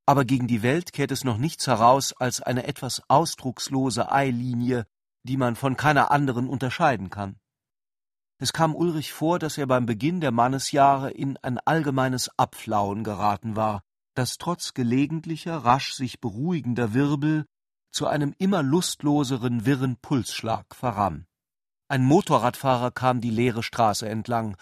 aber 0.05 0.25
gegen 0.25 0.49
die 0.49 0.63
Welt 0.63 0.93
kehrt 0.93 1.13
es 1.13 1.23
noch 1.23 1.39
nichts 1.39 1.69
heraus 1.69 2.13
als 2.13 2.43
eine 2.43 2.67
etwas 2.67 3.03
ausdruckslose 3.09 4.11
Eilinie, 4.11 4.87
die 5.23 5.37
man 5.37 5.55
von 5.55 5.77
keiner 5.77 6.11
anderen 6.11 6.49
unterscheiden 6.49 7.09
kann. 7.09 7.40
Es 8.43 8.55
kam 8.55 8.75
Ulrich 8.75 9.13
vor, 9.13 9.39
dass 9.39 9.59
er 9.59 9.67
beim 9.67 9.85
Beginn 9.85 10.23
der 10.23 10.33
Mannesjahre 10.33 11.11
in 11.11 11.37
ein 11.43 11.59
allgemeines 11.59 12.31
Abflauen 12.39 13.05
geraten 13.05 13.55
war, 13.55 13.83
das 14.15 14.39
trotz 14.39 14.73
gelegentlicher, 14.73 15.59
rasch 15.59 15.93
sich 15.93 16.21
beruhigender 16.21 16.95
Wirbel 16.95 17.45
zu 17.93 18.07
einem 18.07 18.35
immer 18.39 18.63
lustloseren, 18.63 19.67
wirren 19.67 19.99
Pulsschlag 20.01 20.75
verrann. 20.75 21.27
Ein 21.89 22.03
Motorradfahrer 22.03 22.93
kam 22.93 23.21
die 23.21 23.31
leere 23.31 23.63
Straße 23.63 24.09
entlang. 24.09 24.57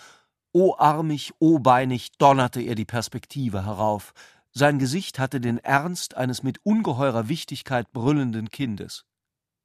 O 0.52 0.74
armig, 0.76 1.32
o 1.38 1.60
beinig 1.60 2.10
donnerte 2.18 2.60
er 2.60 2.74
die 2.74 2.84
Perspektive 2.84 3.64
herauf. 3.64 4.12
Sein 4.50 4.80
Gesicht 4.80 5.20
hatte 5.20 5.40
den 5.40 5.58
Ernst 5.58 6.16
eines 6.16 6.42
mit 6.42 6.58
ungeheurer 6.64 7.28
Wichtigkeit 7.28 7.92
brüllenden 7.92 8.48
Kindes. 8.48 9.04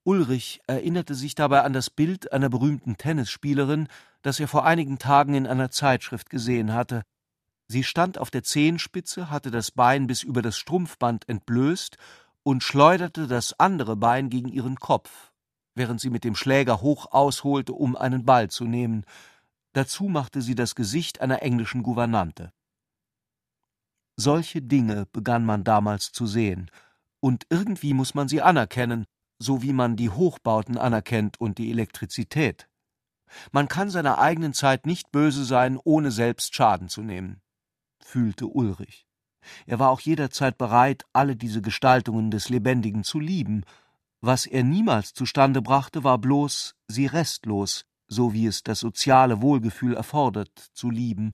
Ulrich 0.06 0.62
erinnerte 0.68 1.16
sich 1.16 1.34
dabei 1.34 1.62
an 1.62 1.74
das 1.74 1.89
Bild 1.89 2.32
einer 2.34 2.49
berühmten 2.49 2.97
Tennisspielerin, 2.97 3.88
das 4.22 4.39
er 4.39 4.47
vor 4.47 4.66
einigen 4.66 4.99
Tagen 4.99 5.34
in 5.34 5.47
einer 5.47 5.72
Zeitschrift 5.72 6.30
gesehen 6.30 6.74
hatte. 6.74 7.04
Sie 7.68 7.84
stand 7.84 8.18
auf 8.18 8.30
der 8.30 8.43
Zehenspitze, 8.43 9.30
hatte 9.30 9.49
das 9.49 9.72
Bein 9.72 10.08
bis 10.08 10.22
über 10.22 10.41
das 10.41 10.58
Strumpfband 10.58 11.28
entblößt 11.30 11.97
und 12.43 12.64
schleuderte 12.64 13.28
das 13.28 13.58
andere 13.60 13.95
Bein 13.95 14.30
gegen 14.30 14.49
ihren 14.49 14.76
Kopf, 14.76 15.32
während 15.74 16.01
sie 16.01 16.10
mit 16.10 16.26
dem 16.26 16.36
Schläger 16.36 16.82
hoch 16.82 17.12
ausholte, 17.12 17.74
um 17.74 17.95
einen 17.95 18.26
Ball 18.26 18.49
zu 18.49 18.66
nehmen. 18.66 19.06
Dazu 19.72 20.10
machte 20.10 20.41
sie 20.41 20.56
das 20.56 20.76
Gesicht 20.76 21.22
einer 21.22 21.41
englischen 21.41 21.82
Gouvernante. 21.82 22.51
Solche 24.18 24.62
Dinge 24.62 25.08
begann 25.12 25.45
man 25.45 25.64
damals 25.64 26.12
zu 26.12 26.28
sehen, 26.28 26.70
und 27.22 27.45
irgendwie 27.49 27.93
muss 27.93 28.14
man 28.14 28.28
sie 28.28 28.41
anerkennen, 28.41 29.06
so 29.44 29.62
wie 29.62 29.74
man 29.74 29.96
die 29.96 30.10
Hochbauten 30.10 30.78
anerkennt 30.78 31.39
und 31.39 31.58
die 31.58 31.70
Elektrizität. 31.70 32.70
Man 33.52 33.68
kann 33.68 33.89
seiner 33.89 34.20
eigenen 34.20 34.54
Zeit 34.54 34.86
nicht 34.86 35.12
böse 35.12 35.44
sein, 35.44 35.80
ohne 35.84 36.12
selbst 36.12 36.56
Schaden 36.56 36.88
zu 36.88 37.02
nehmen, 37.02 37.41
fühlte 38.00 38.48
Ulrich. 38.48 39.08
Er 39.66 39.80
war 39.80 39.89
auch 39.89 40.00
jederzeit 40.00 40.58
bereit, 40.58 41.06
alle 41.12 41.36
diese 41.36 41.62
Gestaltungen 41.62 42.32
des 42.32 42.50
Lebendigen 42.50 43.04
zu 43.04 43.20
lieben. 43.20 43.66
Was 44.22 44.46
er 44.46 44.64
niemals 44.64 45.14
zustande 45.14 45.62
brachte, 45.62 46.04
war 46.04 46.18
bloß, 46.18 46.76
sie 46.88 47.08
restlos, 47.08 47.86
so 48.08 48.34
wie 48.34 48.46
es 48.46 48.64
das 48.64 48.80
soziale 48.80 49.41
Wohlgefühl 49.41 49.96
erfordert, 49.96 50.58
zu 50.74 50.89
lieben. 50.89 51.32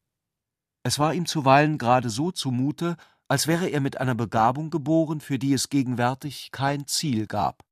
Es 0.84 0.97
war 0.97 1.14
ihm 1.14 1.28
zuweilen 1.28 1.78
gerade 1.78 2.10
so 2.10 2.32
zumute, 2.32 2.95
als 3.28 3.45
wäre 3.45 3.68
er 3.68 3.82
mit 3.82 3.99
einer 3.99 4.16
Begabung 4.16 4.72
geboren, 4.72 5.22
für 5.22 5.38
die 5.38 5.53
es 5.53 5.70
gegenwärtig 5.70 6.49
kein 6.51 6.88
Ziel 6.88 7.28
gab. 7.28 7.64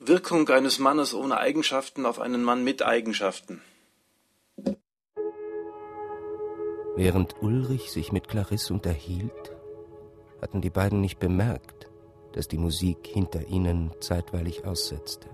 Wirkung 0.00 0.48
eines 0.48 0.78
Mannes 0.78 1.12
ohne 1.12 1.38
Eigenschaften 1.38 2.06
auf 2.06 2.20
einen 2.20 2.44
Mann 2.44 2.62
mit 2.62 2.82
Eigenschaften. 2.82 3.60
Während 6.94 7.42
Ulrich 7.42 7.90
sich 7.90 8.12
mit 8.12 8.28
Clarisse 8.28 8.72
unterhielt, 8.72 9.56
hatten 10.40 10.60
die 10.60 10.70
beiden 10.70 11.00
nicht 11.00 11.18
bemerkt, 11.18 11.90
dass 12.32 12.46
die 12.46 12.58
Musik 12.58 13.06
hinter 13.06 13.48
ihnen 13.48 13.92
zeitweilig 14.00 14.64
aussetzte. 14.64 15.28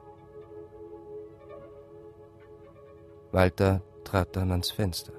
Walter 3.33 3.83
trat 4.05 4.35
dann 4.35 4.51
ans 4.51 4.71
Fenster. 4.71 5.13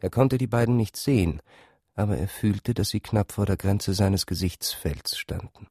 Er 0.00 0.10
konnte 0.10 0.38
die 0.38 0.46
beiden 0.46 0.76
nicht 0.76 0.96
sehen, 0.96 1.40
aber 2.00 2.16
er 2.16 2.28
fühlte, 2.28 2.74
dass 2.74 2.88
sie 2.88 3.00
knapp 3.00 3.32
vor 3.32 3.46
der 3.46 3.56
Grenze 3.56 3.94
seines 3.94 4.26
Gesichtsfelds 4.26 5.18
standen. 5.18 5.68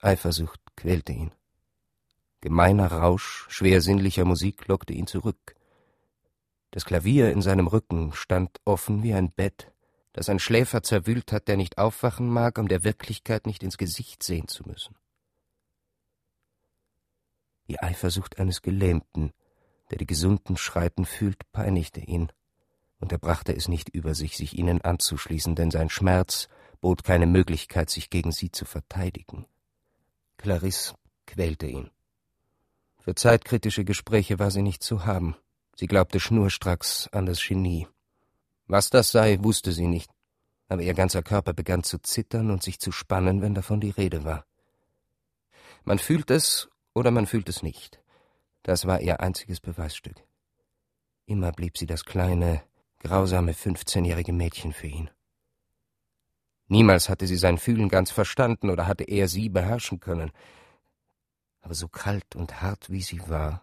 Eifersucht 0.00 0.60
quälte 0.76 1.12
ihn. 1.12 1.32
Gemeiner 2.40 2.86
Rausch 2.86 3.46
schwersinnlicher 3.48 4.24
Musik 4.24 4.68
lockte 4.68 4.92
ihn 4.92 5.08
zurück. 5.08 5.56
Das 6.70 6.84
Klavier 6.84 7.32
in 7.32 7.42
seinem 7.42 7.66
Rücken 7.66 8.12
stand 8.12 8.60
offen 8.64 9.02
wie 9.02 9.12
ein 9.12 9.32
Bett, 9.32 9.72
das 10.12 10.28
ein 10.28 10.38
Schläfer 10.38 10.82
zerwühlt 10.82 11.32
hat, 11.32 11.48
der 11.48 11.56
nicht 11.56 11.78
aufwachen 11.78 12.28
mag, 12.28 12.58
um 12.58 12.68
der 12.68 12.84
Wirklichkeit 12.84 13.46
nicht 13.46 13.62
ins 13.62 13.76
Gesicht 13.76 14.22
sehen 14.22 14.46
zu 14.46 14.62
müssen. 14.68 14.94
Die 17.66 17.80
Eifersucht 17.80 18.38
eines 18.38 18.62
Gelähmten, 18.62 19.32
der 19.90 19.98
die 19.98 20.06
gesunden 20.06 20.56
Schreiten 20.56 21.04
fühlt, 21.04 21.50
peinigte 21.52 22.00
ihn, 22.00 22.30
und 23.00 23.12
er 23.12 23.18
brachte 23.18 23.54
es 23.54 23.68
nicht 23.68 23.88
über 23.88 24.14
sich, 24.14 24.36
sich 24.36 24.58
ihnen 24.58 24.82
anzuschließen, 24.82 25.54
denn 25.54 25.70
sein 25.70 25.90
Schmerz 25.90 26.48
bot 26.80 27.04
keine 27.04 27.26
Möglichkeit, 27.26 27.90
sich 27.90 28.10
gegen 28.10 28.32
sie 28.32 28.50
zu 28.50 28.64
verteidigen. 28.64 29.46
Clarisse 30.36 30.94
quälte 31.26 31.66
ihn. 31.66 31.90
Für 33.00 33.14
zeitkritische 33.14 33.84
Gespräche 33.84 34.38
war 34.38 34.50
sie 34.50 34.62
nicht 34.62 34.82
zu 34.82 35.06
haben. 35.06 35.36
Sie 35.76 35.86
glaubte 35.86 36.20
schnurstracks 36.20 37.08
an 37.12 37.26
das 37.26 37.40
Genie. 37.40 37.86
Was 38.66 38.90
das 38.90 39.10
sei, 39.10 39.42
wusste 39.42 39.72
sie 39.72 39.86
nicht, 39.86 40.10
aber 40.68 40.82
ihr 40.82 40.94
ganzer 40.94 41.22
Körper 41.22 41.54
begann 41.54 41.82
zu 41.84 41.98
zittern 41.98 42.50
und 42.50 42.62
sich 42.62 42.80
zu 42.80 42.92
spannen, 42.92 43.40
wenn 43.40 43.54
davon 43.54 43.80
die 43.80 43.90
Rede 43.90 44.24
war. 44.24 44.44
Man 45.84 45.98
fühlt 45.98 46.30
es 46.30 46.68
oder 46.94 47.10
man 47.10 47.26
fühlt 47.26 47.48
es 47.48 47.62
nicht. 47.62 48.02
Das 48.62 48.86
war 48.86 49.00
ihr 49.00 49.20
einziges 49.20 49.60
Beweisstück. 49.60 50.16
Immer 51.24 51.52
blieb 51.52 51.78
sie 51.78 51.86
das 51.86 52.04
kleine, 52.04 52.62
grausame 53.00 53.54
fünfzehnjährige 53.54 54.32
Mädchen 54.32 54.72
für 54.72 54.88
ihn. 54.88 55.10
Niemals 56.68 57.08
hatte 57.08 57.26
sie 57.26 57.36
sein 57.36 57.58
Fühlen 57.58 57.88
ganz 57.88 58.10
verstanden 58.10 58.70
oder 58.70 58.86
hatte 58.86 59.04
er 59.04 59.28
sie 59.28 59.48
beherrschen 59.48 60.00
können. 60.00 60.32
Aber 61.60 61.74
so 61.74 61.88
kalt 61.88 62.36
und 62.36 62.60
hart 62.60 62.90
wie 62.90 63.02
sie 63.02 63.20
war, 63.28 63.62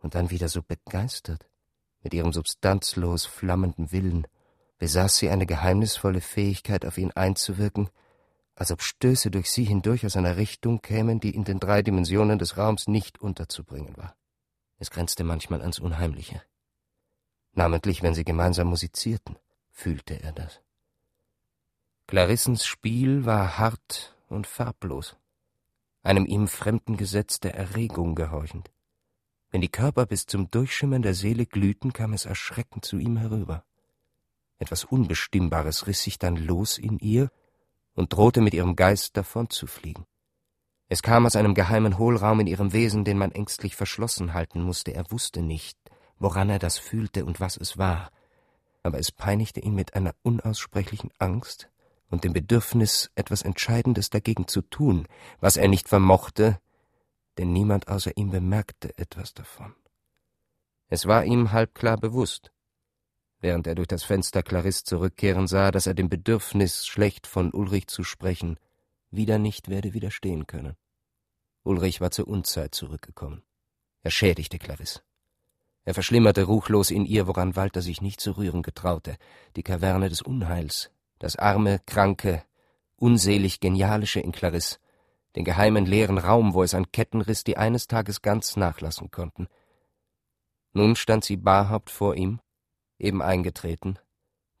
und 0.00 0.14
dann 0.14 0.30
wieder 0.30 0.48
so 0.48 0.62
begeistert, 0.62 1.46
mit 2.02 2.14
ihrem 2.14 2.32
substanzlos 2.32 3.26
flammenden 3.26 3.90
Willen, 3.90 4.26
besaß 4.78 5.16
sie 5.16 5.28
eine 5.28 5.46
geheimnisvolle 5.46 6.20
Fähigkeit, 6.20 6.84
auf 6.84 6.98
ihn 6.98 7.10
einzuwirken, 7.10 7.90
als 8.54 8.70
ob 8.70 8.82
Stöße 8.82 9.30
durch 9.30 9.50
sie 9.50 9.64
hindurch 9.64 10.06
aus 10.06 10.16
einer 10.16 10.36
Richtung 10.36 10.80
kämen, 10.80 11.20
die 11.20 11.34
in 11.34 11.44
den 11.44 11.58
drei 11.58 11.82
Dimensionen 11.82 12.38
des 12.38 12.56
Raums 12.56 12.86
nicht 12.86 13.20
unterzubringen 13.20 13.96
war. 13.96 14.16
Es 14.78 14.90
grenzte 14.90 15.24
manchmal 15.24 15.60
ans 15.60 15.80
Unheimliche. 15.80 16.42
Namentlich, 17.52 18.02
wenn 18.02 18.14
sie 18.14 18.24
gemeinsam 18.24 18.68
musizierten, 18.68 19.36
fühlte 19.70 20.22
er 20.22 20.32
das. 20.32 20.60
Clarissens 22.06 22.66
Spiel 22.66 23.26
war 23.26 23.58
hart 23.58 24.16
und 24.28 24.46
farblos, 24.46 25.16
einem 26.02 26.24
ihm 26.24 26.48
fremden 26.48 26.96
Gesetz 26.96 27.40
der 27.40 27.54
Erregung 27.54 28.14
gehorchend. 28.14 28.70
Wenn 29.50 29.60
die 29.60 29.68
Körper 29.68 30.06
bis 30.06 30.26
zum 30.26 30.50
Durchschimmern 30.50 31.02
der 31.02 31.14
Seele 31.14 31.46
glühten, 31.46 31.92
kam 31.92 32.12
es 32.12 32.26
erschreckend 32.26 32.84
zu 32.84 32.98
ihm 32.98 33.16
herüber. 33.16 33.64
Etwas 34.58 34.84
Unbestimmbares 34.84 35.86
riss 35.86 36.02
sich 36.02 36.18
dann 36.18 36.36
los 36.36 36.78
in 36.78 36.98
ihr 36.98 37.30
und 37.94 38.12
drohte 38.12 38.40
mit 38.40 38.54
ihrem 38.54 38.76
Geist 38.76 39.16
davonzufliegen. 39.16 40.04
Es 40.88 41.02
kam 41.02 41.26
aus 41.26 41.36
einem 41.36 41.54
geheimen 41.54 41.98
Hohlraum 41.98 42.40
in 42.40 42.46
ihrem 42.46 42.72
Wesen, 42.72 43.04
den 43.04 43.18
man 43.18 43.32
ängstlich 43.32 43.76
verschlossen 43.76 44.32
halten 44.32 44.62
musste. 44.62 44.94
Er 44.94 45.10
wusste 45.10 45.42
nicht, 45.42 45.78
woran 46.18 46.50
er 46.50 46.58
das 46.58 46.78
fühlte 46.78 47.24
und 47.24 47.40
was 47.40 47.56
es 47.56 47.78
war, 47.78 48.10
aber 48.82 48.98
es 48.98 49.12
peinigte 49.12 49.60
ihn 49.60 49.74
mit 49.74 49.94
einer 49.94 50.14
unaussprechlichen 50.22 51.10
Angst 51.18 51.68
und 52.10 52.24
dem 52.24 52.32
Bedürfnis, 52.32 53.10
etwas 53.14 53.42
Entscheidendes 53.42 54.10
dagegen 54.10 54.48
zu 54.48 54.62
tun, 54.62 55.06
was 55.40 55.56
er 55.56 55.68
nicht 55.68 55.88
vermochte, 55.88 56.58
denn 57.36 57.52
niemand 57.52 57.88
außer 57.88 58.16
ihm 58.16 58.30
bemerkte 58.30 58.96
etwas 58.98 59.34
davon. 59.34 59.74
Es 60.88 61.06
war 61.06 61.24
ihm 61.24 61.52
halb 61.52 61.74
klar 61.74 61.98
bewusst, 61.98 62.50
während 63.40 63.66
er 63.66 63.74
durch 63.74 63.88
das 63.88 64.04
Fenster 64.04 64.42
Clarisse 64.42 64.84
zurückkehren 64.84 65.46
sah, 65.46 65.70
dass 65.70 65.86
er 65.86 65.94
dem 65.94 66.08
Bedürfnis, 66.08 66.86
schlecht 66.86 67.26
von 67.26 67.52
Ulrich 67.52 67.88
zu 67.88 68.02
sprechen, 68.02 68.58
wieder 69.10 69.38
nicht 69.38 69.68
werde 69.68 69.92
widerstehen 69.92 70.46
können. 70.46 70.76
Ulrich 71.62 72.00
war 72.00 72.10
zur 72.10 72.28
Unzeit 72.28 72.74
zurückgekommen. 72.74 73.42
Er 74.02 74.10
schädigte 74.10 74.58
Clarisse. 74.58 75.02
Er 75.84 75.94
verschlimmerte 75.94 76.44
ruchlos 76.44 76.90
in 76.90 77.06
ihr, 77.06 77.26
woran 77.26 77.56
Walter 77.56 77.82
sich 77.82 78.02
nicht 78.02 78.20
zu 78.20 78.32
rühren 78.32 78.62
getraute, 78.62 79.16
die 79.56 79.62
Kaverne 79.62 80.08
des 80.08 80.22
Unheils, 80.22 80.90
das 81.18 81.36
arme, 81.36 81.80
kranke, 81.86 82.44
unselig 82.96 83.60
genialische 83.60 84.20
in 84.20 84.32
Clarisse, 84.32 84.78
den 85.36 85.44
geheimen 85.44 85.86
leeren 85.86 86.18
Raum, 86.18 86.54
wo 86.54 86.62
es 86.62 86.74
an 86.74 86.90
Ketten 86.90 87.20
riss, 87.20 87.44
die 87.44 87.56
eines 87.56 87.86
Tages 87.86 88.22
ganz 88.22 88.56
nachlassen 88.56 89.10
konnten. 89.10 89.48
Nun 90.72 90.96
stand 90.96 91.24
sie 91.24 91.36
barhaupt 91.36 91.90
vor 91.90 92.14
ihm, 92.16 92.40
eben 92.98 93.22
eingetreten, 93.22 93.98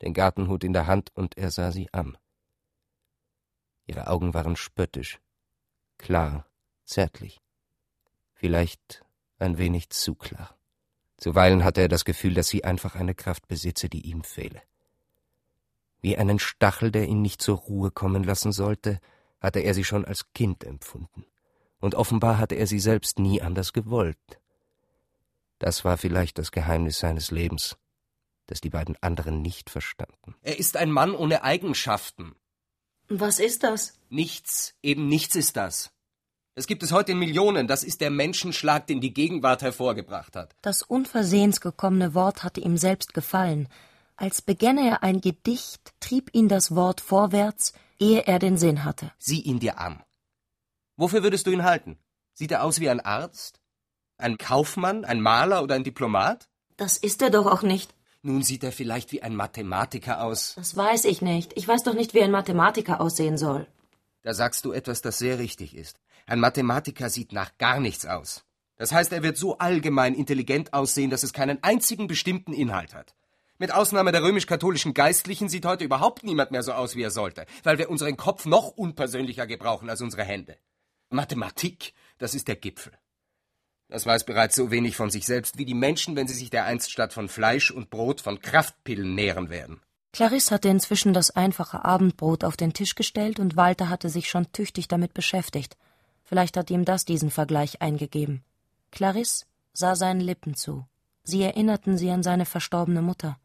den 0.02 0.14
Gartenhut 0.14 0.64
in 0.64 0.72
der 0.72 0.86
Hand, 0.86 1.10
und 1.14 1.36
er 1.36 1.50
sah 1.50 1.72
sie 1.72 1.92
an. 1.92 2.16
Ihre 3.86 4.06
Augen 4.08 4.34
waren 4.34 4.56
spöttisch, 4.56 5.20
klar, 5.96 6.46
zärtlich, 6.84 7.40
vielleicht 8.34 9.04
ein 9.38 9.58
wenig 9.58 9.90
zu 9.90 10.14
klar. 10.14 10.57
Zuweilen 11.18 11.64
hatte 11.64 11.82
er 11.82 11.88
das 11.88 12.04
Gefühl, 12.04 12.34
dass 12.34 12.48
sie 12.48 12.64
einfach 12.64 12.94
eine 12.94 13.14
Kraft 13.14 13.48
besitze, 13.48 13.88
die 13.88 14.08
ihm 14.08 14.22
fehle. 14.22 14.62
Wie 16.00 16.16
einen 16.16 16.38
Stachel, 16.38 16.92
der 16.92 17.06
ihn 17.06 17.22
nicht 17.22 17.42
zur 17.42 17.58
Ruhe 17.58 17.90
kommen 17.90 18.22
lassen 18.22 18.52
sollte, 18.52 19.00
hatte 19.40 19.60
er 19.60 19.74
sie 19.74 19.84
schon 19.84 20.04
als 20.04 20.32
Kind 20.32 20.64
empfunden, 20.64 21.24
und 21.80 21.96
offenbar 21.96 22.38
hatte 22.38 22.54
er 22.54 22.68
sie 22.68 22.78
selbst 22.78 23.18
nie 23.18 23.42
anders 23.42 23.72
gewollt. 23.72 24.40
Das 25.58 25.84
war 25.84 25.98
vielleicht 25.98 26.38
das 26.38 26.52
Geheimnis 26.52 27.00
seines 27.00 27.32
Lebens, 27.32 27.76
das 28.46 28.60
die 28.60 28.70
beiden 28.70 28.96
anderen 29.02 29.42
nicht 29.42 29.70
verstanden. 29.70 30.36
Er 30.42 30.58
ist 30.58 30.76
ein 30.76 30.92
Mann 30.92 31.14
ohne 31.14 31.42
Eigenschaften. 31.42 32.36
Was 33.08 33.40
ist 33.40 33.64
das? 33.64 33.94
Nichts, 34.08 34.74
eben 34.82 35.08
nichts 35.08 35.34
ist 35.34 35.56
das. 35.56 35.90
Es 36.58 36.66
gibt 36.66 36.82
es 36.82 36.90
heute 36.90 37.12
in 37.12 37.20
Millionen, 37.20 37.68
das 37.68 37.84
ist 37.84 38.00
der 38.00 38.10
Menschenschlag, 38.10 38.88
den 38.88 39.00
die 39.00 39.14
Gegenwart 39.14 39.62
hervorgebracht 39.62 40.34
hat. 40.34 40.56
Das 40.60 40.82
unversehens 40.82 41.60
gekommene 41.60 42.14
Wort 42.14 42.42
hatte 42.42 42.60
ihm 42.60 42.76
selbst 42.76 43.14
gefallen. 43.14 43.68
Als 44.16 44.42
begänne 44.42 44.90
er 44.90 45.04
ein 45.04 45.20
Gedicht, 45.20 45.92
trieb 46.00 46.30
ihn 46.34 46.48
das 46.48 46.74
Wort 46.74 47.00
vorwärts, 47.00 47.74
ehe 48.00 48.26
er 48.26 48.40
den 48.40 48.58
Sinn 48.58 48.82
hatte. 48.82 49.12
Sieh 49.18 49.40
ihn 49.40 49.60
dir 49.60 49.78
an. 49.78 50.02
Wofür 50.96 51.22
würdest 51.22 51.46
du 51.46 51.52
ihn 51.52 51.62
halten? 51.62 51.96
Sieht 52.34 52.50
er 52.50 52.64
aus 52.64 52.80
wie 52.80 52.90
ein 52.90 52.98
Arzt? 52.98 53.60
Ein 54.16 54.36
Kaufmann, 54.36 55.04
ein 55.04 55.20
Maler 55.20 55.62
oder 55.62 55.76
ein 55.76 55.84
Diplomat? 55.84 56.48
Das 56.76 56.96
ist 56.96 57.22
er 57.22 57.30
doch 57.30 57.46
auch 57.46 57.62
nicht. 57.62 57.94
Nun 58.22 58.42
sieht 58.42 58.64
er 58.64 58.72
vielleicht 58.72 59.12
wie 59.12 59.22
ein 59.22 59.36
Mathematiker 59.36 60.24
aus. 60.24 60.54
Das 60.56 60.76
weiß 60.76 61.04
ich 61.04 61.22
nicht. 61.22 61.52
Ich 61.56 61.68
weiß 61.68 61.84
doch 61.84 61.94
nicht, 61.94 62.14
wie 62.14 62.22
ein 62.22 62.32
Mathematiker 62.32 63.00
aussehen 63.00 63.38
soll. 63.38 63.68
Da 64.22 64.34
sagst 64.34 64.64
du 64.64 64.72
etwas, 64.72 65.02
das 65.02 65.18
sehr 65.18 65.38
richtig 65.38 65.76
ist. 65.76 66.00
Ein 66.28 66.40
Mathematiker 66.40 67.08
sieht 67.08 67.32
nach 67.32 67.56
gar 67.56 67.80
nichts 67.80 68.04
aus. 68.04 68.44
Das 68.76 68.92
heißt, 68.92 69.12
er 69.14 69.22
wird 69.22 69.38
so 69.38 69.56
allgemein 69.56 70.14
intelligent 70.14 70.74
aussehen, 70.74 71.08
dass 71.08 71.22
es 71.22 71.32
keinen 71.32 71.62
einzigen 71.64 72.06
bestimmten 72.06 72.52
Inhalt 72.52 72.94
hat. 72.94 73.14
Mit 73.56 73.72
Ausnahme 73.72 74.12
der 74.12 74.22
römisch-katholischen 74.22 74.92
Geistlichen 74.92 75.48
sieht 75.48 75.64
heute 75.64 75.84
überhaupt 75.84 76.24
niemand 76.24 76.50
mehr 76.50 76.62
so 76.62 76.72
aus, 76.72 76.96
wie 76.96 77.02
er 77.02 77.10
sollte, 77.10 77.46
weil 77.64 77.78
wir 77.78 77.88
unseren 77.88 78.18
Kopf 78.18 78.44
noch 78.44 78.68
unpersönlicher 78.68 79.46
gebrauchen 79.46 79.88
als 79.88 80.02
unsere 80.02 80.22
Hände. 80.22 80.58
Mathematik, 81.08 81.94
das 82.18 82.34
ist 82.34 82.46
der 82.46 82.56
Gipfel. 82.56 82.92
Das 83.88 84.04
weiß 84.04 84.26
bereits 84.26 84.54
so 84.54 84.70
wenig 84.70 84.96
von 84.96 85.08
sich 85.08 85.24
selbst 85.24 85.56
wie 85.56 85.64
die 85.64 85.72
Menschen, 85.72 86.14
wenn 86.14 86.28
sie 86.28 86.34
sich 86.34 86.50
dereinst 86.50 86.92
statt 86.92 87.14
von 87.14 87.30
Fleisch 87.30 87.70
und 87.70 87.88
Brot 87.88 88.20
von 88.20 88.42
Kraftpillen 88.42 89.14
nähren 89.14 89.48
werden. 89.48 89.80
Clarisse 90.12 90.54
hatte 90.54 90.68
inzwischen 90.68 91.14
das 91.14 91.30
einfache 91.30 91.86
Abendbrot 91.86 92.44
auf 92.44 92.58
den 92.58 92.74
Tisch 92.74 92.96
gestellt 92.96 93.40
und 93.40 93.56
Walter 93.56 93.88
hatte 93.88 94.10
sich 94.10 94.28
schon 94.28 94.52
tüchtig 94.52 94.88
damit 94.88 95.14
beschäftigt. 95.14 95.78
Vielleicht 96.28 96.58
hat 96.58 96.68
ihm 96.68 96.84
das 96.84 97.06
diesen 97.06 97.30
Vergleich 97.30 97.80
eingegeben. 97.80 98.44
Clarisse 98.90 99.46
sah 99.72 99.96
seinen 99.96 100.20
Lippen 100.20 100.52
zu. 100.52 100.84
Sie 101.22 101.42
erinnerten 101.42 101.96
sie 101.96 102.10
an 102.10 102.22
seine 102.22 102.44
verstorbene 102.44 103.00
Mutter. 103.00 103.38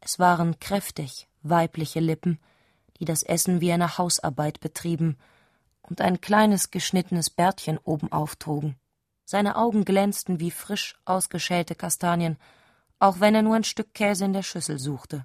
Es 0.00 0.18
waren 0.18 0.60
kräftig, 0.60 1.28
weibliche 1.40 1.98
Lippen, 1.98 2.38
die 2.98 3.06
das 3.06 3.22
Essen 3.22 3.62
wie 3.62 3.72
eine 3.72 3.96
Hausarbeit 3.96 4.60
betrieben 4.60 5.16
und 5.80 6.02
ein 6.02 6.20
kleines 6.20 6.70
geschnittenes 6.70 7.30
Bärtchen 7.30 7.78
obenauf 7.78 8.36
trugen. 8.36 8.76
Seine 9.24 9.56
Augen 9.56 9.86
glänzten 9.86 10.40
wie 10.40 10.50
frisch 10.50 11.00
ausgeschälte 11.06 11.74
Kastanien, 11.74 12.36
auch 12.98 13.20
wenn 13.20 13.34
er 13.34 13.40
nur 13.40 13.56
ein 13.56 13.64
Stück 13.64 13.94
Käse 13.94 14.26
in 14.26 14.34
der 14.34 14.42
Schüssel 14.42 14.78
suchte. 14.78 15.24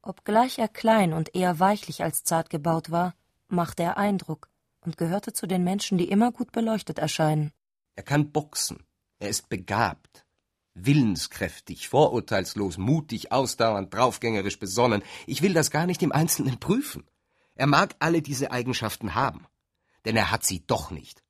Obgleich 0.00 0.58
er 0.58 0.68
klein 0.68 1.12
und 1.12 1.34
eher 1.34 1.60
weichlich 1.60 2.02
als 2.02 2.24
zart 2.24 2.48
gebaut 2.48 2.90
war, 2.90 3.14
machte 3.48 3.82
er 3.82 3.98
Eindruck 3.98 4.48
und 4.82 4.96
gehörte 4.96 5.32
zu 5.32 5.46
den 5.46 5.64
Menschen, 5.64 5.98
die 5.98 6.08
immer 6.08 6.32
gut 6.32 6.52
beleuchtet 6.52 6.98
erscheinen. 6.98 7.52
Er 7.94 8.02
kann 8.02 8.32
boxen, 8.32 8.84
er 9.18 9.28
ist 9.28 9.48
begabt, 9.48 10.26
Willenskräftig, 10.74 11.88
vorurteilslos, 11.88 12.78
mutig, 12.78 13.30
ausdauernd, 13.30 13.92
draufgängerisch, 13.92 14.58
besonnen. 14.58 15.02
Ich 15.26 15.42
will 15.42 15.52
das 15.52 15.70
gar 15.70 15.86
nicht 15.86 16.02
im 16.02 16.12
Einzelnen 16.12 16.58
prüfen. 16.58 17.04
Er 17.54 17.66
mag 17.66 17.94
alle 17.98 18.22
diese 18.22 18.50
Eigenschaften 18.50 19.14
haben, 19.14 19.46
denn 20.06 20.16
er 20.16 20.30
hat 20.30 20.44
sie 20.44 20.64
doch 20.66 20.90
nicht. 20.90 21.22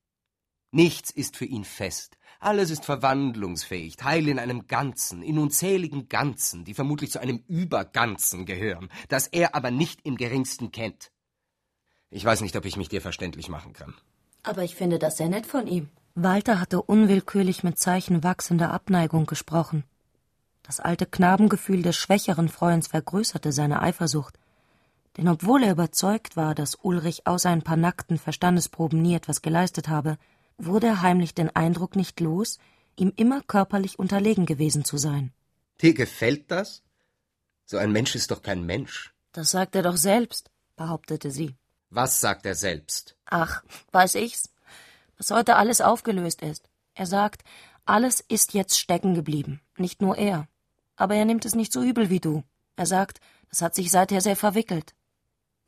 Nichts 0.71 1.11
ist 1.11 1.37
für 1.37 1.45
ihn 1.45 1.65
fest, 1.65 2.17
alles 2.41 2.71
ist 2.71 2.85
verwandlungsfähig, 2.85 3.97
Teil 3.97 4.27
in 4.27 4.39
einem 4.39 4.67
Ganzen, 4.67 5.23
in 5.23 5.39
unzähligen 5.39 6.09
Ganzen, 6.09 6.65
die 6.65 6.75
vermutlich 6.75 7.11
zu 7.11 7.21
einem 7.21 7.45
Überganzen 7.47 8.47
gehören, 8.47 8.91
das 9.09 9.27
er 9.27 9.55
aber 9.55 9.71
nicht 9.71 10.01
im 10.05 10.17
geringsten 10.17 10.73
kennt. 10.73 11.12
Ich 12.15 12.25
weiß 12.25 12.43
nicht, 12.43 12.55
ob 12.57 12.67
ich 12.67 12.77
mich 12.77 12.91
dir 12.91 13.01
verständlich 13.01 13.49
machen 13.49 13.73
kann. 13.73 13.95
Aber 14.43 14.63
ich 14.63 14.75
finde 14.75 14.99
das 14.99 15.17
sehr 15.17 15.31
nett 15.31 15.47
von 15.47 15.67
ihm. 15.67 15.89
Walter 16.15 16.61
hatte 16.61 16.83
unwillkürlich 16.83 17.65
mit 17.65 17.79
Zeichen 17.79 18.23
wachsender 18.23 18.71
Abneigung 18.71 19.25
gesprochen. 19.25 19.85
Das 20.63 20.79
alte 20.79 21.07
Knabengefühl 21.07 21.83
des 21.83 21.97
schwächeren 21.97 22.51
Freunds 22.51 22.89
vergrößerte 22.89 23.51
seine 23.51 23.81
Eifersucht. 23.81 24.39
Denn 25.17 25.27
obwohl 25.27 25.63
er 25.63 25.73
überzeugt 25.73 26.37
war, 26.37 26.55
dass 26.55 26.75
Ulrich 26.75 27.27
außer 27.27 27.49
ein 27.49 27.63
paar 27.63 27.79
nackten 27.79 28.19
Verstandesproben 28.19 29.01
nie 29.01 29.15
etwas 29.15 29.41
geleistet 29.41 29.89
habe, 29.89 30.19
wurde 30.59 30.89
er 30.89 31.03
heimlich 31.03 31.35
den 31.35 31.55
Eindruck 31.57 31.97
nicht 31.97 32.21
los, 32.21 32.59
ihm 32.97 33.13
immer 33.17 33.41
körperlich 33.41 33.99
unterlegen 33.99 34.45
gewesen 34.45 34.85
zu 34.85 34.99
sein. 34.99 35.33
Dir 35.81 35.95
gefällt 35.95 36.51
das? 36.51 36.83
So 37.65 37.79
ein 37.79 37.91
Mensch 37.91 38.15
ist 38.15 38.31
doch 38.31 38.43
kein 38.43 38.67
Mensch. 38.67 39.15
Das 39.33 39.51
sagt 39.51 39.75
er 39.77 39.83
doch 39.83 39.97
selbst, 39.97 40.51
behauptete 40.77 41.31
sie. 41.31 41.57
Was 41.95 42.23
sagt 42.23 42.47
er 42.47 42.55
selbst? 42.55 43.17
Ach, 43.27 43.63
weiß 43.93 44.15
ich's. 44.15 44.49
Was 45.19 45.31
heute 45.31 45.57
alles 45.57 45.83
aufgelöst 45.83 46.41
ist. 46.41 46.71
Er 46.95 47.05
sagt, 47.05 47.43
alles 47.85 48.21
ist 48.21 48.55
jetzt 48.55 48.79
stecken 48.79 49.13
geblieben, 49.13 49.61
nicht 49.77 50.01
nur 50.01 50.17
er. 50.17 50.49
Aber 50.97 51.17
er 51.17 51.27
nimmt 51.27 51.45
es 51.45 51.55
nicht 51.55 51.71
so 51.71 51.83
übel 51.83 52.09
wie 52.09 52.21
du. 52.21 52.45
Er 52.77 52.87
sagt, 52.87 53.21
das 53.51 53.61
hat 53.61 53.75
sich 53.75 53.91
seither 53.91 54.23
sehr 54.23 54.37
verwickelt. 54.37 54.95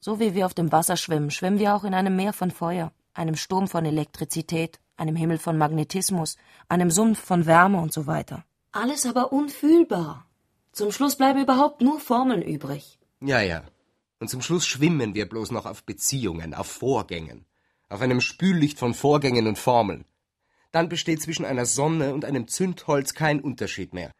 So 0.00 0.18
wie 0.18 0.34
wir 0.34 0.46
auf 0.46 0.54
dem 0.54 0.72
Wasser 0.72 0.96
schwimmen, 0.96 1.30
schwimmen 1.30 1.58
wir 1.58 1.74
auch 1.74 1.84
in 1.84 1.92
einem 1.92 2.16
Meer 2.16 2.32
von 2.32 2.50
Feuer, 2.50 2.92
einem 3.12 3.36
Sturm 3.36 3.68
von 3.68 3.84
Elektrizität, 3.84 4.80
einem 4.96 5.16
Himmel 5.16 5.36
von 5.36 5.58
Magnetismus, 5.58 6.36
einem 6.70 6.90
Sumpf 6.90 7.20
von 7.20 7.44
Wärme 7.44 7.80
und 7.80 7.92
so 7.92 8.06
weiter. 8.06 8.46
Alles 8.72 9.04
aber 9.04 9.30
unfühlbar. 9.30 10.24
Zum 10.72 10.90
Schluss 10.90 11.16
bleiben 11.16 11.42
überhaupt 11.42 11.82
nur 11.82 12.00
Formeln 12.00 12.40
übrig. 12.40 12.98
Ja, 13.20 13.42
ja. 13.42 13.62
Und 14.24 14.28
zum 14.28 14.40
Schluss 14.40 14.66
schwimmen 14.66 15.14
wir 15.14 15.28
bloß 15.28 15.50
noch 15.50 15.66
auf 15.66 15.84
Beziehungen, 15.84 16.54
auf 16.54 16.66
Vorgängen, 16.66 17.44
auf 17.90 18.00
einem 18.00 18.22
Spüllicht 18.22 18.78
von 18.78 18.94
Vorgängen 18.94 19.46
und 19.46 19.58
Formeln. 19.58 20.06
Dann 20.72 20.88
besteht 20.88 21.20
zwischen 21.20 21.44
einer 21.44 21.66
Sonne 21.66 22.14
und 22.14 22.24
einem 22.24 22.48
Zündholz 22.48 23.12
kein 23.12 23.38
Unterschied 23.38 23.92
mehr. 23.92 24.12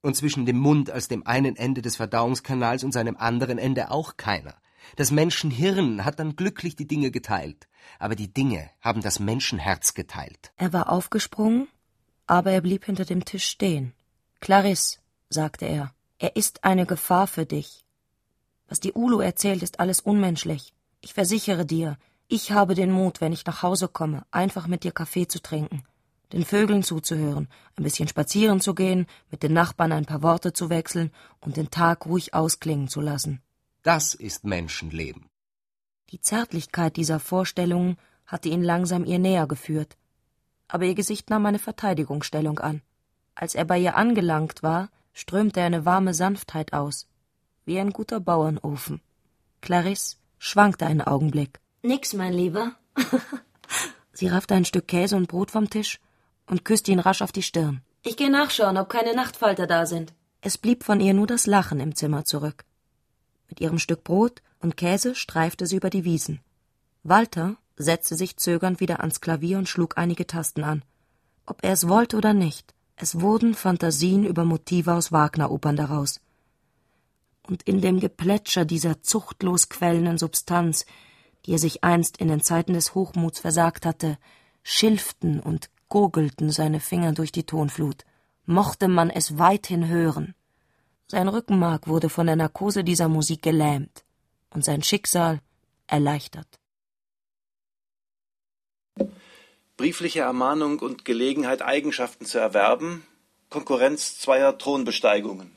Und 0.00 0.16
zwischen 0.16 0.46
dem 0.46 0.56
Mund 0.56 0.90
als 0.90 1.08
dem 1.08 1.26
einen 1.26 1.54
Ende 1.54 1.82
des 1.82 1.96
Verdauungskanals 1.96 2.82
und 2.82 2.92
seinem 2.92 3.18
anderen 3.18 3.58
Ende 3.58 3.90
auch 3.90 4.16
keiner. 4.16 4.54
Das 4.96 5.10
Menschenhirn 5.10 6.06
hat 6.06 6.18
dann 6.18 6.36
glücklich 6.36 6.74
die 6.74 6.86
Dinge 6.86 7.10
geteilt, 7.10 7.68
aber 7.98 8.14
die 8.14 8.32
Dinge 8.32 8.70
haben 8.80 9.02
das 9.02 9.20
Menschenherz 9.20 9.92
geteilt. 9.92 10.50
Er 10.56 10.72
war 10.72 10.90
aufgesprungen, 10.90 11.68
aber 12.26 12.52
er 12.52 12.62
blieb 12.62 12.86
hinter 12.86 13.04
dem 13.04 13.26
Tisch 13.26 13.44
stehen. 13.44 13.92
Clarisse, 14.40 14.96
sagte 15.28 15.66
er, 15.66 15.92
er 16.18 16.36
ist 16.36 16.64
eine 16.64 16.86
Gefahr 16.86 17.26
für 17.26 17.44
dich. 17.44 17.85
Was 18.68 18.80
die 18.80 18.92
Ulu 18.92 19.20
erzählt, 19.20 19.62
ist 19.62 19.80
alles 19.80 20.00
unmenschlich. 20.00 20.74
Ich 21.00 21.14
versichere 21.14 21.64
dir, 21.64 21.98
ich 22.28 22.50
habe 22.50 22.74
den 22.74 22.90
Mut, 22.90 23.20
wenn 23.20 23.32
ich 23.32 23.46
nach 23.46 23.62
Hause 23.62 23.86
komme, 23.88 24.26
einfach 24.30 24.66
mit 24.66 24.82
dir 24.82 24.92
Kaffee 24.92 25.28
zu 25.28 25.40
trinken, 25.40 25.84
den 26.32 26.44
Vögeln 26.44 26.82
zuzuhören, 26.82 27.48
ein 27.76 27.84
bisschen 27.84 28.08
spazieren 28.08 28.60
zu 28.60 28.74
gehen, 28.74 29.06
mit 29.30 29.44
den 29.44 29.52
Nachbarn 29.52 29.92
ein 29.92 30.06
paar 30.06 30.22
Worte 30.22 30.52
zu 30.52 30.68
wechseln 30.68 31.12
und 31.40 31.56
den 31.56 31.70
Tag 31.70 32.06
ruhig 32.06 32.34
ausklingen 32.34 32.88
zu 32.88 33.00
lassen. 33.00 33.40
Das 33.82 34.14
ist 34.14 34.44
Menschenleben. 34.44 35.26
Die 36.10 36.20
Zärtlichkeit 36.20 36.96
dieser 36.96 37.20
Vorstellungen 37.20 37.96
hatte 38.26 38.48
ihn 38.48 38.62
langsam 38.62 39.04
ihr 39.04 39.20
näher 39.20 39.46
geführt. 39.46 39.96
Aber 40.66 40.84
ihr 40.84 40.96
Gesicht 40.96 41.30
nahm 41.30 41.46
eine 41.46 41.60
Verteidigungsstellung 41.60 42.58
an. 42.58 42.82
Als 43.36 43.54
er 43.54 43.64
bei 43.64 43.78
ihr 43.78 43.96
angelangt 43.96 44.64
war, 44.64 44.90
strömte 45.12 45.62
eine 45.62 45.84
warme 45.84 46.14
Sanftheit 46.14 46.72
aus, 46.72 47.06
wie 47.66 47.78
ein 47.78 47.90
guter 47.90 48.20
Bauernofen. 48.20 49.02
Clarisse 49.60 50.16
schwankte 50.38 50.86
einen 50.86 51.02
Augenblick. 51.02 51.60
Nix, 51.82 52.14
mein 52.14 52.32
Lieber. 52.32 52.72
Sie 54.12 54.28
raffte 54.28 54.54
ein 54.54 54.64
Stück 54.64 54.88
Käse 54.88 55.16
und 55.16 55.28
Brot 55.28 55.50
vom 55.50 55.68
Tisch 55.68 56.00
und 56.46 56.64
küsste 56.64 56.92
ihn 56.92 57.00
rasch 57.00 57.20
auf 57.20 57.32
die 57.32 57.42
Stirn. 57.42 57.82
Ich 58.02 58.16
gehe 58.16 58.30
nachschauen, 58.30 58.78
ob 58.78 58.88
keine 58.88 59.14
Nachtfalter 59.14 59.66
da 59.66 59.84
sind. 59.84 60.14
Es 60.40 60.56
blieb 60.56 60.84
von 60.84 61.00
ihr 61.00 61.12
nur 61.12 61.26
das 61.26 61.46
Lachen 61.46 61.80
im 61.80 61.94
Zimmer 61.94 62.24
zurück. 62.24 62.64
Mit 63.48 63.60
ihrem 63.60 63.78
Stück 63.78 64.04
Brot 64.04 64.42
und 64.60 64.76
Käse 64.76 65.14
streifte 65.14 65.66
sie 65.66 65.76
über 65.76 65.90
die 65.90 66.04
Wiesen. 66.04 66.40
Walter 67.02 67.56
setzte 67.76 68.16
sich 68.16 68.36
zögernd 68.36 68.80
wieder 68.80 69.00
ans 69.00 69.20
Klavier 69.20 69.58
und 69.58 69.68
schlug 69.68 69.98
einige 69.98 70.26
Tasten 70.26 70.64
an. 70.64 70.82
Ob 71.46 71.62
er 71.62 71.72
es 71.72 71.88
wollte 71.88 72.16
oder 72.16 72.32
nicht, 72.32 72.74
es 72.96 73.20
wurden 73.20 73.54
Fantasien 73.54 74.24
über 74.24 74.44
Motive 74.44 74.94
aus 74.94 75.12
Wagner-Opern 75.12 75.76
daraus. 75.76 76.20
Und 77.46 77.62
in 77.62 77.80
dem 77.80 78.00
Geplätscher 78.00 78.64
dieser 78.64 79.02
zuchtlos 79.02 79.68
quellenden 79.68 80.18
Substanz, 80.18 80.84
die 81.44 81.52
er 81.52 81.58
sich 81.58 81.84
einst 81.84 82.16
in 82.16 82.28
den 82.28 82.40
Zeiten 82.42 82.74
des 82.74 82.94
Hochmuts 82.94 83.38
versagt 83.38 83.86
hatte, 83.86 84.18
schilften 84.62 85.38
und 85.38 85.70
gurgelten 85.88 86.50
seine 86.50 86.80
Finger 86.80 87.12
durch 87.12 87.30
die 87.30 87.44
Tonflut, 87.44 88.04
mochte 88.46 88.88
man 88.88 89.10
es 89.10 89.38
weithin 89.38 89.86
hören. 89.86 90.34
Sein 91.06 91.28
Rückenmark 91.28 91.86
wurde 91.86 92.08
von 92.08 92.26
der 92.26 92.34
Narkose 92.34 92.82
dieser 92.82 93.08
Musik 93.08 93.42
gelähmt 93.42 94.04
und 94.50 94.64
sein 94.64 94.82
Schicksal 94.82 95.40
erleichtert. 95.86 96.48
Briefliche 99.76 100.20
Ermahnung 100.20 100.80
und 100.80 101.04
Gelegenheit, 101.04 101.62
Eigenschaften 101.62 102.24
zu 102.24 102.38
erwerben, 102.38 103.06
Konkurrenz 103.50 104.18
zweier 104.18 104.58
Thronbesteigungen. 104.58 105.55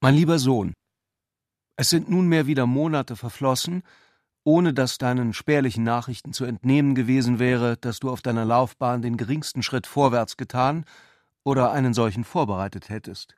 Mein 0.00 0.14
lieber 0.14 0.38
Sohn, 0.38 0.74
es 1.76 1.88
sind 1.88 2.10
nunmehr 2.10 2.46
wieder 2.46 2.66
Monate 2.66 3.16
verflossen, 3.16 3.82
ohne 4.44 4.74
dass 4.74 4.98
deinen 4.98 5.32
spärlichen 5.32 5.84
Nachrichten 5.84 6.34
zu 6.34 6.44
entnehmen 6.44 6.94
gewesen 6.94 7.38
wäre, 7.38 7.78
dass 7.78 7.98
du 7.98 8.10
auf 8.10 8.20
deiner 8.20 8.44
Laufbahn 8.44 9.00
den 9.00 9.16
geringsten 9.16 9.62
Schritt 9.62 9.86
vorwärts 9.86 10.36
getan 10.36 10.84
oder 11.44 11.72
einen 11.72 11.94
solchen 11.94 12.24
vorbereitet 12.24 12.90
hättest. 12.90 13.36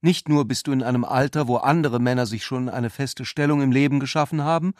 Nicht 0.00 0.28
nur 0.28 0.46
bist 0.46 0.66
du 0.66 0.72
in 0.72 0.82
einem 0.82 1.04
Alter, 1.04 1.46
wo 1.46 1.56
andere 1.56 2.00
Männer 2.00 2.26
sich 2.26 2.44
schon 2.44 2.68
eine 2.68 2.90
feste 2.90 3.24
Stellung 3.24 3.62
im 3.62 3.70
Leben 3.70 4.00
geschaffen 4.00 4.42
haben, 4.42 4.74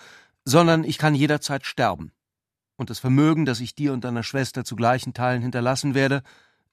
sondern 0.45 0.83
ich 0.83 0.99
kann 0.99 1.15
jederzeit 1.15 1.65
sterben. 1.65 2.11
Und 2.77 2.91
das 2.91 2.99
Vermögen, 2.99 3.45
das 3.45 3.61
ich 3.61 3.77
dir 3.77 3.93
und 3.93 4.03
deiner 4.03 4.25
Schwester 4.25 4.65
zu 4.65 4.75
gleichen 4.75 5.15
Teilen 5.15 5.43
hinterlassen 5.43 5.95
werde, 5.95 6.23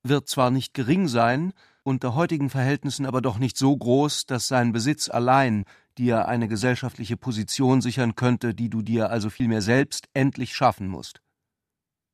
wird 0.01 0.27
zwar 0.27 0.49
nicht 0.49 0.73
gering 0.73 1.07
sein, 1.07 1.53
unter 1.85 2.15
heutigen 2.15 2.49
Verhältnissen 2.49 3.05
aber 3.05 3.21
doch 3.21 3.37
nicht 3.37 3.57
so 3.57 3.77
groß, 3.77 4.25
dass 4.25 4.47
sein 4.47 4.71
Besitz 4.71 5.07
allein 5.07 5.65
dir 5.97 6.27
eine 6.27 6.47
gesellschaftliche 6.47 7.15
Position 7.15 7.79
sichern 7.79 8.15
könnte, 8.15 8.55
die 8.55 8.69
du 8.69 8.81
dir 8.81 9.11
also 9.11 9.29
vielmehr 9.29 9.61
selbst 9.61 10.07
endlich 10.13 10.55
schaffen 10.55 10.87
musst. 10.87 11.21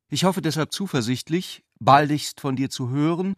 Ich 0.09 0.25
hoffe 0.25 0.41
deshalb 0.41 0.73
zuversichtlich, 0.73 1.63
baldigst 1.79 2.41
von 2.41 2.57
dir 2.57 2.69
zu 2.69 2.89
hören 2.89 3.35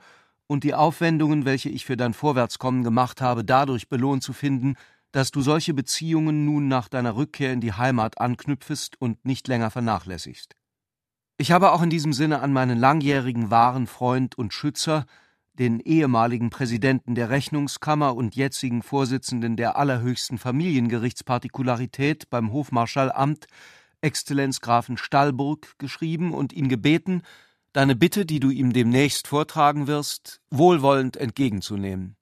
und 0.48 0.64
die 0.64 0.74
Aufwendungen, 0.74 1.46
welche 1.46 1.70
ich 1.70 1.86
für 1.86 1.98
dein 1.98 2.16
Vorwärtskommen 2.16 2.84
gemacht 2.84 3.22
habe, 3.22 3.46
dadurch 3.46 3.88
belohnt 3.88 4.24
zu 4.24 4.34
finden, 4.34 4.76
dass 5.12 5.30
du 5.30 5.42
solche 5.42 5.76
Beziehungen 5.76 6.46
nun 6.46 6.68
nach 6.68 6.90
deiner 6.90 7.16
Rückkehr 7.16 7.54
in 7.54 7.62
die 7.62 7.74
Heimat 7.74 8.20
anknüpfest 8.20 9.00
und 9.00 9.24
nicht 9.24 9.48
länger 9.48 9.70
vernachlässigst. 9.70 10.56
Ich 11.38 11.52
habe 11.52 11.72
auch 11.72 11.84
in 11.84 11.92
diesem 11.92 12.12
Sinne 12.12 12.42
an 12.42 12.52
meinen 12.54 12.80
langjährigen 12.80 13.52
wahren 13.52 13.86
Freund 13.86 14.36
und 14.36 14.52
Schützer, 14.52 15.06
den 15.60 15.80
ehemaligen 15.80 16.50
Präsidenten 16.50 17.16
der 17.16 17.30
Rechnungskammer 17.30 18.16
und 18.16 18.36
jetzigen 18.36 18.82
Vorsitzenden 18.82 19.56
der 19.56 19.78
allerhöchsten 19.78 20.38
Familiengerichtspartikularität 20.38 22.30
beim 22.30 22.52
Hofmarschalamt, 22.52 23.46
Exzellenz 24.02 24.62
Grafen 24.62 24.98
Stallburg, 24.98 25.78
geschrieben 25.78 26.34
und 26.34 26.54
ihn 26.54 26.70
gebeten, 26.70 27.22
deine 27.72 27.96
Bitte, 27.96 28.26
die 28.26 28.40
du 28.40 28.50
ihm 28.50 28.74
demnächst 28.74 29.28
vortragen 29.28 29.88
wirst, 29.88 30.42
wohlwollend 30.50 31.18
entgegenzunehmen. 31.18 32.16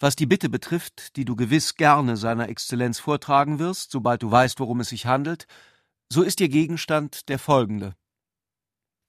Was 0.00 0.14
die 0.14 0.26
Bitte 0.26 0.48
betrifft, 0.48 1.16
die 1.16 1.24
du 1.24 1.34
gewiss 1.34 1.74
gerne 1.74 2.16
seiner 2.16 2.48
Exzellenz 2.48 3.00
vortragen 3.00 3.58
wirst, 3.58 3.90
sobald 3.90 4.22
du 4.22 4.30
weißt, 4.30 4.60
worum 4.60 4.80
es 4.80 4.90
sich 4.90 5.06
handelt, 5.06 5.46
so 6.08 6.22
ist 6.22 6.40
ihr 6.40 6.48
Gegenstand 6.48 7.28
der 7.28 7.38
folgende. 7.38 7.94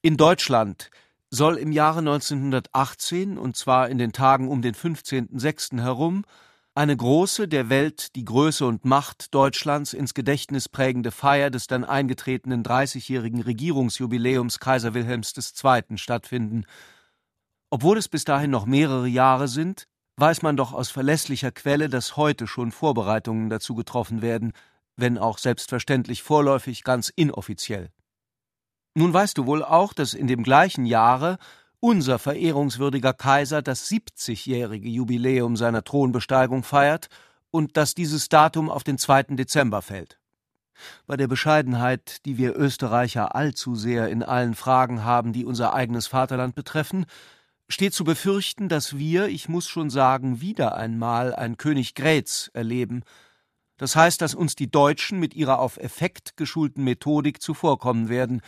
In 0.02 0.16
Deutschland 0.16 0.90
soll 1.30 1.56
im 1.56 1.72
Jahre 1.72 2.00
1918, 2.00 3.38
und 3.38 3.56
zwar 3.56 3.88
in 3.88 3.98
den 3.98 4.12
Tagen 4.12 4.48
um 4.48 4.62
den 4.62 4.74
15.06. 4.74 5.80
herum, 5.80 6.24
eine 6.74 6.96
große, 6.96 7.48
der 7.48 7.68
Welt 7.68 8.14
die 8.14 8.24
Größe 8.24 8.66
und 8.66 8.84
Macht 8.84 9.34
Deutschlands 9.34 9.92
ins 9.92 10.14
Gedächtnis 10.14 10.68
prägende 10.68 11.10
Feier 11.10 11.50
des 11.50 11.66
dann 11.66 11.84
eingetretenen 11.84 12.62
30-jährigen 12.62 13.42
Regierungsjubiläums 13.42 14.60
Kaiser 14.60 14.94
Wilhelms 14.94 15.34
II. 15.36 15.98
stattfinden. 15.98 16.64
Obwohl 17.70 17.98
es 17.98 18.08
bis 18.08 18.24
dahin 18.24 18.50
noch 18.50 18.66
mehrere 18.66 19.08
Jahre 19.08 19.48
sind, 19.48 19.86
weiß 20.16 20.42
man 20.42 20.56
doch 20.56 20.72
aus 20.72 20.90
verlässlicher 20.90 21.50
Quelle, 21.50 21.88
dass 21.88 22.16
heute 22.16 22.46
schon 22.46 22.72
Vorbereitungen 22.72 23.50
dazu 23.50 23.74
getroffen 23.74 24.22
werden, 24.22 24.52
wenn 24.96 25.18
auch 25.18 25.38
selbstverständlich 25.38 26.22
vorläufig 26.22 26.84
ganz 26.84 27.08
inoffiziell. 27.08 27.90
Nun 29.00 29.14
weißt 29.14 29.38
du 29.38 29.46
wohl 29.46 29.64
auch, 29.64 29.94
dass 29.94 30.12
in 30.12 30.26
dem 30.26 30.42
gleichen 30.42 30.84
Jahre 30.84 31.38
unser 31.80 32.18
verehrungswürdiger 32.18 33.14
Kaiser 33.14 33.62
das 33.62 33.90
70-jährige 33.90 34.90
Jubiläum 34.90 35.56
seiner 35.56 35.82
Thronbesteigung 35.82 36.64
feiert 36.64 37.08
und 37.50 37.78
dass 37.78 37.94
dieses 37.94 38.28
Datum 38.28 38.68
auf 38.68 38.84
den 38.84 38.98
2. 38.98 39.22
Dezember 39.36 39.80
fällt. 39.80 40.18
Bei 41.06 41.16
der 41.16 41.28
Bescheidenheit, 41.28 42.26
die 42.26 42.36
wir 42.36 42.54
Österreicher 42.54 43.34
allzu 43.34 43.74
sehr 43.74 44.10
in 44.10 44.22
allen 44.22 44.54
Fragen 44.54 45.02
haben, 45.02 45.32
die 45.32 45.46
unser 45.46 45.72
eigenes 45.72 46.06
Vaterland 46.06 46.54
betreffen, 46.54 47.06
steht 47.70 47.94
zu 47.94 48.04
befürchten, 48.04 48.68
dass 48.68 48.98
wir, 48.98 49.28
ich 49.28 49.48
muss 49.48 49.66
schon 49.66 49.88
sagen, 49.88 50.42
wieder 50.42 50.74
einmal 50.74 51.34
ein 51.34 51.56
König 51.56 51.94
Grätz 51.94 52.50
erleben. 52.52 53.04
Das 53.78 53.96
heißt, 53.96 54.20
dass 54.20 54.34
uns 54.34 54.56
die 54.56 54.70
Deutschen 54.70 55.18
mit 55.18 55.32
ihrer 55.32 55.58
auf 55.58 55.78
Effekt 55.78 56.36
geschulten 56.36 56.84
Methodik 56.84 57.40
zuvorkommen 57.40 58.10
werden, 58.10 58.42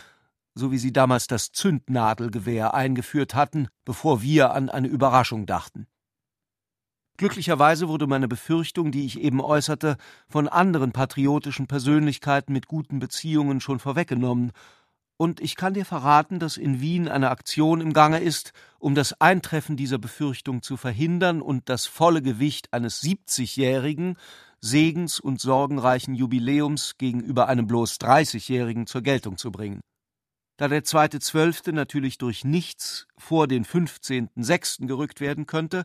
so 0.55 0.71
wie 0.71 0.77
sie 0.77 0.93
damals 0.93 1.27
das 1.27 1.51
Zündnadelgewehr 1.51 2.73
eingeführt 2.73 3.35
hatten, 3.35 3.67
bevor 3.85 4.21
wir 4.21 4.53
an 4.53 4.69
eine 4.69 4.87
Überraschung 4.87 5.45
dachten. 5.45 5.87
Glücklicherweise 7.17 7.87
wurde 7.87 8.07
meine 8.07 8.27
Befürchtung, 8.27 8.91
die 8.91 9.05
ich 9.05 9.19
eben 9.19 9.39
äußerte, 9.39 9.97
von 10.27 10.47
anderen 10.47 10.91
patriotischen 10.91 11.67
Persönlichkeiten 11.67 12.53
mit 12.53 12.67
guten 12.67 12.99
Beziehungen 12.99 13.61
schon 13.61 13.79
vorweggenommen, 13.79 14.51
und 15.15 15.39
ich 15.39 15.55
kann 15.55 15.75
dir 15.75 15.85
verraten, 15.85 16.39
dass 16.39 16.57
in 16.57 16.81
Wien 16.81 17.07
eine 17.07 17.29
Aktion 17.29 17.81
im 17.81 17.93
Gange 17.93 18.19
ist, 18.19 18.51
um 18.79 18.95
das 18.95 19.21
Eintreffen 19.21 19.77
dieser 19.77 19.99
Befürchtung 19.99 20.63
zu 20.63 20.75
verhindern 20.75 21.41
und 21.41 21.69
das 21.69 21.85
volle 21.85 22.21
Gewicht 22.21 22.73
eines 22.73 22.99
siebzigjährigen, 22.99 24.17
segens- 24.59 25.19
und 25.19 25.39
sorgenreichen 25.39 26.15
Jubiläums 26.15 26.97
gegenüber 26.97 27.47
einem 27.47 27.67
bloß 27.67 27.99
dreißigjährigen 27.99 28.87
zur 28.87 29.01
Geltung 29.01 29.37
zu 29.37 29.51
bringen. 29.51 29.81
Da 30.57 30.67
der 30.67 30.83
zweite 30.83 31.19
Zwölfte 31.19 31.73
natürlich 31.73 32.17
durch 32.17 32.43
nichts 32.43 33.07
vor 33.17 33.47
den 33.47 33.65
fünfzehnten 33.65 34.43
Sechsten 34.43 34.87
gerückt 34.87 35.19
werden 35.19 35.47
könnte, 35.47 35.83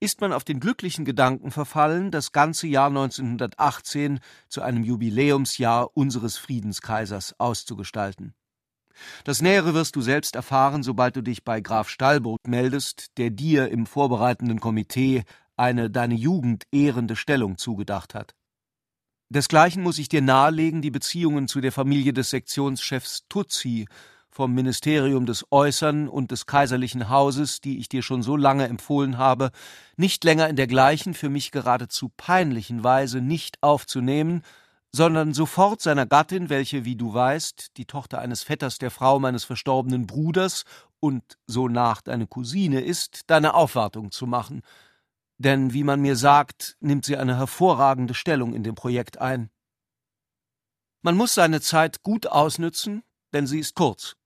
ist 0.00 0.20
man 0.20 0.32
auf 0.32 0.44
den 0.44 0.60
glücklichen 0.60 1.04
Gedanken 1.04 1.50
verfallen, 1.50 2.10
das 2.10 2.32
ganze 2.32 2.66
Jahr 2.66 2.88
1918 2.88 4.18
zu 4.48 4.62
einem 4.62 4.82
Jubiläumsjahr 4.82 5.96
unseres 5.96 6.38
Friedenskaisers 6.38 7.38
auszugestalten. 7.38 8.34
Das 9.24 9.42
Nähere 9.42 9.74
wirst 9.74 9.96
du 9.96 10.00
selbst 10.00 10.34
erfahren, 10.34 10.82
sobald 10.82 11.16
du 11.16 11.22
dich 11.22 11.44
bei 11.44 11.60
Graf 11.60 11.88
Stallburg 11.88 12.40
meldest, 12.48 13.16
der 13.18 13.30
dir 13.30 13.68
im 13.68 13.86
vorbereitenden 13.86 14.58
Komitee 14.60 15.24
eine 15.56 15.90
deine 15.90 16.14
Jugend 16.14 16.64
ehrende 16.72 17.14
Stellung 17.14 17.58
zugedacht 17.58 18.14
hat. 18.14 18.34
Desgleichen 19.32 19.84
muss 19.84 19.98
ich 19.98 20.08
dir 20.08 20.22
nahelegen, 20.22 20.82
die 20.82 20.90
Beziehungen 20.90 21.46
zu 21.46 21.60
der 21.60 21.70
Familie 21.70 22.12
des 22.12 22.30
Sektionschefs 22.30 23.26
Tutsi 23.28 23.86
vom 24.28 24.52
Ministerium 24.52 25.24
des 25.24 25.46
Äußern 25.52 26.08
und 26.08 26.32
des 26.32 26.46
kaiserlichen 26.46 27.08
Hauses, 27.08 27.60
die 27.60 27.78
ich 27.78 27.88
dir 27.88 28.02
schon 28.02 28.24
so 28.24 28.36
lange 28.36 28.66
empfohlen 28.66 29.18
habe, 29.18 29.52
nicht 29.96 30.24
länger 30.24 30.48
in 30.48 30.56
der 30.56 30.66
gleichen, 30.66 31.14
für 31.14 31.28
mich 31.28 31.52
geradezu 31.52 32.10
peinlichen 32.16 32.82
Weise 32.82 33.20
nicht 33.20 33.62
aufzunehmen, 33.62 34.42
sondern 34.90 35.32
sofort 35.32 35.80
seiner 35.80 36.06
Gattin, 36.06 36.48
welche, 36.48 36.84
wie 36.84 36.96
du 36.96 37.14
weißt, 37.14 37.76
die 37.76 37.86
Tochter 37.86 38.18
eines 38.18 38.42
Vetters 38.42 38.78
der 38.78 38.90
Frau 38.90 39.20
meines 39.20 39.44
verstorbenen 39.44 40.08
Bruders 40.08 40.64
und 40.98 41.22
so 41.46 41.68
nach 41.68 42.02
deine 42.02 42.26
Cousine 42.26 42.80
ist, 42.80 43.22
deine 43.28 43.54
Aufwartung 43.54 44.10
zu 44.10 44.26
machen. 44.26 44.62
Denn, 45.40 45.72
wie 45.72 45.84
man 45.84 46.02
mir 46.02 46.16
sagt, 46.16 46.76
nimmt 46.80 47.06
sie 47.06 47.16
eine 47.16 47.38
hervorragende 47.38 48.12
Stellung 48.12 48.52
in 48.52 48.62
dem 48.62 48.74
Projekt 48.74 49.22
ein. 49.22 49.48
Man 51.00 51.16
muss 51.16 51.32
seine 51.32 51.62
Zeit 51.62 52.02
gut 52.02 52.26
ausnützen, 52.26 53.02
denn 53.32 53.46
sie 53.46 53.58
ist 53.58 53.74
kurz. 53.74 54.16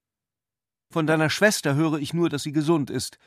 Von 0.91 1.07
deiner 1.07 1.31
Schwester 1.31 1.77
höre 1.77 1.99
ich 1.99 2.15
nur, 2.15 2.31
dass 2.31 2.43
sie 2.43 2.51
gesund 2.51 2.91
ist. 2.91 3.19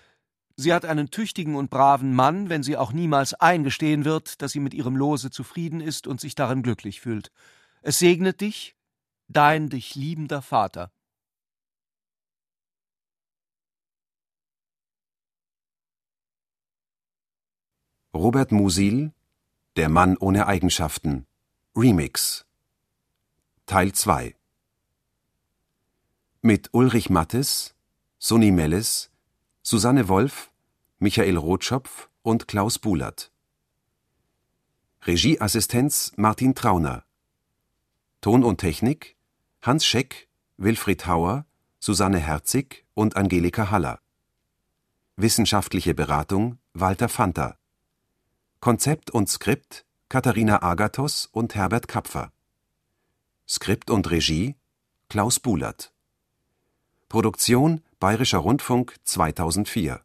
Sie 0.58 0.74
hat 0.74 0.84
einen 0.84 1.12
tüchtigen 1.12 1.56
und 1.56 1.70
braven 1.70 2.14
Mann, 2.14 2.50
wenn 2.50 2.62
sie 2.62 2.76
auch 2.76 2.92
niemals 2.92 3.34
eingestehen 3.34 4.04
wird, 4.04 4.42
dass 4.42 4.52
sie 4.52 4.60
mit 4.60 4.74
ihrem 4.74 4.98
Lose 4.98 5.32
zufrieden 5.32 5.80
ist 5.80 6.08
und 6.08 6.20
sich 6.20 6.36
darin 6.36 6.64
glücklich 6.64 7.00
fühlt. 7.00 7.32
Es 7.82 8.00
segnet 8.00 8.42
dich, 8.42 8.76
dein 9.30 9.70
dich 9.70 9.96
liebender 9.96 10.42
Vater. 10.42 10.92
Robert 18.18 18.52
Musil 18.52 19.14
Der 19.76 19.90
Mann 19.90 20.18
ohne 20.18 20.48
Eigenschaften 20.48 21.28
Remix 21.76 22.48
Teil 23.68 23.92
2 23.92 24.36
mit 26.42 26.70
Ulrich 26.72 27.12
Mattes, 27.12 27.76
Sonny 28.18 28.50
Melles, 28.50 29.12
Susanne 29.62 30.08
Wolf, 30.08 30.52
Michael 30.98 31.38
Rotschopf 31.38 32.10
und 32.24 32.48
Klaus 32.48 32.80
Buhlert. 32.80 33.32
Regieassistenz 35.06 36.14
Martin 36.16 36.56
Trauner. 36.56 37.04
Ton 38.22 38.44
und 38.44 38.58
Technik 38.58 39.16
Hans 39.62 39.86
Scheck, 39.86 40.28
Wilfried 40.58 41.06
Hauer, 41.06 41.46
Susanne 41.80 42.18
Herzig 42.18 42.84
und 42.96 43.16
Angelika 43.16 43.70
Haller. 43.70 44.00
Wissenschaftliche 45.18 45.94
Beratung 45.94 46.58
Walter 46.74 47.10
Fanta. 47.10 47.60
Konzept 48.60 49.12
und 49.12 49.30
Skript 49.30 49.86
Katharina 50.10 50.64
Agathos 50.64 51.28
und 51.32 51.54
Herbert 51.54 51.88
Kapfer. 51.88 52.32
Skript 53.48 53.92
und 53.92 54.10
Regie 54.10 54.56
Klaus 55.10 55.40
Buhlert 55.40 55.94
Produktion 57.08 57.84
Bayerischer 58.00 58.40
Rundfunk 58.40 58.96
2004 59.04 60.02